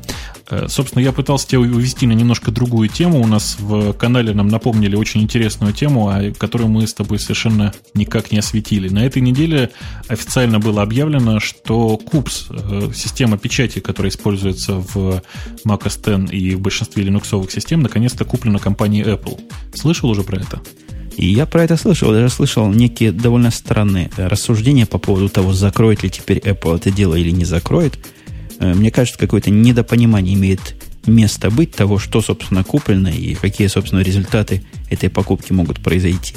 Э, 0.51 0.67
собственно, 0.69 1.03
я 1.03 1.13
пытался 1.13 1.49
тебя 1.49 1.61
увести 1.61 2.07
на 2.07 2.13
немножко 2.13 2.51
другую 2.51 2.89
тему. 2.89 3.21
У 3.21 3.27
нас 3.27 3.57
в 3.59 3.93
канале 3.93 4.35
нам 4.35 4.49
напомнили 4.49 4.97
очень 4.97 5.23
интересную 5.23 5.73
тему, 5.73 6.13
которую 6.39 6.71
мы 6.71 6.87
с 6.87 6.95
тобой 6.95 7.19
совершенно 7.19 7.73
никак 7.95 8.33
не 8.33 8.39
осветили. 8.39 8.89
На 8.89 9.05
этой 9.05 9.21
неделе 9.21 9.71
официально 10.09 10.59
было 10.59 10.83
объявлено, 10.83 11.41
что 11.41 12.01
CUBS, 12.13 12.95
система 12.95 13.39
печати, 13.39 13.81
которая 13.81 14.11
используется 14.11 14.75
в 14.75 15.23
Mac 15.67 15.83
OS 15.83 16.25
X 16.25 16.33
и 16.33 16.55
в 16.55 16.61
большинстве 16.61 17.05
линуксовых 17.05 17.51
систем, 17.51 17.83
наконец-то 17.83 18.25
куплена 18.25 18.59
компанией 18.59 19.05
Apple. 19.05 19.41
Слышал 19.75 20.09
уже 20.11 20.23
про 20.23 20.39
это? 20.41 20.61
И 21.19 21.27
я 21.27 21.47
про 21.47 21.65
это 21.65 21.77
слышал, 21.77 22.13
даже 22.13 22.29
слышал 22.29 22.73
некие 22.73 23.11
довольно 23.11 23.51
странные 23.51 24.09
рассуждения 24.17 24.87
по 24.87 24.99
поводу 24.99 25.29
того, 25.29 25.53
закроет 25.53 26.05
ли 26.05 26.11
теперь 26.11 26.39
Apple 26.39 26.77
это 26.77 26.93
дело 26.93 27.17
или 27.17 27.31
не 27.31 27.45
закроет. 27.45 27.99
Э, 28.61 28.73
мне 28.73 28.93
кажется, 28.93 29.19
какое-то 29.19 29.51
недопонимание 29.51 30.37
имеет 30.37 30.77
место 31.07 31.51
быть 31.51 31.73
того, 31.73 31.99
что, 31.99 32.23
собственно, 32.23 32.63
куплено 32.63 33.09
и 33.09 33.35
какие, 33.35 33.67
собственно, 33.67 34.01
результаты 34.01 34.63
этой 34.91 35.11
покупки 35.11 35.53
могут 35.53 35.81
произойти. 35.81 36.37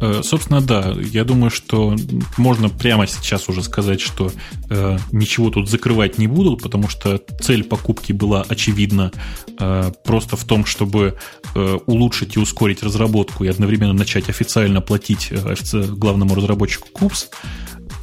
Э, 0.00 0.22
собственно, 0.22 0.60
да. 0.60 0.94
Я 1.12 1.24
думаю, 1.24 1.50
что 1.50 1.96
можно 2.36 2.68
прямо 2.68 3.06
сейчас 3.06 3.48
уже 3.48 3.62
сказать, 3.62 4.00
что 4.00 4.30
э, 4.70 4.98
ничего 5.12 5.50
тут 5.50 5.68
закрывать 5.68 6.18
не 6.18 6.26
будут, 6.26 6.62
потому 6.62 6.88
что 6.88 7.20
цель 7.40 7.64
покупки 7.64 8.12
была 8.12 8.42
очевидна 8.48 9.12
э, 9.58 9.92
просто 10.04 10.36
в 10.36 10.44
том, 10.44 10.64
чтобы 10.64 11.18
э, 11.54 11.78
улучшить 11.86 12.36
и 12.36 12.40
ускорить 12.40 12.82
разработку 12.82 13.44
и 13.44 13.48
одновременно 13.48 13.92
начать 13.92 14.28
официально 14.28 14.80
платить 14.80 15.28
э, 15.30 15.54
главному 15.90 16.34
разработчику 16.34 16.88
Кубс. 16.92 17.28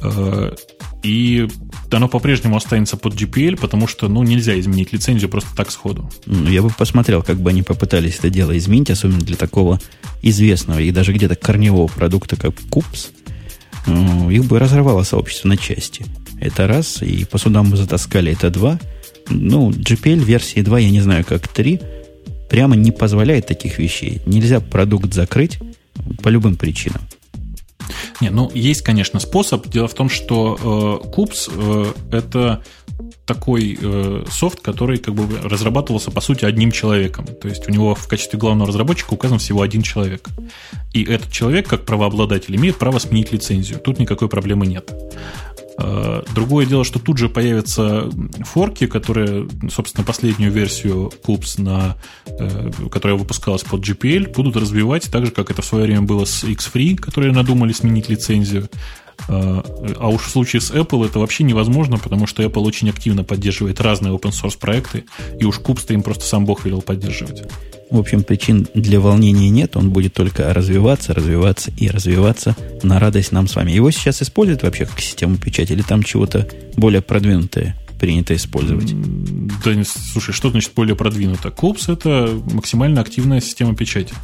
Э, 0.02 0.54
и 1.02 1.48
оно 1.90 2.08
по-прежнему 2.08 2.56
останется 2.56 2.96
под 2.96 3.14
GPL, 3.14 3.58
потому 3.58 3.86
что 3.86 4.08
ну, 4.08 4.22
нельзя 4.22 4.58
изменить 4.58 4.92
лицензию 4.92 5.30
просто 5.30 5.54
так 5.56 5.70
сходу. 5.70 6.10
Ну, 6.26 6.48
я 6.50 6.62
бы 6.62 6.70
посмотрел, 6.70 7.22
как 7.22 7.38
бы 7.38 7.50
они 7.50 7.62
попытались 7.62 8.18
это 8.18 8.30
дело 8.30 8.56
изменить, 8.56 8.90
особенно 8.90 9.20
для 9.20 9.36
такого 9.36 9.80
известного 10.22 10.80
и 10.80 10.90
даже 10.90 11.12
где-то 11.12 11.36
корневого 11.36 11.86
продукта, 11.86 12.36
как 12.36 12.54
Купс. 12.70 13.10
Ну, 13.86 14.30
их 14.30 14.44
бы 14.44 14.58
разорвало 14.58 15.04
сообщество 15.04 15.48
на 15.48 15.56
части. 15.56 16.04
Это 16.40 16.66
раз, 16.66 17.02
и 17.02 17.24
по 17.24 17.38
судам 17.38 17.70
бы 17.70 17.76
затаскали 17.76 18.32
это 18.32 18.50
два. 18.50 18.78
Ну, 19.28 19.70
GPL 19.70 20.22
версии 20.22 20.60
2, 20.60 20.78
я 20.80 20.90
не 20.90 21.00
знаю, 21.00 21.24
как 21.24 21.48
3, 21.48 21.80
прямо 22.48 22.76
не 22.76 22.92
позволяет 22.92 23.46
таких 23.46 23.78
вещей. 23.78 24.20
Нельзя 24.26 24.60
продукт 24.60 25.12
закрыть 25.14 25.58
по 26.22 26.28
любым 26.28 26.56
причинам. 26.56 27.00
Не, 28.20 28.30
ну 28.30 28.50
есть, 28.54 28.82
конечно, 28.82 29.20
способ. 29.20 29.66
Дело 29.68 29.88
в 29.88 29.94
том, 29.94 30.08
что 30.08 31.00
э, 31.04 31.08
Кубс 31.10 31.48
э, 31.52 31.92
это 32.12 32.62
такой 33.26 33.76
э, 33.80 34.24
софт, 34.30 34.60
который 34.60 34.98
как 34.98 35.14
бы 35.14 35.26
разрабатывался 35.42 36.10
по 36.10 36.20
сути 36.20 36.44
одним 36.44 36.70
человеком. 36.70 37.26
То 37.26 37.48
есть 37.48 37.68
у 37.68 37.72
него 37.72 37.94
в 37.94 38.06
качестве 38.08 38.38
главного 38.38 38.68
разработчика 38.68 39.12
указан 39.12 39.38
всего 39.38 39.62
один 39.62 39.82
человек. 39.82 40.28
И 40.92 41.02
этот 41.04 41.30
человек, 41.30 41.68
как 41.68 41.84
правообладатель, 41.84 42.54
имеет 42.56 42.78
право 42.78 42.98
сменить 42.98 43.32
лицензию. 43.32 43.80
Тут 43.80 43.98
никакой 43.98 44.28
проблемы 44.28 44.66
нет. 44.66 44.90
Э, 45.78 46.22
другое 46.34 46.66
дело, 46.66 46.84
что 46.84 46.98
тут 46.98 47.18
же 47.18 47.28
появятся 47.28 48.10
форки, 48.40 48.86
которые, 48.86 49.48
собственно, 49.70 50.04
последнюю 50.04 50.50
версию 50.50 51.12
Coops, 51.26 51.60
на, 51.60 51.96
э, 52.26 52.70
которая 52.90 53.16
выпускалась 53.18 53.62
под 53.62 53.82
GPL, 53.82 54.32
будут 54.32 54.56
развивать 54.56 55.10
так 55.10 55.26
же, 55.26 55.32
как 55.32 55.50
это 55.50 55.62
в 55.62 55.66
свое 55.66 55.84
время 55.84 56.02
было 56.02 56.24
с 56.24 56.44
X-Free, 56.44 56.96
которые 56.96 57.32
надумали 57.32 57.72
сменить 57.72 58.08
лицензию. 58.08 58.68
Э, 59.28 59.62
а 59.98 60.08
уж 60.08 60.22
в 60.22 60.30
случае 60.30 60.60
с 60.60 60.70
Apple 60.70 61.06
это 61.06 61.18
вообще 61.18 61.44
невозможно, 61.44 61.98
потому 61.98 62.26
что 62.26 62.42
Apple 62.42 62.62
очень 62.62 62.90
активно 62.90 63.24
поддерживает 63.24 63.80
разные 63.80 64.12
open 64.12 64.30
source 64.30 64.58
проекты, 64.58 65.04
и 65.38 65.44
уж 65.44 65.58
Coops-то 65.58 65.94
им 65.94 66.02
просто 66.02 66.24
сам 66.24 66.44
Бог 66.46 66.64
велел 66.64 66.82
поддерживать. 66.82 67.42
В 67.88 67.98
общем, 67.98 68.24
причин 68.24 68.66
для 68.74 68.98
волнения 68.98 69.48
нет, 69.48 69.76
он 69.76 69.90
будет 69.90 70.12
только 70.12 70.52
развиваться, 70.52 71.14
развиваться 71.14 71.70
и 71.76 71.88
развиваться 71.88 72.56
на 72.82 72.98
радость 72.98 73.30
нам 73.30 73.46
с 73.46 73.54
вами. 73.54 73.70
Его 73.70 73.90
сейчас 73.92 74.22
используют 74.22 74.62
вообще 74.64 74.86
как 74.86 75.00
систему 75.00 75.36
печати 75.36 75.72
или 75.72 75.82
там 75.82 76.02
чего-то 76.02 76.48
более 76.76 77.00
продвинутое 77.00 77.76
принято 78.00 78.34
использовать? 78.34 78.92
Да, 79.64 79.72
слушай, 79.84 80.32
что 80.32 80.50
значит 80.50 80.72
более 80.74 80.96
продвинуто? 80.96 81.50
Копс 81.50 81.88
это 81.88 82.28
максимально 82.52 83.00
активная 83.00 83.40
система 83.40 83.74
печати. 83.74 84.14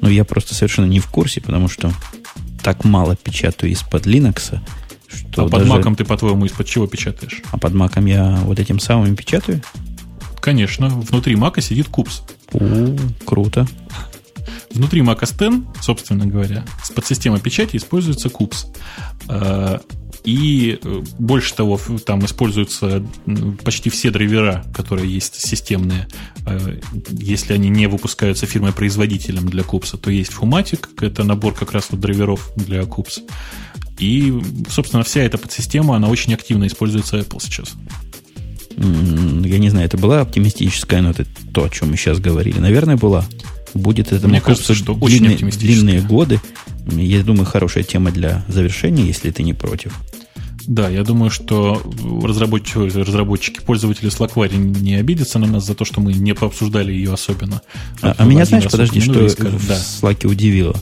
Ну, 0.00 0.08
я 0.08 0.24
просто 0.24 0.54
совершенно 0.54 0.86
не 0.86 1.00
в 1.00 1.06
курсе, 1.08 1.40
потому 1.40 1.68
что 1.68 1.92
так 2.68 2.84
мало 2.84 3.16
печатаю 3.16 3.72
из-под 3.72 4.06
Linux, 4.06 4.58
что 5.08 5.46
А 5.46 5.48
под 5.48 5.60
даже... 5.60 5.70
маком 5.70 5.96
ты, 5.96 6.04
по-твоему, 6.04 6.44
из-под 6.44 6.66
чего 6.66 6.86
печатаешь? 6.86 7.40
А 7.50 7.56
под 7.56 7.72
маком 7.72 8.04
я 8.04 8.38
вот 8.44 8.58
этим 8.58 8.78
самым 8.78 9.16
печатаю? 9.16 9.62
Конечно, 10.42 10.90
внутри 10.90 11.34
мака 11.34 11.62
сидит 11.62 11.88
кубс. 11.88 12.24
О, 12.52 12.94
круто. 13.24 13.66
Внутри 14.70 15.00
Mac 15.00 15.20
OS 15.20 15.48
X, 15.48 15.82
собственно 15.82 16.26
говоря, 16.26 16.62
с 16.84 16.90
подсистемой 16.90 17.40
печати 17.40 17.78
используется 17.78 18.28
кубс. 18.28 18.66
И 20.28 20.78
э, 20.82 21.02
больше 21.18 21.54
того, 21.54 21.80
там 22.04 22.22
используются 22.22 23.02
почти 23.64 23.88
все 23.88 24.10
драйвера, 24.10 24.62
которые 24.74 25.10
есть 25.10 25.40
системные. 25.40 26.06
А, 26.44 26.78
если 27.10 27.54
они 27.54 27.70
не 27.70 27.86
выпускаются 27.86 28.44
фирмой-производителем 28.44 29.48
для 29.48 29.62
кубса, 29.62 29.96
то 29.96 30.10
есть 30.10 30.32
Fumatic, 30.32 30.86
это 31.00 31.24
набор 31.24 31.54
как 31.54 31.72
раз 31.72 31.86
вот 31.88 32.00
драйверов 32.00 32.50
для 32.56 32.84
кубс. 32.84 33.20
И, 33.98 34.38
собственно, 34.68 35.02
вся 35.02 35.22
эта 35.22 35.38
подсистема, 35.38 35.96
она 35.96 36.08
очень 36.08 36.34
активно 36.34 36.66
используется 36.66 37.16
Apple 37.16 37.42
сейчас 37.42 37.74
я 38.80 39.58
не 39.58 39.70
знаю, 39.70 39.86
это 39.86 39.96
была 39.96 40.20
оптимистическая 40.20 41.02
нота, 41.02 41.24
то, 41.52 41.64
о 41.64 41.68
чем 41.68 41.90
мы 41.90 41.96
сейчас 41.96 42.20
говорили. 42.20 42.60
Наверное, 42.60 42.96
была. 42.96 43.24
Будет 43.74 44.12
это, 44.12 44.28
мне 44.28 44.40
кажется, 44.40 44.72
что 44.72 44.94
длинные, 44.94 45.34
очень 45.34 45.50
длинные 45.50 46.00
годы. 46.00 46.40
Я 46.86 47.24
думаю, 47.24 47.44
хорошая 47.44 47.82
тема 47.82 48.12
для 48.12 48.44
завершения, 48.46 49.04
если 49.04 49.32
ты 49.32 49.42
не 49.42 49.52
против. 49.52 49.98
Да, 50.68 50.90
я 50.90 51.02
думаю, 51.02 51.30
что 51.30 51.80
разработчики, 52.22 52.76
разработчики 52.76 53.60
пользователи 53.60 54.10
Slackware 54.10 54.54
не 54.54 54.96
обидятся 54.96 55.38
на 55.38 55.46
нас 55.46 55.64
за 55.64 55.74
то, 55.74 55.86
что 55.86 56.02
мы 56.02 56.12
не 56.12 56.34
пообсуждали 56.34 56.92
ее 56.92 57.14
особенно. 57.14 57.62
А, 58.02 58.14
а 58.18 58.24
меня, 58.26 58.44
знаешь, 58.44 58.70
подожди, 58.70 59.00
что 59.00 59.26
скажем, 59.30 59.56
в 59.56 59.66
да. 59.66 59.76
Slack 59.76 60.26
удивило. 60.26 60.76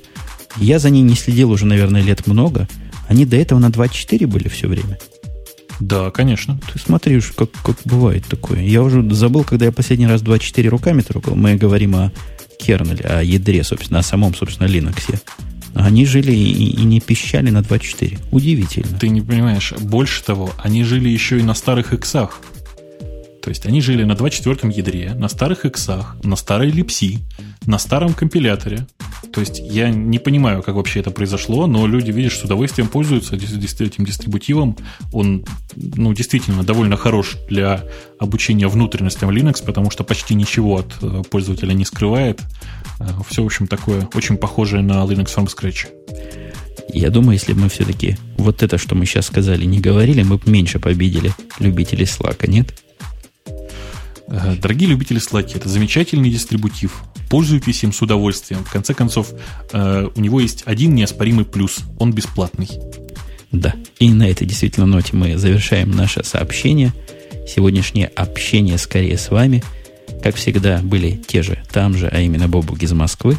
Я 0.56 0.80
за 0.80 0.90
ней 0.90 1.02
не 1.02 1.14
следил 1.14 1.52
уже, 1.52 1.66
наверное, 1.66 2.02
лет 2.02 2.26
много. 2.26 2.66
Они 3.06 3.24
до 3.24 3.36
этого 3.36 3.60
на 3.60 3.66
2.4 3.66 4.26
были 4.26 4.48
все 4.48 4.66
время. 4.66 4.98
Да, 5.78 6.10
конечно. 6.10 6.58
Ты 6.72 6.80
смотри 6.80 7.18
уж, 7.18 7.30
как, 7.30 7.52
как 7.52 7.76
бывает 7.84 8.24
такое. 8.26 8.62
Я 8.62 8.82
уже 8.82 9.08
забыл, 9.14 9.44
когда 9.44 9.66
я 9.66 9.72
последний 9.72 10.08
раз 10.08 10.20
2.4 10.20 10.66
руками 10.66 11.02
трогал. 11.02 11.36
Мы 11.36 11.54
говорим 11.54 11.94
о 11.94 12.12
кернеле, 12.58 13.04
о 13.04 13.22
ядре, 13.22 13.62
собственно, 13.62 14.00
о 14.00 14.02
самом, 14.02 14.34
собственно, 14.34 14.66
Linux. 14.66 15.16
Они 15.78 16.06
жили 16.06 16.32
и, 16.32 16.70
и 16.70 16.84
не 16.84 17.00
пищали 17.00 17.50
на 17.50 17.58
2.4. 17.58 18.18
Удивительно. 18.32 18.98
Ты 18.98 19.08
не 19.08 19.20
понимаешь, 19.20 19.72
больше 19.72 20.24
того, 20.24 20.50
они 20.58 20.84
жили 20.84 21.08
еще 21.08 21.38
и 21.38 21.42
на 21.42 21.54
старых 21.54 21.92
иксах. 21.92 22.40
То 23.42 23.50
есть 23.50 23.64
они 23.66 23.80
жили 23.80 24.02
на 24.02 24.12
2.4 24.12 24.72
ядре, 24.72 25.14
на 25.14 25.28
старых 25.28 25.64
иксах, 25.64 26.16
на 26.24 26.34
старой 26.34 26.70
липси, 26.70 27.20
на 27.64 27.78
старом 27.78 28.12
компиляторе. 28.12 28.86
То 29.32 29.40
есть 29.40 29.60
я 29.60 29.90
не 29.90 30.18
понимаю, 30.18 30.62
как 30.62 30.74
вообще 30.74 31.00
это 31.00 31.10
произошло, 31.10 31.66
но 31.66 31.86
люди, 31.86 32.10
видишь, 32.10 32.38
с 32.38 32.42
удовольствием 32.42 32.88
пользуются 32.88 33.36
этим 33.36 34.04
дистрибутивом. 34.04 34.76
Он, 35.12 35.44
ну, 35.76 36.12
действительно 36.12 36.64
довольно 36.64 36.96
хорош 36.96 37.36
для 37.48 37.84
обучения 38.18 38.66
внутренностям 38.66 39.30
Linux, 39.30 39.64
потому 39.64 39.90
что 39.90 40.04
почти 40.04 40.34
ничего 40.34 40.78
от 40.78 40.96
э, 41.02 41.22
пользователя 41.30 41.72
не 41.72 41.84
скрывает. 41.84 42.40
Э, 43.00 43.08
Все, 43.28 43.42
в 43.42 43.46
общем, 43.46 43.66
такое 43.66 44.08
очень 44.14 44.36
похожее 44.36 44.82
на 44.82 45.04
Linux 45.04 45.34
from 45.34 45.46
Scratch. 45.46 45.88
Я 46.92 47.10
думаю, 47.10 47.32
если 47.32 47.52
бы 47.52 47.62
мы 47.62 47.68
все-таки 47.68 48.16
вот 48.36 48.62
это, 48.62 48.78
что 48.78 48.94
мы 48.94 49.06
сейчас 49.06 49.26
сказали, 49.26 49.64
не 49.64 49.80
говорили, 49.80 50.22
мы 50.22 50.38
бы 50.38 50.50
меньше 50.50 50.78
победили 50.78 51.32
любителей 51.58 52.04
Slack, 52.04 52.48
нет? 52.48 52.72
Э, 54.28 54.56
дорогие 54.60 54.88
любители 54.90 55.20
Slack, 55.20 55.52
это 55.54 55.68
замечательный 55.68 56.30
дистрибутив. 56.30 57.02
Пользуйтесь 57.28 57.82
им 57.82 57.92
с 57.92 58.02
удовольствием. 58.02 58.64
В 58.64 58.70
конце 58.70 58.94
концов, 58.94 59.32
э, 59.72 60.08
у 60.14 60.20
него 60.20 60.40
есть 60.40 60.62
один 60.64 60.94
неоспоримый 60.94 61.44
плюс. 61.44 61.80
Он 61.98 62.12
бесплатный. 62.12 62.68
Да. 63.52 63.74
И 63.98 64.10
на 64.10 64.28
этой 64.28 64.46
действительно 64.46 64.86
ноте 64.86 65.16
мы 65.16 65.36
завершаем 65.36 65.90
наше 65.90 66.24
сообщение. 66.24 66.92
Сегодняшнее 67.48 68.08
общение 68.08 68.78
скорее 68.78 69.18
с 69.18 69.30
вами. 69.30 69.62
Как 70.22 70.34
всегда, 70.34 70.80
были 70.82 71.12
те 71.26 71.42
же, 71.42 71.62
там 71.72 71.96
же, 71.96 72.08
а 72.08 72.20
именно 72.20 72.48
Бобук 72.48 72.82
из 72.82 72.92
Москвы 72.92 73.36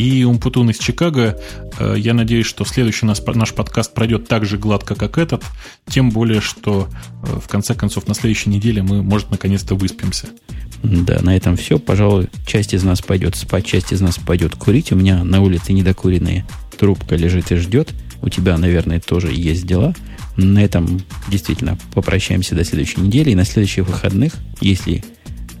и 0.00 0.24
Умпутун 0.24 0.70
из 0.70 0.78
Чикаго. 0.78 1.38
Э, 1.78 1.94
я 1.96 2.14
надеюсь, 2.14 2.46
что 2.46 2.64
следующий 2.64 3.04
наш, 3.04 3.20
наш 3.20 3.52
подкаст 3.52 3.92
пройдет 3.92 4.28
так 4.28 4.46
же 4.46 4.56
гладко, 4.56 4.94
как 4.94 5.18
этот. 5.18 5.44
Тем 5.88 6.10
более, 6.10 6.40
что 6.40 6.88
э, 7.22 7.38
в 7.38 7.48
конце 7.48 7.74
концов 7.74 8.08
на 8.08 8.14
следующей 8.14 8.48
неделе 8.48 8.82
мы, 8.82 9.02
может, 9.02 9.30
наконец-то 9.30 9.74
выспимся. 9.74 10.28
Да, 10.82 11.20
на 11.20 11.36
этом 11.36 11.56
все. 11.56 11.78
Пожалуй, 11.78 12.28
часть 12.46 12.72
из 12.72 12.82
нас 12.82 13.02
пойдет 13.02 13.36
спать, 13.36 13.66
часть 13.66 13.92
из 13.92 14.00
нас 14.00 14.16
пойдет 14.16 14.54
курить. 14.54 14.90
У 14.92 14.96
меня 14.96 15.22
на 15.22 15.42
улице 15.42 15.74
недокуренная 15.74 16.46
трубка 16.78 17.16
лежит 17.16 17.52
и 17.52 17.56
ждет. 17.56 17.90
У 18.22 18.30
тебя, 18.30 18.56
наверное, 18.56 19.00
тоже 19.00 19.30
есть 19.32 19.66
дела. 19.66 19.94
На 20.36 20.64
этом 20.64 21.02
действительно 21.28 21.78
попрощаемся 21.92 22.54
до 22.54 22.64
следующей 22.64 23.02
недели. 23.02 23.30
И 23.30 23.34
на 23.34 23.44
следующих 23.44 23.86
выходных, 23.86 24.32
если 24.62 25.04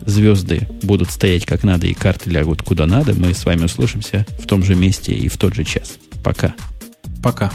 звезды 0.06 0.68
будут 0.82 1.10
стоять 1.10 1.46
как 1.46 1.62
надо 1.62 1.86
и 1.86 1.94
карты 1.94 2.30
лягут 2.30 2.62
куда 2.62 2.86
надо, 2.86 3.14
мы 3.14 3.34
с 3.34 3.44
вами 3.44 3.64
услышимся 3.64 4.26
в 4.38 4.46
том 4.46 4.62
же 4.62 4.74
месте 4.74 5.12
и 5.12 5.28
в 5.28 5.36
тот 5.36 5.54
же 5.54 5.64
час. 5.64 5.98
Пока. 6.22 6.54
Пока. 7.22 7.52